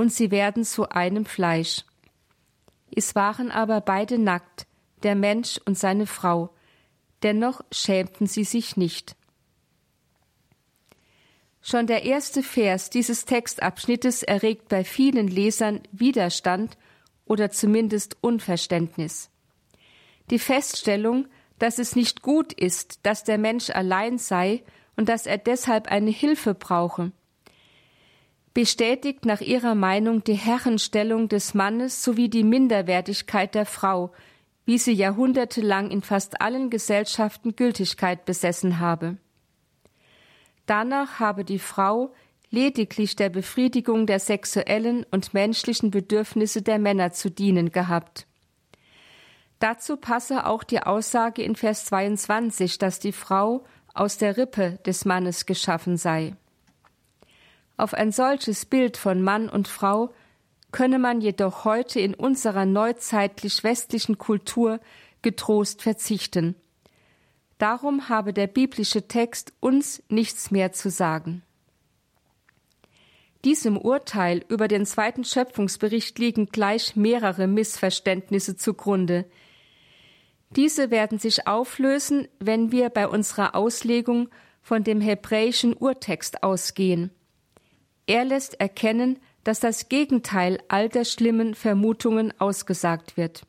und 0.00 0.10
sie 0.10 0.30
werden 0.30 0.64
zu 0.64 0.88
einem 0.88 1.26
Fleisch. 1.26 1.84
Es 2.90 3.14
waren 3.14 3.50
aber 3.50 3.82
beide 3.82 4.18
nackt, 4.18 4.66
der 5.02 5.14
Mensch 5.14 5.60
und 5.66 5.78
seine 5.78 6.06
Frau, 6.06 6.54
dennoch 7.22 7.60
schämten 7.70 8.26
sie 8.26 8.44
sich 8.44 8.78
nicht. 8.78 9.14
Schon 11.60 11.86
der 11.86 12.04
erste 12.04 12.42
Vers 12.42 12.88
dieses 12.88 13.26
Textabschnittes 13.26 14.22
erregt 14.22 14.70
bei 14.70 14.84
vielen 14.84 15.28
Lesern 15.28 15.82
Widerstand 15.92 16.78
oder 17.26 17.50
zumindest 17.50 18.16
Unverständnis. 18.22 19.28
Die 20.30 20.38
Feststellung, 20.38 21.26
dass 21.58 21.78
es 21.78 21.94
nicht 21.94 22.22
gut 22.22 22.54
ist, 22.54 23.00
dass 23.02 23.22
der 23.22 23.36
Mensch 23.36 23.68
allein 23.68 24.16
sei 24.16 24.62
und 24.96 25.10
dass 25.10 25.26
er 25.26 25.36
deshalb 25.36 25.88
eine 25.88 26.10
Hilfe 26.10 26.54
brauche, 26.54 27.12
bestätigt 28.54 29.24
nach 29.24 29.40
ihrer 29.40 29.74
Meinung 29.74 30.24
die 30.24 30.34
Herrenstellung 30.34 31.28
des 31.28 31.54
Mannes 31.54 32.02
sowie 32.02 32.28
die 32.28 32.44
Minderwertigkeit 32.44 33.54
der 33.54 33.66
Frau, 33.66 34.12
wie 34.64 34.78
sie 34.78 34.92
jahrhundertelang 34.92 35.90
in 35.90 36.02
fast 36.02 36.40
allen 36.40 36.70
Gesellschaften 36.70 37.56
Gültigkeit 37.56 38.24
besessen 38.24 38.78
habe. 38.78 39.16
Danach 40.66 41.18
habe 41.18 41.44
die 41.44 41.58
Frau 41.58 42.12
lediglich 42.50 43.16
der 43.16 43.28
Befriedigung 43.28 44.06
der 44.06 44.20
sexuellen 44.20 45.06
und 45.10 45.34
menschlichen 45.34 45.90
Bedürfnisse 45.90 46.62
der 46.62 46.78
Männer 46.78 47.12
zu 47.12 47.30
dienen 47.30 47.70
gehabt. 47.70 48.26
Dazu 49.60 49.96
passe 49.96 50.46
auch 50.46 50.64
die 50.64 50.82
Aussage 50.82 51.42
in 51.42 51.54
Vers 51.54 51.84
22, 51.86 52.78
dass 52.78 52.98
die 52.98 53.12
Frau 53.12 53.64
aus 53.94 54.18
der 54.18 54.36
Rippe 54.36 54.78
des 54.86 55.04
Mannes 55.04 55.46
geschaffen 55.46 55.96
sei. 55.96 56.34
Auf 57.80 57.94
ein 57.94 58.12
solches 58.12 58.66
Bild 58.66 58.98
von 58.98 59.22
Mann 59.22 59.48
und 59.48 59.66
Frau 59.66 60.12
könne 60.70 60.98
man 60.98 61.22
jedoch 61.22 61.64
heute 61.64 61.98
in 61.98 62.12
unserer 62.12 62.66
neuzeitlich 62.66 63.64
westlichen 63.64 64.18
Kultur 64.18 64.80
getrost 65.22 65.80
verzichten. 65.80 66.56
Darum 67.56 68.10
habe 68.10 68.34
der 68.34 68.48
biblische 68.48 69.08
Text 69.08 69.54
uns 69.60 70.02
nichts 70.10 70.50
mehr 70.50 70.72
zu 70.72 70.90
sagen. 70.90 71.42
Diesem 73.46 73.78
Urteil 73.78 74.44
über 74.48 74.68
den 74.68 74.84
zweiten 74.84 75.24
Schöpfungsbericht 75.24 76.18
liegen 76.18 76.50
gleich 76.50 76.96
mehrere 76.96 77.46
Missverständnisse 77.46 78.56
zugrunde. 78.56 79.24
Diese 80.50 80.90
werden 80.90 81.18
sich 81.18 81.46
auflösen, 81.46 82.28
wenn 82.40 82.72
wir 82.72 82.90
bei 82.90 83.08
unserer 83.08 83.54
Auslegung 83.54 84.28
von 84.60 84.84
dem 84.84 85.00
hebräischen 85.00 85.72
Urtext 85.72 86.42
ausgehen. 86.42 87.10
Er 88.10 88.24
lässt 88.24 88.60
erkennen, 88.60 89.20
dass 89.44 89.60
das 89.60 89.88
Gegenteil 89.88 90.60
all 90.66 90.88
der 90.88 91.04
schlimmen 91.04 91.54
Vermutungen 91.54 92.34
ausgesagt 92.40 93.16
wird. 93.16 93.46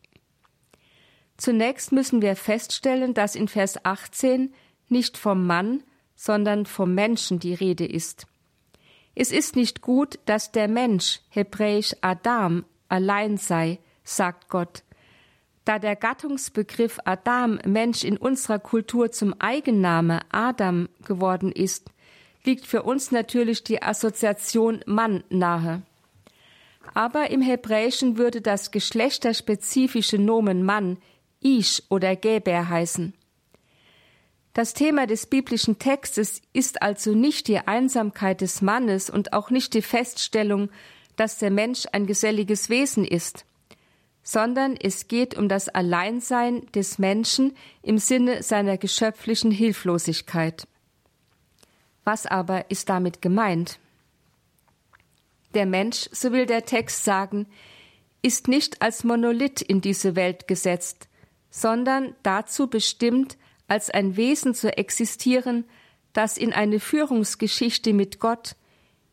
Zunächst 1.36 1.92
müssen 1.92 2.22
wir 2.22 2.36
feststellen, 2.36 3.16
dass 3.16 3.36
in 3.36 3.48
Vers 3.48 3.84
18 3.84 4.54
nicht 4.88 5.18
vom 5.18 5.48
Mann, 5.48 5.82
sondern 6.14 6.68
vom 6.68 6.94
Menschen 6.94 7.40
die 7.40 7.56
Rede 7.56 7.88
ist. 7.88 8.28
Es 9.16 9.32
ist 9.32 9.56
nicht 9.56 9.82
gut, 9.82 10.20
dass 10.26 10.52
der 10.52 10.68
Mensch, 10.68 11.22
hebräisch 11.30 11.96
Adam, 12.02 12.64
allein 12.88 13.38
sei, 13.38 13.80
sagt 14.04 14.48
Gott. 14.48 14.84
Da 15.66 15.80
der 15.80 15.96
Gattungsbegriff 15.96 17.00
Adam 17.06 17.60
Mensch 17.66 18.04
in 18.04 18.16
unserer 18.16 18.60
Kultur 18.60 19.12
zum 19.12 19.34
Eigenname 19.40 20.20
Adam 20.30 20.88
geworden 21.04 21.52
ist, 21.52 21.91
liegt 22.44 22.66
für 22.66 22.84
uns 22.84 23.12
natürlich 23.12 23.64
die 23.64 23.82
Assoziation 23.82 24.82
Mann 24.86 25.24
nahe. 25.30 25.82
Aber 26.94 27.30
im 27.30 27.42
Hebräischen 27.42 28.18
würde 28.18 28.42
das 28.42 28.72
geschlechterspezifische 28.72 30.18
Nomen 30.18 30.64
Mann 30.64 30.98
Ish 31.42 31.84
oder 31.90 32.16
Geber 32.16 32.70
heißen. 32.70 33.14
Das 34.54 34.74
Thema 34.74 35.08
des 35.08 35.28
biblischen 35.28 35.80
Textes 35.80 36.42
ist 36.52 36.82
also 36.82 37.16
nicht 37.16 37.48
die 37.48 37.60
Einsamkeit 37.60 38.42
des 38.42 38.62
Mannes 38.62 39.10
und 39.10 39.32
auch 39.32 39.50
nicht 39.50 39.74
die 39.74 39.82
Feststellung, 39.82 40.70
dass 41.16 41.38
der 41.38 41.52
Mensch 41.52 41.86
ein 41.94 42.06
geselliges 42.06 42.70
Wesen 42.70 43.06
ist, 43.06 43.46
sondern 44.24 44.76
es 44.76 45.08
geht 45.08 45.38
um 45.38 45.48
das 45.48 45.70
Alleinsein 45.70 46.66
des 46.74 47.00
Menschen 47.00 47.56
im 47.82 47.98
Sinne 47.98 48.44
seiner 48.44 48.78
geschöpflichen 48.78 49.52
Hilflosigkeit. 49.52 50.68
Was 52.04 52.26
aber 52.26 52.70
ist 52.72 52.90
damit 52.90 53.22
gemeint? 53.22 53.80
Der 55.54 55.66
Mensch, 55.66 56.10
so 56.12 56.32
will 56.32 56.46
der 56.46 56.66
Text 56.66 57.04
sagen, 57.04 57.48
ist 58.22 58.48
nicht 58.48 58.82
als 58.82 59.04
Monolith 59.04 59.62
in 59.62 59.82
diese 59.82 60.16
Welt 60.16 60.48
gesetzt, 60.48 61.08
sondern 61.50 62.16
dazu 62.24 62.68
bestimmt, 62.68 63.38
als 63.68 63.90
ein 63.90 64.16
Wesen 64.18 64.54
zu 64.54 64.78
existieren, 64.78 65.66
das 66.14 66.38
in 66.38 66.54
eine 66.54 66.80
Führungsgeschichte 66.80 67.94
mit 67.94 68.20
Gott, 68.20 68.56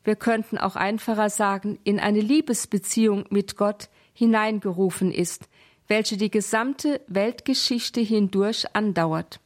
wir 0.05 0.16
könnten 0.16 0.57
auch 0.57 0.74
einfacher 0.74 1.28
sagen, 1.28 1.78
in 1.84 2.01
eine 2.01 2.20
Liebesbeziehung 2.20 3.26
mit 3.30 3.57
Gott 3.57 3.89
hineingerufen 4.14 5.12
ist, 5.12 5.49
welche 5.86 6.16
die 6.16 6.30
gesamte 6.30 7.01
Weltgeschichte 7.09 8.01
hindurch 8.01 8.74
andauert. 8.74 9.41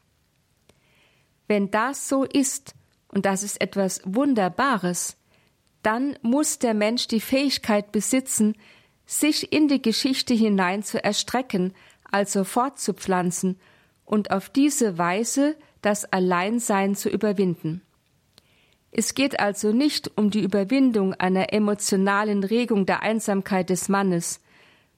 Wenn 1.48 1.70
das 1.70 2.08
so 2.08 2.24
ist, 2.24 2.74
und 3.12 3.26
das 3.26 3.42
ist 3.42 3.60
etwas 3.60 4.00
Wunderbares, 4.04 5.16
dann 5.82 6.16
muss 6.22 6.58
der 6.58 6.74
Mensch 6.74 7.08
die 7.08 7.20
Fähigkeit 7.20 7.92
besitzen, 7.92 8.56
sich 9.06 9.52
in 9.52 9.68
die 9.68 9.82
Geschichte 9.82 10.34
hinein 10.34 10.82
zu 10.82 11.02
erstrecken, 11.02 11.74
also 12.10 12.44
fortzupflanzen 12.44 13.58
und 14.04 14.30
auf 14.30 14.48
diese 14.48 14.98
Weise 14.98 15.56
das 15.80 16.04
Alleinsein 16.12 16.94
zu 16.94 17.08
überwinden. 17.08 17.82
Es 18.90 19.14
geht 19.14 19.40
also 19.40 19.72
nicht 19.72 20.12
um 20.16 20.30
die 20.30 20.42
Überwindung 20.42 21.14
einer 21.14 21.52
emotionalen 21.52 22.44
Regung 22.44 22.86
der 22.86 23.02
Einsamkeit 23.02 23.70
des 23.70 23.88
Mannes, 23.88 24.40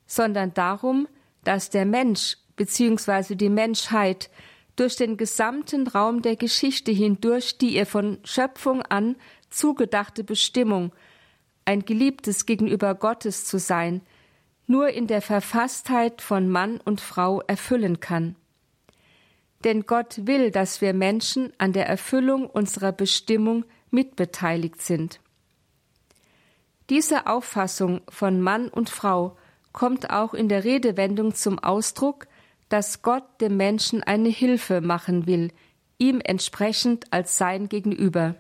sondern 0.06 0.52
darum, 0.52 1.08
dass 1.44 1.70
der 1.70 1.86
Mensch 1.86 2.36
bzw. 2.56 3.36
die 3.36 3.48
Menschheit 3.48 4.30
durch 4.76 4.96
den 4.96 5.16
gesamten 5.16 5.86
Raum 5.86 6.22
der 6.22 6.36
Geschichte 6.36 6.92
hindurch 6.92 7.58
die 7.58 7.76
ihr 7.76 7.86
von 7.86 8.18
Schöpfung 8.24 8.82
an 8.82 9.16
zugedachte 9.50 10.24
Bestimmung, 10.24 10.92
ein 11.64 11.84
Geliebtes 11.84 12.46
gegenüber 12.46 12.94
Gottes 12.94 13.44
zu 13.44 13.58
sein, 13.58 14.02
nur 14.66 14.88
in 14.88 15.06
der 15.06 15.22
Verfasstheit 15.22 16.20
von 16.20 16.48
Mann 16.48 16.80
und 16.84 17.00
Frau 17.00 17.40
erfüllen 17.42 18.00
kann. 18.00 18.36
Denn 19.62 19.86
Gott 19.86 20.26
will, 20.26 20.50
dass 20.50 20.80
wir 20.80 20.92
Menschen 20.92 21.52
an 21.58 21.72
der 21.72 21.86
Erfüllung 21.86 22.48
unserer 22.48 22.92
Bestimmung 22.92 23.64
mitbeteiligt 23.90 24.82
sind. 24.82 25.20
Diese 26.90 27.26
Auffassung 27.26 28.02
von 28.08 28.42
Mann 28.42 28.68
und 28.68 28.90
Frau 28.90 29.36
kommt 29.72 30.10
auch 30.10 30.34
in 30.34 30.48
der 30.48 30.64
Redewendung 30.64 31.34
zum 31.34 31.58
Ausdruck, 31.58 32.26
dass 32.68 33.02
Gott 33.02 33.24
dem 33.40 33.56
Menschen 33.56 34.02
eine 34.02 34.28
Hilfe 34.28 34.80
machen 34.80 35.26
will, 35.26 35.52
ihm 35.98 36.20
entsprechend 36.24 37.12
als 37.12 37.38
sein 37.38 37.68
Gegenüber. 37.68 38.34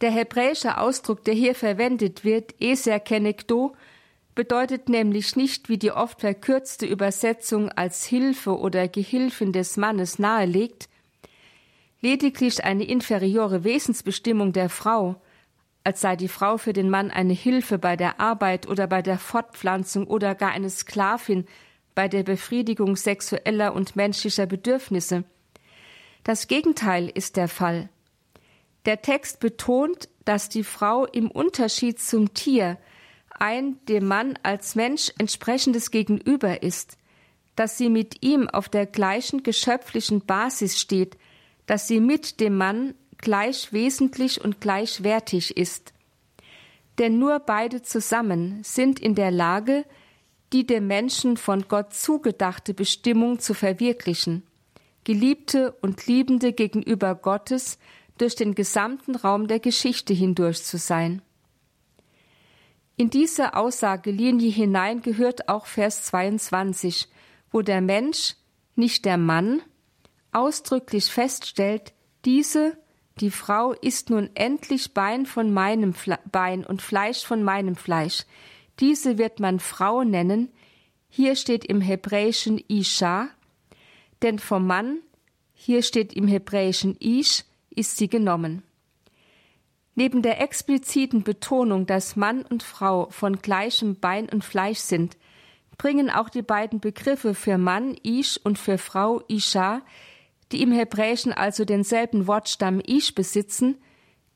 Der 0.00 0.10
hebräische 0.10 0.78
Ausdruck, 0.78 1.24
der 1.24 1.34
hier 1.34 1.54
verwendet 1.54 2.24
wird, 2.24 2.54
Eser 2.60 3.00
Kenekdo, 3.00 3.74
bedeutet 4.34 4.88
nämlich 4.88 5.36
nicht, 5.36 5.68
wie 5.68 5.76
die 5.76 5.92
oft 5.92 6.20
verkürzte 6.20 6.86
Übersetzung 6.86 7.70
als 7.70 8.06
Hilfe 8.06 8.58
oder 8.58 8.88
Gehilfin 8.88 9.52
des 9.52 9.76
Mannes 9.76 10.18
nahelegt, 10.18 10.88
lediglich 12.00 12.64
eine 12.64 12.84
inferiore 12.84 13.64
Wesensbestimmung 13.64 14.52
der 14.52 14.70
Frau, 14.70 15.20
als 15.84 16.00
sei 16.00 16.16
die 16.16 16.28
Frau 16.28 16.56
für 16.56 16.72
den 16.72 16.88
Mann 16.88 17.10
eine 17.10 17.32
Hilfe 17.32 17.78
bei 17.78 17.96
der 17.96 18.20
Arbeit 18.20 18.68
oder 18.68 18.86
bei 18.86 19.02
der 19.02 19.18
Fortpflanzung 19.18 20.06
oder 20.06 20.34
gar 20.34 20.52
eine 20.52 20.70
Sklavin 20.70 21.46
bei 21.94 22.08
der 22.08 22.22
Befriedigung 22.22 22.96
sexueller 22.96 23.74
und 23.74 23.96
menschlicher 23.96 24.46
Bedürfnisse. 24.46 25.24
Das 26.24 26.48
Gegenteil 26.48 27.10
ist 27.12 27.36
der 27.36 27.48
Fall. 27.48 27.88
Der 28.84 29.02
Text 29.02 29.40
betont, 29.40 30.08
dass 30.24 30.48
die 30.48 30.64
Frau 30.64 31.06
im 31.06 31.30
Unterschied 31.30 32.00
zum 32.00 32.34
Tier 32.34 32.78
ein 33.38 33.84
dem 33.86 34.06
Mann 34.06 34.38
als 34.42 34.74
Mensch 34.74 35.10
entsprechendes 35.18 35.90
Gegenüber 35.90 36.62
ist, 36.62 36.98
dass 37.56 37.78
sie 37.78 37.88
mit 37.88 38.22
ihm 38.22 38.48
auf 38.48 38.68
der 38.68 38.86
gleichen 38.86 39.42
geschöpflichen 39.42 40.24
Basis 40.24 40.78
steht, 40.78 41.16
dass 41.66 41.88
sie 41.88 42.00
mit 42.00 42.40
dem 42.40 42.56
Mann 42.56 42.94
gleich 43.18 43.72
wesentlich 43.72 44.42
und 44.42 44.60
gleichwertig 44.60 45.56
ist. 45.56 45.92
Denn 46.98 47.18
nur 47.18 47.38
beide 47.40 47.82
zusammen 47.82 48.62
sind 48.62 49.00
in 49.00 49.14
der 49.14 49.30
Lage, 49.30 49.84
die 50.52 50.66
dem 50.66 50.86
Menschen 50.86 51.36
von 51.36 51.66
Gott 51.68 51.94
zugedachte 51.94 52.74
Bestimmung 52.74 53.38
zu 53.38 53.54
verwirklichen, 53.54 54.42
Geliebte 55.04 55.72
und 55.80 56.06
Liebende 56.06 56.52
gegenüber 56.52 57.14
Gottes 57.14 57.78
durch 58.18 58.36
den 58.36 58.54
gesamten 58.54 59.16
Raum 59.16 59.48
der 59.48 59.60
Geschichte 59.60 60.12
hindurch 60.12 60.62
zu 60.62 60.76
sein. 60.76 61.22
In 62.96 63.08
diese 63.08 63.54
Aussagelinie 63.54 64.50
hinein 64.50 65.00
gehört 65.00 65.48
auch 65.48 65.64
Vers 65.64 66.02
22, 66.02 67.08
wo 67.50 67.62
der 67.62 67.80
Mensch, 67.80 68.34
nicht 68.76 69.06
der 69.06 69.16
Mann, 69.16 69.62
ausdrücklich 70.32 71.06
feststellt, 71.06 71.94
diese, 72.26 72.76
die 73.20 73.30
Frau, 73.30 73.72
ist 73.72 74.10
nun 74.10 74.28
endlich 74.34 74.92
Bein 74.92 75.24
von 75.24 75.50
meinem 75.50 75.94
Fle 75.94 76.18
Bein 76.30 76.64
und 76.64 76.82
Fleisch 76.82 77.24
von 77.24 77.42
meinem 77.42 77.74
Fleisch. 77.74 78.26
Diese 78.80 79.18
wird 79.18 79.40
man 79.40 79.60
Frau 79.60 80.04
nennen. 80.04 80.50
Hier 81.08 81.36
steht 81.36 81.64
im 81.64 81.80
Hebräischen 81.80 82.58
Isha, 82.68 83.28
denn 84.22 84.38
vom 84.38 84.66
Mann, 84.66 84.98
hier 85.52 85.82
steht 85.82 86.14
im 86.14 86.26
Hebräischen 86.26 86.96
Ish, 86.98 87.44
ist 87.68 87.98
sie 87.98 88.08
genommen. 88.08 88.62
Neben 89.94 90.22
der 90.22 90.40
expliziten 90.40 91.22
Betonung, 91.22 91.84
dass 91.84 92.16
Mann 92.16 92.42
und 92.42 92.62
Frau 92.62 93.10
von 93.10 93.42
gleichem 93.42 93.96
Bein 93.96 94.28
und 94.28 94.44
Fleisch 94.44 94.78
sind, 94.78 95.16
bringen 95.76 96.08
auch 96.08 96.30
die 96.30 96.42
beiden 96.42 96.80
Begriffe 96.80 97.34
für 97.34 97.58
Mann 97.58 97.96
Ish 98.02 98.38
und 98.38 98.58
für 98.58 98.78
Frau 98.78 99.22
Isha, 99.28 99.82
die 100.52 100.62
im 100.62 100.72
Hebräischen 100.72 101.32
also 101.32 101.64
denselben 101.64 102.26
Wortstamm 102.26 102.80
Ish 102.80 103.14
besitzen, 103.14 103.76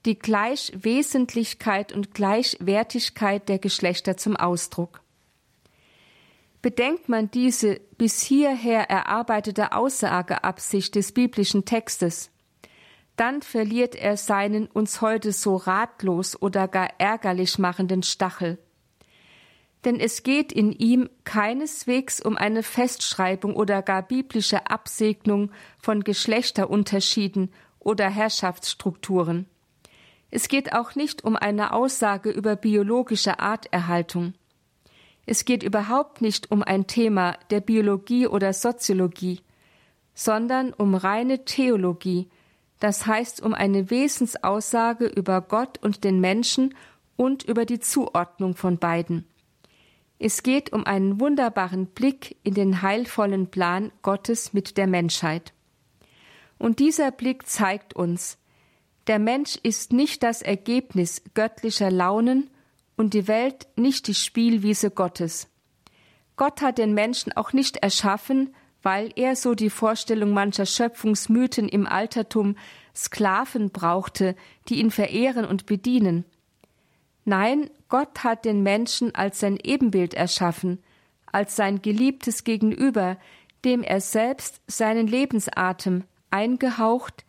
die 0.05 0.19
Gleichwesentlichkeit 0.19 1.93
und 1.93 2.15
Gleichwertigkeit 2.15 3.49
der 3.49 3.59
Geschlechter 3.59 4.17
zum 4.17 4.37
Ausdruck. 4.37 5.01
Bedenkt 6.61 7.09
man 7.09 7.31
diese 7.31 7.81
bis 7.99 8.23
hierher 8.23 8.89
erarbeitete 8.91 9.73
Aussageabsicht 9.73 10.95
des 10.95 11.13
biblischen 11.13 11.65
Textes, 11.65 12.31
dann 13.17 13.43
verliert 13.43 13.95
er 13.95 14.17
seinen 14.17 14.67
uns 14.67 15.01
heute 15.01 15.33
so 15.33 15.57
ratlos 15.57 16.41
oder 16.41 16.67
gar 16.67 16.89
ärgerlich 16.99 17.59
machenden 17.59 18.03
Stachel. 18.03 18.59
Denn 19.85 20.01
es 20.01 20.23
geht 20.23 20.53
in 20.53 20.73
ihm 20.73 21.11
keineswegs 21.25 22.21
um 22.21 22.37
eine 22.37 22.63
Festschreibung 22.63 23.55
oder 23.55 23.83
gar 23.83 24.03
biblische 24.03 24.69
Absegnung 24.69 25.53
von 25.79 26.03
Geschlechterunterschieden 26.03 27.53
oder 27.79 28.09
Herrschaftsstrukturen. 28.09 29.47
Es 30.35 30.49
geht 30.49 30.73
auch 30.73 30.97
nicht 30.97 31.23
um 31.23 31.37
eine 31.37 31.73
Aussage 31.73 32.29
über 32.29 32.57
biologische 32.57 33.39
Arterhaltung. 33.39 34.35
Es 35.27 35.45
geht 35.45 35.63
überhaupt 35.63 36.23
nicht 36.23 36.51
um 36.51 36.65
ein 36.65 36.89
Thema 36.89 37.39
der 37.51 37.61
Biologie 37.61 38.27
oder 38.27 38.53
Soziologie, 38.53 39.43
sondern 40.13 40.73
um 40.73 40.97
reine 40.97 41.45
Theologie, 41.45 42.29
das 42.81 43.07
heißt 43.07 43.43
um 43.43 43.55
eine 43.55 43.91
Wesensaussage 43.91 45.07
über 45.07 45.41
Gott 45.41 45.79
und 45.81 46.03
den 46.03 46.19
Menschen 46.19 46.75
und 47.15 47.45
über 47.45 47.65
die 47.65 47.79
Zuordnung 47.79 48.57
von 48.57 48.79
beiden. 48.79 49.29
Es 50.19 50.43
geht 50.43 50.73
um 50.73 50.85
einen 50.85 51.21
wunderbaren 51.21 51.87
Blick 51.87 52.39
in 52.43 52.55
den 52.55 52.83
heilvollen 52.83 53.53
Plan 53.53 53.93
Gottes 54.03 54.53
mit 54.53 54.79
der 54.79 54.89
Menschheit. 54.89 55.53
Und 56.59 56.81
dieser 56.81 57.13
Blick 57.13 57.47
zeigt 57.47 57.95
uns, 57.95 58.37
der 59.07 59.19
Mensch 59.19 59.59
ist 59.63 59.93
nicht 59.93 60.23
das 60.23 60.43
Ergebnis 60.43 61.23
göttlicher 61.35 61.91
Launen 61.91 62.51
und 62.97 63.15
die 63.15 63.29
Welt 63.29 63.67
nicht 63.77 64.07
die 64.07 64.15
Spielwiese 64.15 64.91
Gottes. 64.91 65.49
Gott 66.37 66.63
hat 66.63 66.79
den 66.79 66.95
Menschen 66.95 67.33
auch 67.33 67.53
nicht 67.53 67.77
erschaffen, 67.79 68.55
weil 68.83 69.13
er, 69.17 69.37
so 69.37 69.55
die 69.55 69.71
Vorstellung 69.71 70.33
mancher 70.33 70.67
Schöpfungsmythen 70.67 71.69
im 71.69 71.87
Altertum, 71.87 72.57
Sklaven 72.95 73.71
brauchte, 73.71 74.37
die 74.69 74.81
ihn 74.81 74.91
verehren 74.91 75.45
und 75.45 75.67
bedienen. 75.67 76.25
Nein, 77.25 77.71
Gott 77.89 78.23
hat 78.23 78.45
den 78.45 78.63
Menschen 78.63 79.15
als 79.15 79.41
sein 79.41 79.59
Ebenbild 79.63 80.15
erschaffen, 80.15 80.83
als 81.27 81.57
sein 81.57 81.83
geliebtes 81.83 82.45
Gegenüber, 82.45 83.17
dem 83.65 83.83
er 83.83 84.01
selbst 84.01 84.61
seinen 84.67 85.07
Lebensatem 85.07 86.05
eingehaucht, 86.31 87.25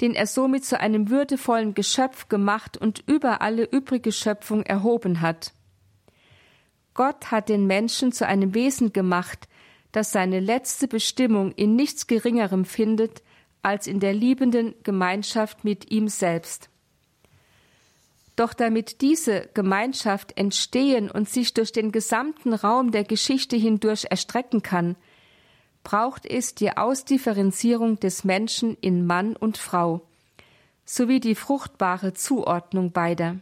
den 0.00 0.14
er 0.14 0.26
somit 0.26 0.64
zu 0.64 0.78
einem 0.78 1.10
würdevollen 1.10 1.74
Geschöpf 1.74 2.28
gemacht 2.28 2.76
und 2.76 3.02
über 3.06 3.42
alle 3.42 3.64
übrige 3.64 4.12
Schöpfung 4.12 4.62
erhoben 4.62 5.20
hat. 5.20 5.52
Gott 6.94 7.30
hat 7.30 7.48
den 7.48 7.66
Menschen 7.66 8.12
zu 8.12 8.26
einem 8.26 8.54
Wesen 8.54 8.92
gemacht, 8.92 9.48
das 9.92 10.12
seine 10.12 10.40
letzte 10.40 10.88
Bestimmung 10.88 11.52
in 11.52 11.76
nichts 11.76 12.06
Geringerem 12.06 12.64
findet 12.64 13.22
als 13.62 13.86
in 13.86 14.00
der 14.00 14.14
liebenden 14.14 14.74
Gemeinschaft 14.82 15.64
mit 15.64 15.90
ihm 15.90 16.08
selbst. 16.08 16.70
Doch 18.36 18.54
damit 18.54 19.00
diese 19.00 19.48
Gemeinschaft 19.52 20.38
entstehen 20.38 21.10
und 21.10 21.28
sich 21.28 21.54
durch 21.54 21.72
den 21.72 21.90
gesamten 21.90 22.52
Raum 22.52 22.92
der 22.92 23.02
Geschichte 23.02 23.56
hindurch 23.56 24.06
erstrecken 24.10 24.62
kann, 24.62 24.94
braucht 25.84 26.26
es 26.26 26.54
die 26.54 26.76
Ausdifferenzierung 26.76 27.98
des 28.00 28.24
Menschen 28.24 28.76
in 28.80 29.06
Mann 29.06 29.36
und 29.36 29.58
Frau 29.58 30.02
sowie 30.84 31.20
die 31.20 31.34
fruchtbare 31.34 32.14
Zuordnung 32.14 32.92
beider 32.92 33.36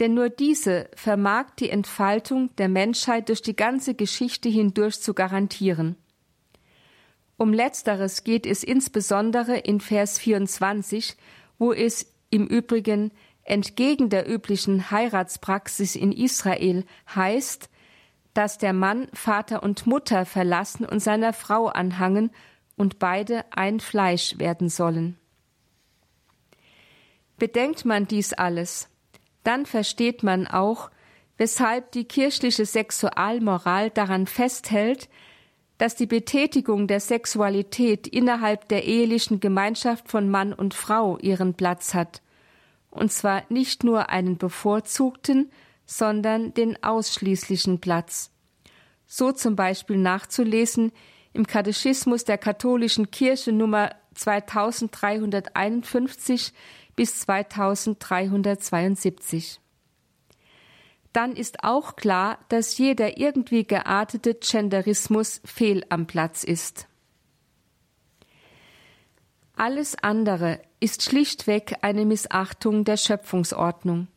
denn 0.00 0.14
nur 0.14 0.30
diese 0.30 0.88
vermag 0.94 1.46
die 1.58 1.70
Entfaltung 1.70 2.54
der 2.56 2.68
Menschheit 2.68 3.28
durch 3.28 3.42
die 3.42 3.56
ganze 3.56 3.94
Geschichte 3.94 4.48
hindurch 4.48 5.00
zu 5.00 5.14
garantieren. 5.14 5.96
Um 7.36 7.52
letzteres 7.52 8.24
geht 8.24 8.46
es 8.46 8.64
insbesondere 8.64 9.56
in 9.56 9.80
Vers 9.80 10.18
24, 10.18 11.16
wo 11.58 11.72
es 11.72 12.12
im 12.30 12.46
Übrigen 12.46 13.12
entgegen 13.42 14.10
der 14.10 14.28
üblichen 14.28 14.90
Heiratspraxis 14.90 15.96
in 15.96 16.12
Israel 16.12 16.84
heißt, 17.14 17.70
dass 18.38 18.56
der 18.56 18.72
Mann 18.72 19.08
Vater 19.12 19.64
und 19.64 19.88
Mutter 19.88 20.24
verlassen 20.24 20.86
und 20.86 21.00
seiner 21.00 21.32
Frau 21.32 21.66
anhangen 21.66 22.30
und 22.76 23.00
beide 23.00 23.44
ein 23.50 23.80
Fleisch 23.80 24.38
werden 24.38 24.68
sollen. 24.68 25.18
Bedenkt 27.36 27.84
man 27.84 28.06
dies 28.06 28.34
alles, 28.34 28.90
dann 29.42 29.66
versteht 29.66 30.22
man 30.22 30.46
auch, 30.46 30.88
weshalb 31.36 31.90
die 31.90 32.04
kirchliche 32.04 32.64
Sexualmoral 32.64 33.90
daran 33.90 34.28
festhält, 34.28 35.08
dass 35.76 35.96
die 35.96 36.06
Betätigung 36.06 36.86
der 36.86 37.00
Sexualität 37.00 38.06
innerhalb 38.06 38.68
der 38.68 38.84
ehelichen 38.84 39.40
Gemeinschaft 39.40 40.08
von 40.08 40.30
Mann 40.30 40.52
und 40.52 40.74
Frau 40.74 41.18
ihren 41.18 41.54
Platz 41.54 41.92
hat, 41.92 42.22
und 42.92 43.10
zwar 43.10 43.42
nicht 43.48 43.82
nur 43.82 44.10
einen 44.10 44.38
bevorzugten, 44.38 45.50
sondern 45.90 46.52
den 46.52 46.84
ausschließlichen 46.84 47.80
Platz. 47.80 48.30
So 49.06 49.32
zum 49.32 49.56
Beispiel 49.56 49.96
nachzulesen 49.96 50.92
im 51.32 51.46
Katechismus 51.46 52.24
der 52.24 52.36
katholischen 52.36 53.10
Kirche 53.10 53.52
Nummer 53.52 53.92
2351 54.14 56.52
bis 56.94 57.20
2372. 57.20 59.60
Dann 61.14 61.32
ist 61.32 61.64
auch 61.64 61.96
klar, 61.96 62.38
dass 62.50 62.76
jeder 62.76 63.16
irgendwie 63.16 63.64
geartete 63.64 64.34
Genderismus 64.34 65.40
fehl 65.44 65.86
am 65.88 66.06
Platz 66.06 66.44
ist. 66.44 66.86
Alles 69.56 69.96
andere 70.02 70.60
ist 70.80 71.02
schlichtweg 71.02 71.76
eine 71.80 72.04
Missachtung 72.04 72.84
der 72.84 72.98
Schöpfungsordnung. 72.98 74.08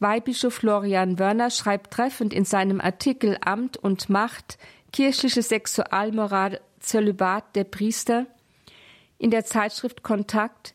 Weihbischof 0.00 0.54
Florian 0.54 1.18
Wörner 1.18 1.50
schreibt 1.50 1.92
treffend 1.92 2.32
in 2.32 2.44
seinem 2.44 2.80
Artikel 2.80 3.38
Amt 3.40 3.76
und 3.76 4.08
Macht, 4.08 4.58
kirchliche 4.92 5.42
Sexualmoral, 5.42 6.60
Zölibat 6.80 7.56
der 7.56 7.64
Priester 7.64 8.26
in 9.18 9.30
der 9.30 9.44
Zeitschrift 9.44 10.02
Kontakt, 10.02 10.74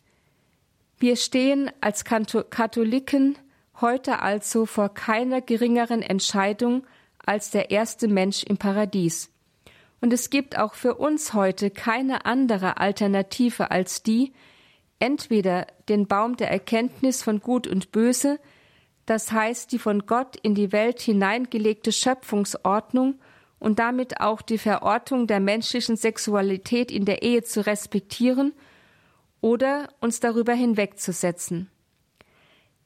wir 0.99 1.15
stehen 1.17 1.69
als 1.81 2.05
Katholiken 2.05 3.37
heute 3.81 4.21
also 4.21 4.65
vor 4.65 4.93
keiner 4.93 5.41
geringeren 5.41 6.01
Entscheidung 6.01 6.85
als 7.25 7.51
der 7.51 7.71
erste 7.71 8.07
Mensch 8.07 8.43
im 8.43 8.57
Paradies. 8.57 9.29
Und 9.99 10.13
es 10.13 10.29
gibt 10.29 10.57
auch 10.57 10.73
für 10.73 10.95
uns 10.95 11.33
heute 11.33 11.71
keine 11.71 12.25
andere 12.25 12.77
Alternative 12.77 13.71
als 13.71 14.03
die, 14.03 14.33
entweder 14.99 15.67
den 15.89 16.07
Baum 16.07 16.37
der 16.37 16.51
Erkenntnis 16.51 17.23
von 17.23 17.41
Gut 17.41 17.67
und 17.67 17.91
Böse, 17.91 18.39
das 19.05 19.31
heißt 19.31 19.71
die 19.71 19.79
von 19.79 20.05
Gott 20.05 20.35
in 20.37 20.55
die 20.55 20.71
Welt 20.71 21.01
hineingelegte 21.01 21.91
Schöpfungsordnung 21.91 23.19
und 23.59 23.79
damit 23.79 24.19
auch 24.19 24.41
die 24.41 24.57
Verortung 24.57 25.27
der 25.27 25.39
menschlichen 25.39 25.95
Sexualität 25.95 26.91
in 26.91 27.05
der 27.05 27.21
Ehe 27.23 27.43
zu 27.43 27.65
respektieren 27.65 28.53
oder 29.41 29.89
uns 29.99 30.19
darüber 30.19 30.53
hinwegzusetzen. 30.53 31.69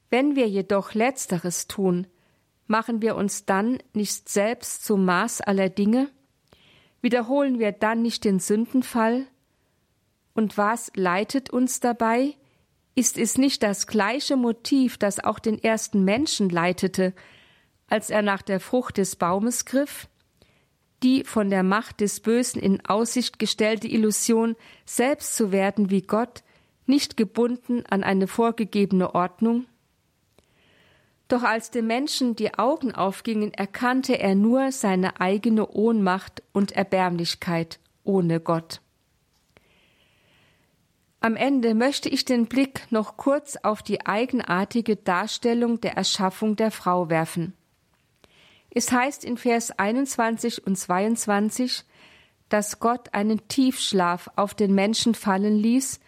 Wenn 0.09 0.35
wir 0.35 0.47
jedoch 0.47 0.93
letzteres 0.93 1.67
tun, 1.67 2.07
machen 2.65 3.01
wir 3.01 3.15
uns 3.15 3.45
dann 3.45 3.79
nicht 3.93 4.29
selbst 4.29 4.85
zum 4.85 5.05
Maß 5.05 5.41
aller 5.41 5.69
Dinge? 5.69 6.09
Wiederholen 7.01 7.59
wir 7.59 7.71
dann 7.71 8.01
nicht 8.01 8.23
den 8.23 8.39
Sündenfall? 8.39 9.27
Und 10.33 10.57
was 10.57 10.91
leitet 10.95 11.49
uns 11.49 11.79
dabei? 11.79 12.35
Ist 12.97 13.19
es 13.19 13.37
nicht 13.37 13.61
das 13.61 13.85
gleiche 13.85 14.37
Motiv, 14.37 14.97
das 14.97 15.23
auch 15.23 15.37
den 15.37 15.61
ersten 15.61 16.03
Menschen 16.03 16.49
leitete, 16.49 17.13
als 17.85 18.09
er 18.09 18.23
nach 18.23 18.41
der 18.41 18.59
Frucht 18.59 18.97
des 18.97 19.17
Baumes 19.17 19.65
griff? 19.65 20.09
Die 21.03 21.23
von 21.23 21.51
der 21.51 21.61
Macht 21.61 22.01
des 22.01 22.21
Bösen 22.21 22.59
in 22.59 22.83
Aussicht 22.87 23.37
gestellte 23.37 23.87
Illusion, 23.87 24.55
selbst 24.83 25.35
zu 25.35 25.51
werden 25.51 25.91
wie 25.91 26.01
Gott, 26.01 26.41
nicht 26.87 27.17
gebunden 27.17 27.85
an 27.85 28.03
eine 28.03 28.25
vorgegebene 28.25 29.13
Ordnung? 29.13 29.67
Doch 31.27 31.43
als 31.43 31.69
dem 31.69 31.85
Menschen 31.85 32.35
die 32.35 32.55
Augen 32.55 32.95
aufgingen, 32.95 33.53
erkannte 33.53 34.17
er 34.17 34.33
nur 34.33 34.71
seine 34.71 35.21
eigene 35.21 35.67
Ohnmacht 35.67 36.41
und 36.51 36.71
Erbärmlichkeit 36.71 37.79
ohne 38.03 38.39
Gott. 38.39 38.81
Am 41.19 41.35
Ende 41.35 41.73
möchte 41.73 42.09
ich 42.09 42.25
den 42.25 42.45
Blick 42.45 42.91
noch 42.91 43.17
kurz 43.17 43.57
auf 43.57 43.81
die 43.81 44.05
eigenartige 44.05 44.95
Darstellung 44.95 45.81
der 45.81 45.97
Erschaffung 45.97 46.55
der 46.55 46.71
Frau 46.71 47.09
werfen. 47.09 47.53
Es 48.69 48.91
heißt 48.91 49.25
in 49.25 49.37
Vers 49.37 49.71
21 49.71 50.65
und 50.67 50.77
22, 50.77 51.83
dass 52.49 52.79
Gott 52.79 53.13
einen 53.13 53.47
Tiefschlaf 53.47 54.29
auf 54.35 54.53
den 54.53 54.75
Menschen 54.75 55.15
fallen 55.15 55.57
ließ, 55.57 55.99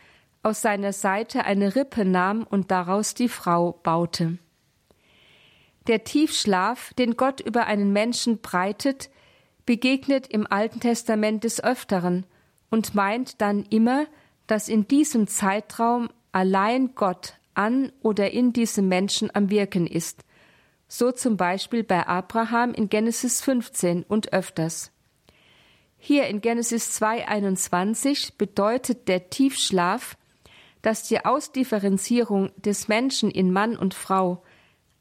aus 0.43 0.62
seiner 0.62 0.93
Seite 0.93 1.43
eine 1.43 1.76
Rippe 1.76 2.05
nahm 2.05 2.43
und 2.43 2.72
daraus 2.72 3.14
die 3.14 3.28
Frau 3.28 3.74
baute. 3.84 4.38
Der 5.88 6.03
Tiefschlaf, 6.03 6.93
den 6.93 7.18
Gott 7.18 7.41
über 7.41 7.66
einen 7.66 7.91
Menschen 7.91 8.39
breitet, 8.41 9.10
begegnet 9.66 10.28
im 10.28 10.45
Alten 10.49 10.80
Testament 10.80 11.43
des 11.43 11.64
Öfteren 11.64 12.26
und 12.70 12.93
meint 12.93 13.41
dann 13.41 13.64
immer, 13.64 14.05
dass 14.50 14.68
in 14.68 14.88
diesem 14.88 15.28
Zeitraum 15.28 16.10
allein 16.32 16.95
Gott 16.95 17.36
an 17.54 17.91
oder 18.02 18.32
in 18.32 18.52
diesem 18.52 18.88
Menschen 18.88 19.30
am 19.36 19.52
Wirken 19.52 19.86
ist, 19.86 20.24
so 20.88 21.12
zum 21.12 21.38
Beispiel 21.38 21.84
bei 21.84 22.08
Abraham 22.08 22.74
in 22.74 22.89
Genesis 22.89 23.41
15 23.41 24.02
und 24.02 24.34
öfters. 24.34 24.91
Hier 26.00 26.26
in 26.26 26.41
Genesis 26.41 27.00
2.21 27.00 28.38
bedeutet 28.39 29.08
der 29.08 29.30
Tiefschlaf, 29.30 30.18
dass 30.82 31.04
die 31.04 31.24
Ausdifferenzierung 31.24 32.50
des 32.56 32.88
Menschen 32.88 33.30
in 33.30 33.54
Mann 33.54 33.78
und 33.78 33.93
Frau 33.93 34.41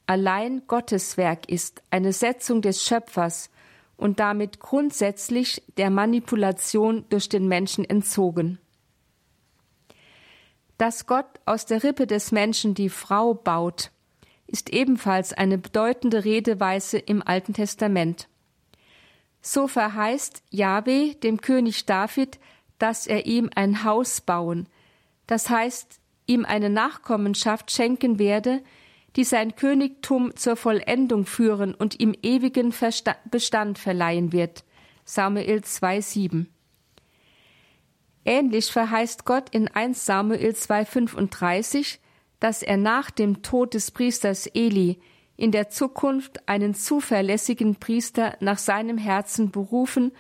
allein 0.07 0.67
Gottes 0.67 1.17
Werk 1.17 1.49
ist, 1.49 1.83
eine 1.91 2.13
Setzung 2.13 2.61
des 2.61 2.85
Schöpfers 2.85 3.49
und 3.97 4.21
damit 4.21 4.61
grundsätzlich 4.61 5.63
der 5.79 5.89
Manipulation 5.89 7.07
durch 7.09 7.31
den 7.31 7.49
Menschen 7.49 7.87
entzogen. 7.87 8.59
Dass 10.79 11.07
Gott 11.07 11.27
aus 11.45 11.67
der 11.67 11.83
Rippe 11.83 12.07
des 12.07 12.31
Menschen 12.31 12.75
die 12.75 12.89
Frau 12.89 13.35
baut, 13.35 13.91
ist 14.47 14.71
ebenfalls 14.71 15.33
eine 15.33 15.59
bedeutende 15.59 16.25
Redeweise 16.25 16.99
im 16.99 17.21
Alten 17.23 17.53
Testament. 17.53 18.29
So 19.43 19.67
verheißt 19.67 20.43
Jahwe 20.51 21.15
dem 21.17 21.41
König 21.41 21.85
David, 21.87 22.39
dass 22.79 23.07
er 23.07 23.27
ihm 23.27 23.51
ein 23.55 23.83
Haus 23.83 24.21
bauen, 24.21 24.69
das 25.27 25.51
heißt 25.51 26.01
ihm 26.27 26.45
eine 26.45 26.71
Nachkommenschaft 26.71 27.71
schenken 27.71 28.19
werde, 28.19 28.63
die 29.17 29.25
sein 29.25 29.57
Königtum 29.57 30.37
zur 30.37 30.55
Vollendung 30.55 31.27
führen 31.27 31.75
und 31.75 31.99
ihm 31.99 32.15
ewigen 32.23 32.73
Bestand 33.31 33.79
verleihen 33.79 34.33
wird. 34.33 34.65
Samuel 35.05 35.59
2,7. 35.59 36.47
Ähnlich 38.29 38.71
verheißt 38.71 39.25
Gott 39.25 39.49
in 39.51 39.69
1 39.69 40.05
Samuel 40.05 40.51
2,35, 40.51 41.99
dass 42.41 42.63
er 42.63 42.77
nach 42.77 43.11
dem 43.11 43.43
Tod 43.43 43.73
des 43.73 43.91
Priesters 43.91 44.47
Eli 44.47 45.01
in 45.39 45.51
der 45.51 45.71
Zukunft 45.71 46.47
einen 46.47 46.75
zuverlässigen 46.75 47.77
Priester 47.77 48.37
nach 48.41 48.59
seinem 48.59 48.99
Herzen 48.99 49.51
berufen 49.51 50.13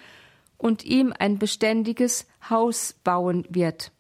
und 0.57 0.85
ihm 0.85 1.13
ein 1.19 1.39
beständiges 1.39 2.27
Haus 2.49 2.95
bauen 3.05 3.45
wird 3.51 3.93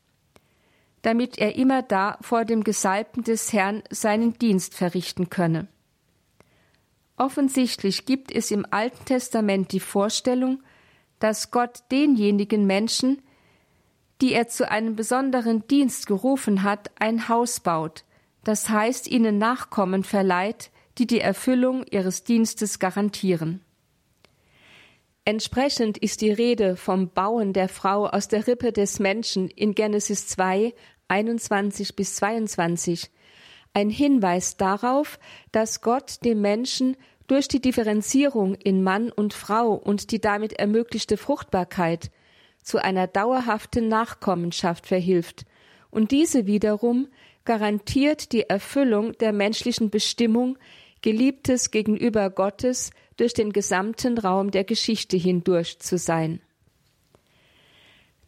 damit 1.02 1.38
er 1.38 1.56
immer 1.56 1.82
da 1.82 2.18
vor 2.20 2.44
dem 2.44 2.64
Gesalbten 2.64 3.24
des 3.24 3.52
Herrn 3.52 3.82
seinen 3.90 4.38
Dienst 4.38 4.74
verrichten 4.74 5.30
könne. 5.30 5.68
Offensichtlich 7.16 8.04
gibt 8.04 8.30
es 8.30 8.50
im 8.50 8.66
Alten 8.70 9.04
Testament 9.04 9.72
die 9.72 9.80
Vorstellung, 9.80 10.62
dass 11.18 11.50
Gott 11.50 11.82
denjenigen 11.90 12.66
Menschen, 12.66 13.22
die 14.20 14.32
er 14.32 14.48
zu 14.48 14.70
einem 14.70 14.96
besonderen 14.96 15.66
Dienst 15.68 16.06
gerufen 16.06 16.62
hat, 16.62 16.90
ein 16.98 17.28
Haus 17.28 17.60
baut, 17.60 18.04
das 18.44 18.68
heißt 18.68 19.08
ihnen 19.08 19.38
Nachkommen 19.38 20.04
verleiht, 20.04 20.70
die 20.98 21.06
die 21.06 21.20
Erfüllung 21.20 21.84
ihres 21.90 22.24
Dienstes 22.24 22.78
garantieren. 22.78 23.62
Entsprechend 25.24 25.98
ist 25.98 26.22
die 26.22 26.32
Rede 26.32 26.76
vom 26.76 27.10
Bauen 27.10 27.52
der 27.52 27.68
Frau 27.68 28.06
aus 28.06 28.28
der 28.28 28.46
Rippe 28.46 28.72
des 28.72 28.98
Menschen 28.98 29.48
in 29.48 29.74
Genesis 29.74 30.26
2, 30.26 30.74
21 31.08 31.94
bis 31.96 32.16
22 32.16 33.10
ein 33.74 33.90
Hinweis 33.90 34.56
darauf, 34.56 35.18
dass 35.52 35.82
Gott 35.82 36.24
dem 36.24 36.40
Menschen 36.40 36.96
durch 37.26 37.46
die 37.46 37.60
Differenzierung 37.60 38.54
in 38.54 38.82
Mann 38.82 39.12
und 39.12 39.34
Frau 39.34 39.74
und 39.74 40.10
die 40.10 40.20
damit 40.20 40.54
ermöglichte 40.54 41.16
Fruchtbarkeit 41.16 42.10
zu 42.68 42.84
einer 42.84 43.06
dauerhaften 43.06 43.88
Nachkommenschaft 43.88 44.86
verhilft, 44.86 45.46
und 45.90 46.10
diese 46.10 46.46
wiederum 46.46 47.08
garantiert 47.46 48.32
die 48.32 48.42
Erfüllung 48.42 49.12
der 49.14 49.32
menschlichen 49.32 49.88
Bestimmung, 49.88 50.58
Geliebtes 51.00 51.70
gegenüber 51.70 52.28
Gottes 52.28 52.90
durch 53.16 53.32
den 53.32 53.52
gesamten 53.52 54.18
Raum 54.18 54.50
der 54.50 54.64
Geschichte 54.64 55.16
hindurch 55.16 55.78
zu 55.78 55.96
sein. 55.96 56.40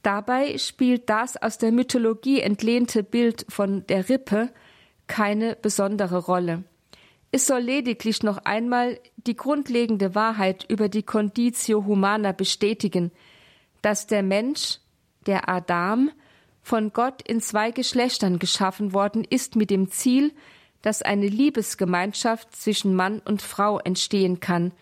Dabei 0.02 0.56
spielt 0.56 1.10
das 1.10 1.36
aus 1.36 1.58
der 1.58 1.72
Mythologie 1.72 2.40
entlehnte 2.40 3.02
Bild 3.02 3.44
von 3.48 3.86
der 3.88 4.08
Rippe 4.08 4.50
keine 5.06 5.54
besondere 5.56 6.16
Rolle. 6.16 6.64
Es 7.32 7.46
soll 7.46 7.60
lediglich 7.60 8.22
noch 8.22 8.38
einmal 8.38 8.98
die 9.16 9.36
grundlegende 9.36 10.14
Wahrheit 10.14 10.64
über 10.68 10.88
die 10.88 11.02
Conditio 11.02 11.84
Humana 11.84 12.32
bestätigen, 12.32 13.10
dass 13.82 14.06
der 14.06 14.22
Mensch, 14.22 14.78
der 15.26 15.48
Adam, 15.48 16.10
von 16.62 16.92
Gott 16.92 17.22
in 17.22 17.40
zwei 17.40 17.70
Geschlechtern 17.70 18.38
geschaffen 18.38 18.92
worden 18.92 19.24
ist 19.24 19.56
mit 19.56 19.70
dem 19.70 19.90
Ziel, 19.90 20.32
dass 20.82 21.02
eine 21.02 21.26
Liebesgemeinschaft 21.26 22.54
zwischen 22.54 22.94
Mann 22.94 23.20
und 23.20 23.42
Frau 23.42 23.78
entstehen 23.78 24.40
kann, 24.40 24.72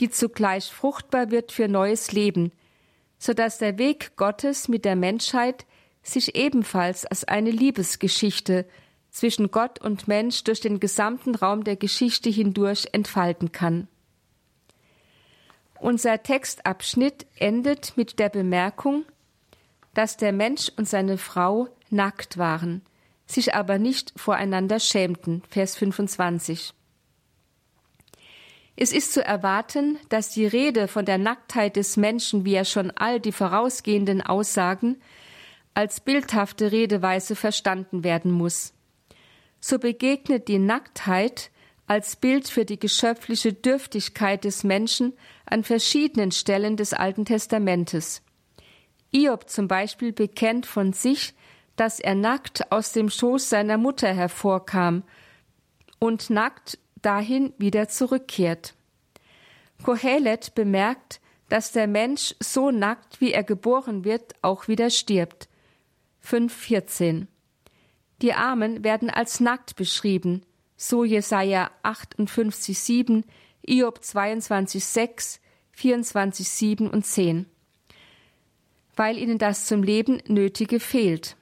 die 0.00 0.10
zugleich 0.10 0.70
fruchtbar 0.70 1.30
wird 1.30 1.52
für 1.52 1.68
neues 1.68 2.12
Leben– 2.12 2.52
so 3.18 3.32
dass 3.32 3.58
der 3.58 3.78
Weg 3.78 4.16
Gottes 4.16 4.68
mit 4.68 4.84
der 4.84 4.96
Menschheit 4.96 5.66
sich 6.02 6.36
ebenfalls 6.36 7.04
als 7.04 7.24
eine 7.24 7.50
Liebesgeschichte 7.50 8.66
zwischen 9.10 9.50
Gott 9.50 9.80
und 9.80 10.08
Mensch 10.08 10.44
durch 10.44 10.60
den 10.60 10.78
gesamten 10.78 11.34
Raum 11.34 11.64
der 11.64 11.76
Geschichte 11.76 12.28
hindurch 12.30 12.88
entfalten 12.92 13.52
kann. 13.52 13.88
Unser 15.80 16.22
Textabschnitt 16.22 17.26
endet 17.36 17.96
mit 17.96 18.18
der 18.18 18.28
Bemerkung, 18.28 19.04
dass 19.94 20.16
der 20.16 20.32
Mensch 20.32 20.70
und 20.76 20.88
seine 20.88 21.18
Frau 21.18 21.68
nackt 21.90 22.38
waren, 22.38 22.82
sich 23.26 23.54
aber 23.54 23.78
nicht 23.78 24.12
voreinander 24.16 24.80
schämten. 24.80 25.42
Vers 25.48 25.76
25. 25.76 26.72
Es 28.76 28.92
ist 28.92 29.14
zu 29.14 29.24
erwarten, 29.24 29.98
dass 30.10 30.30
die 30.30 30.46
Rede 30.46 30.86
von 30.86 31.06
der 31.06 31.16
Nacktheit 31.16 31.76
des 31.76 31.96
Menschen, 31.96 32.44
wie 32.44 32.54
er 32.54 32.66
schon 32.66 32.90
all 32.90 33.20
die 33.20 33.32
vorausgehenden 33.32 34.20
Aussagen, 34.20 35.00
als 35.72 36.00
bildhafte 36.00 36.72
Redeweise 36.72 37.36
verstanden 37.36 38.04
werden 38.04 38.30
muss. 38.30 38.74
So 39.60 39.78
begegnet 39.78 40.48
die 40.48 40.58
Nacktheit 40.58 41.50
als 41.86 42.16
Bild 42.16 42.48
für 42.48 42.64
die 42.64 42.78
geschöpfliche 42.78 43.52
Dürftigkeit 43.52 44.44
des 44.44 44.64
Menschen 44.64 45.12
an 45.44 45.62
verschiedenen 45.62 46.32
Stellen 46.32 46.76
des 46.76 46.92
Alten 46.92 47.24
Testamentes. 47.24 48.22
Iob 49.12 49.48
zum 49.48 49.68
Beispiel 49.68 50.12
bekennt 50.12 50.66
von 50.66 50.92
sich, 50.92 51.34
dass 51.76 52.00
er 52.00 52.14
nackt 52.14 52.72
aus 52.72 52.92
dem 52.92 53.10
Schoß 53.10 53.48
seiner 53.48 53.76
Mutter 53.76 54.12
hervorkam 54.12 55.04
und 55.98 56.30
nackt 56.30 56.78
dahin 57.02 57.52
wieder 57.58 57.88
zurückkehrt. 57.88 58.74
Kohelet 59.82 60.54
bemerkt, 60.54 61.20
dass 61.48 61.72
der 61.72 61.86
Mensch 61.86 62.34
so 62.40 62.70
nackt, 62.70 63.20
wie 63.20 63.32
er 63.32 63.44
geboren 63.44 64.04
wird, 64.04 64.34
auch 64.42 64.68
wieder 64.68 64.90
stirbt. 64.90 65.48
5,14 66.24 67.26
Die 68.22 68.32
Armen 68.32 68.82
werden 68.82 69.10
als 69.10 69.38
nackt 69.38 69.76
beschrieben, 69.76 70.42
so 70.76 71.04
Jesaja 71.04 71.70
58,7, 71.82 73.24
Iob 73.66 74.00
22,6, 74.00 75.38
24,7 75.76 76.88
und 76.88 77.04
10. 77.04 77.46
Weil 78.94 79.18
ihnen 79.18 79.38
das 79.38 79.66
zum 79.66 79.82
Leben 79.82 80.22
Nötige 80.26 80.80
fehlt. 80.80 81.36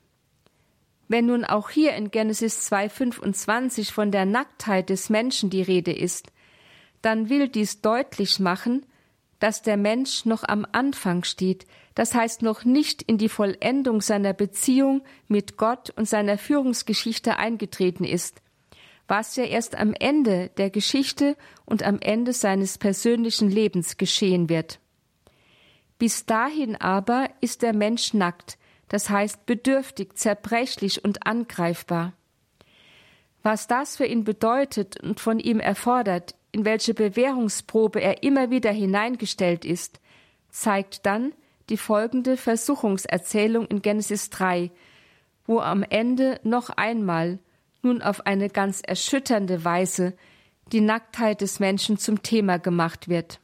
Wenn 1.08 1.26
nun 1.26 1.44
auch 1.44 1.70
hier 1.70 1.94
in 1.94 2.10
Genesis 2.10 2.70
2,25 2.72 3.92
von 3.92 4.10
der 4.10 4.24
Nacktheit 4.24 4.88
des 4.88 5.10
Menschen 5.10 5.50
die 5.50 5.62
Rede 5.62 5.92
ist, 5.92 6.32
dann 7.02 7.28
will 7.28 7.48
dies 7.48 7.82
deutlich 7.82 8.40
machen, 8.40 8.86
dass 9.38 9.60
der 9.60 9.76
Mensch 9.76 10.24
noch 10.24 10.44
am 10.44 10.66
Anfang 10.72 11.22
steht, 11.24 11.66
das 11.94 12.14
heißt 12.14 12.40
noch 12.40 12.64
nicht 12.64 13.02
in 13.02 13.18
die 13.18 13.28
Vollendung 13.28 14.00
seiner 14.00 14.32
Beziehung 14.32 15.02
mit 15.28 15.58
Gott 15.58 15.90
und 15.90 16.08
seiner 16.08 16.38
Führungsgeschichte 16.38 17.36
eingetreten 17.36 18.04
ist, 18.04 18.40
was 19.06 19.36
ja 19.36 19.44
erst 19.44 19.76
am 19.76 19.94
Ende 19.94 20.50
der 20.56 20.70
Geschichte 20.70 21.36
und 21.64 21.82
am 21.82 21.98
Ende 22.00 22.32
seines 22.32 22.78
persönlichen 22.78 23.50
Lebens 23.50 23.96
geschehen 23.96 24.48
wird. 24.48 24.80
Bis 25.98 26.26
dahin 26.26 26.76
aber 26.76 27.28
ist 27.40 27.62
der 27.62 27.74
Mensch 27.74 28.14
nackt, 28.14 28.58
das 28.88 29.10
heißt 29.10 29.46
bedürftig, 29.46 30.16
zerbrechlich 30.16 31.04
und 31.04 31.26
angreifbar. 31.26 32.12
Was 33.42 33.66
das 33.66 33.96
für 33.96 34.06
ihn 34.06 34.24
bedeutet 34.24 35.00
und 35.02 35.20
von 35.20 35.38
ihm 35.38 35.60
erfordert, 35.60 36.34
in 36.52 36.64
welche 36.64 36.94
Bewährungsprobe 36.94 38.00
er 38.00 38.22
immer 38.22 38.50
wieder 38.50 38.70
hineingestellt 38.70 39.64
ist, 39.64 40.00
zeigt 40.50 41.04
dann 41.04 41.32
die 41.68 41.76
folgende 41.76 42.36
Versuchungserzählung 42.36 43.66
in 43.66 43.82
Genesis 43.82 44.30
3, 44.30 44.70
wo 45.46 45.60
am 45.60 45.82
Ende 45.82 46.40
noch 46.42 46.70
einmal, 46.70 47.38
nun 47.84 48.02
auf 48.02 48.26
eine 48.26 48.48
ganz 48.48 48.80
erschütternde 48.80 49.64
Weise, 49.64 50.14
die 50.72 50.80
Nacktheit 50.80 51.40
des 51.40 51.60
Menschen 51.60 51.98
zum 51.98 52.22
Thema 52.22 52.58
gemacht 52.58 53.08
wird. 53.08 53.40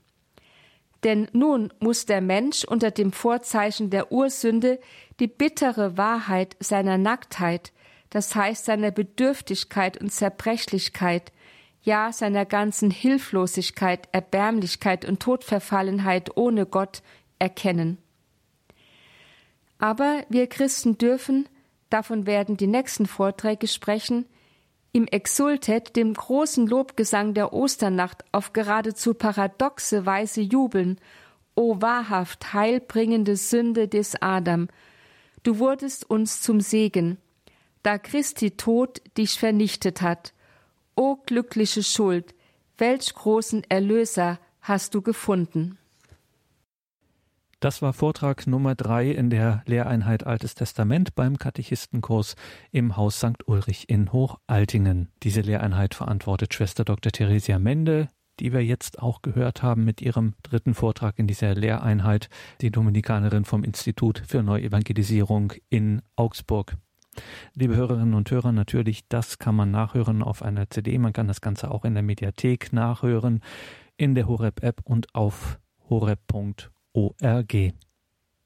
Denn 1.04 1.28
nun 1.32 1.72
muss 1.80 2.06
der 2.06 2.20
Mensch 2.20 2.64
unter 2.64 2.90
dem 2.90 3.12
Vorzeichen 3.12 3.90
der 3.90 4.12
Ursünde 4.12 4.80
die 5.18 5.28
bittere 5.28 5.96
Wahrheit 5.96 6.56
seiner 6.60 6.98
Nacktheit, 6.98 7.72
das 8.10 8.34
heißt 8.34 8.64
seiner 8.64 8.90
Bedürftigkeit 8.90 9.98
und 10.00 10.10
Zerbrechlichkeit, 10.10 11.32
ja 11.82 12.12
seiner 12.12 12.44
ganzen 12.44 12.90
Hilflosigkeit, 12.90 14.08
Erbärmlichkeit 14.12 15.04
und 15.04 15.20
Todverfallenheit 15.20 16.36
ohne 16.36 16.66
Gott 16.66 17.02
erkennen. 17.38 17.98
Aber 19.78 20.24
wir 20.28 20.46
Christen 20.46 20.98
dürfen, 20.98 21.48
davon 21.90 22.26
werden 22.26 22.56
die 22.56 22.66
nächsten 22.66 23.06
Vorträge 23.06 23.66
sprechen, 23.66 24.26
im 24.92 25.06
Exultet, 25.06 25.94
dem 25.94 26.14
großen 26.14 26.66
Lobgesang 26.66 27.34
der 27.34 27.52
Osternacht, 27.52 28.24
auf 28.32 28.52
geradezu 28.52 29.14
paradoxe 29.14 30.04
Weise 30.06 30.40
jubeln, 30.40 30.98
o 31.54 31.80
wahrhaft 31.80 32.54
heilbringende 32.54 33.36
Sünde 33.36 33.86
des 33.86 34.20
Adam, 34.20 34.68
du 35.42 35.58
wurdest 35.58 36.08
uns 36.08 36.40
zum 36.40 36.60
Segen, 36.60 37.18
da 37.82 37.98
Christi 37.98 38.52
Tod 38.52 39.00
dich 39.16 39.38
vernichtet 39.38 40.02
hat, 40.02 40.32
O 40.96 41.16
glückliche 41.16 41.82
Schuld, 41.82 42.34
welch 42.76 43.14
großen 43.14 43.62
Erlöser 43.68 44.38
hast 44.60 44.94
du 44.94 45.02
gefunden. 45.02 45.78
Das 47.60 47.82
war 47.82 47.92
Vortrag 47.92 48.46
Nummer 48.46 48.74
drei 48.74 49.10
in 49.10 49.28
der 49.28 49.62
Lehreinheit 49.66 50.26
Altes 50.26 50.54
Testament 50.54 51.14
beim 51.14 51.36
Katechistenkurs 51.36 52.34
im 52.72 52.96
Haus 52.96 53.18
St. 53.18 53.46
Ulrich 53.46 53.90
in 53.90 54.14
Hochaltingen. 54.14 55.10
Diese 55.22 55.42
Lehreinheit 55.42 55.94
verantwortet 55.94 56.54
Schwester 56.54 56.86
Dr. 56.86 57.12
Theresia 57.12 57.58
Mende, 57.58 58.08
die 58.38 58.54
wir 58.54 58.64
jetzt 58.64 59.02
auch 59.02 59.20
gehört 59.20 59.62
haben 59.62 59.84
mit 59.84 60.00
ihrem 60.00 60.32
dritten 60.42 60.72
Vortrag 60.72 61.18
in 61.18 61.26
dieser 61.26 61.54
Lehreinheit, 61.54 62.30
die 62.62 62.70
Dominikanerin 62.70 63.44
vom 63.44 63.62
Institut 63.62 64.22
für 64.26 64.42
Neuevangelisierung 64.42 65.52
in 65.68 66.00
Augsburg. 66.16 66.78
Liebe 67.52 67.76
Hörerinnen 67.76 68.14
und 68.14 68.30
Hörer, 68.30 68.52
natürlich, 68.52 69.06
das 69.10 69.38
kann 69.38 69.54
man 69.54 69.70
nachhören 69.70 70.22
auf 70.22 70.40
einer 70.40 70.70
CD. 70.70 70.96
Man 70.96 71.12
kann 71.12 71.28
das 71.28 71.42
Ganze 71.42 71.70
auch 71.70 71.84
in 71.84 71.92
der 71.92 72.02
Mediathek 72.02 72.72
nachhören, 72.72 73.42
in 73.98 74.14
der 74.14 74.28
Horeb-App 74.28 74.80
und 74.84 75.14
auf 75.14 75.58
horeb.org. 75.90 76.79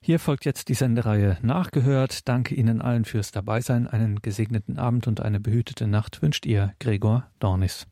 Hier 0.01 0.19
folgt 0.19 0.45
jetzt 0.45 0.69
die 0.69 0.75
Sendereihe 0.75 1.39
Nachgehört. 1.41 2.29
Danke 2.29 2.55
Ihnen 2.55 2.83
allen 2.83 3.07
fürs 3.07 3.31
Dabeisein. 3.31 3.87
Einen 3.87 4.21
gesegneten 4.21 4.79
Abend 4.79 5.07
und 5.07 5.21
eine 5.21 5.41
behütete 5.41 5.87
Nacht 5.87 6.21
wünscht 6.21 6.45
Ihr 6.45 6.75
Gregor 6.79 7.31
Dornis. 7.39 7.87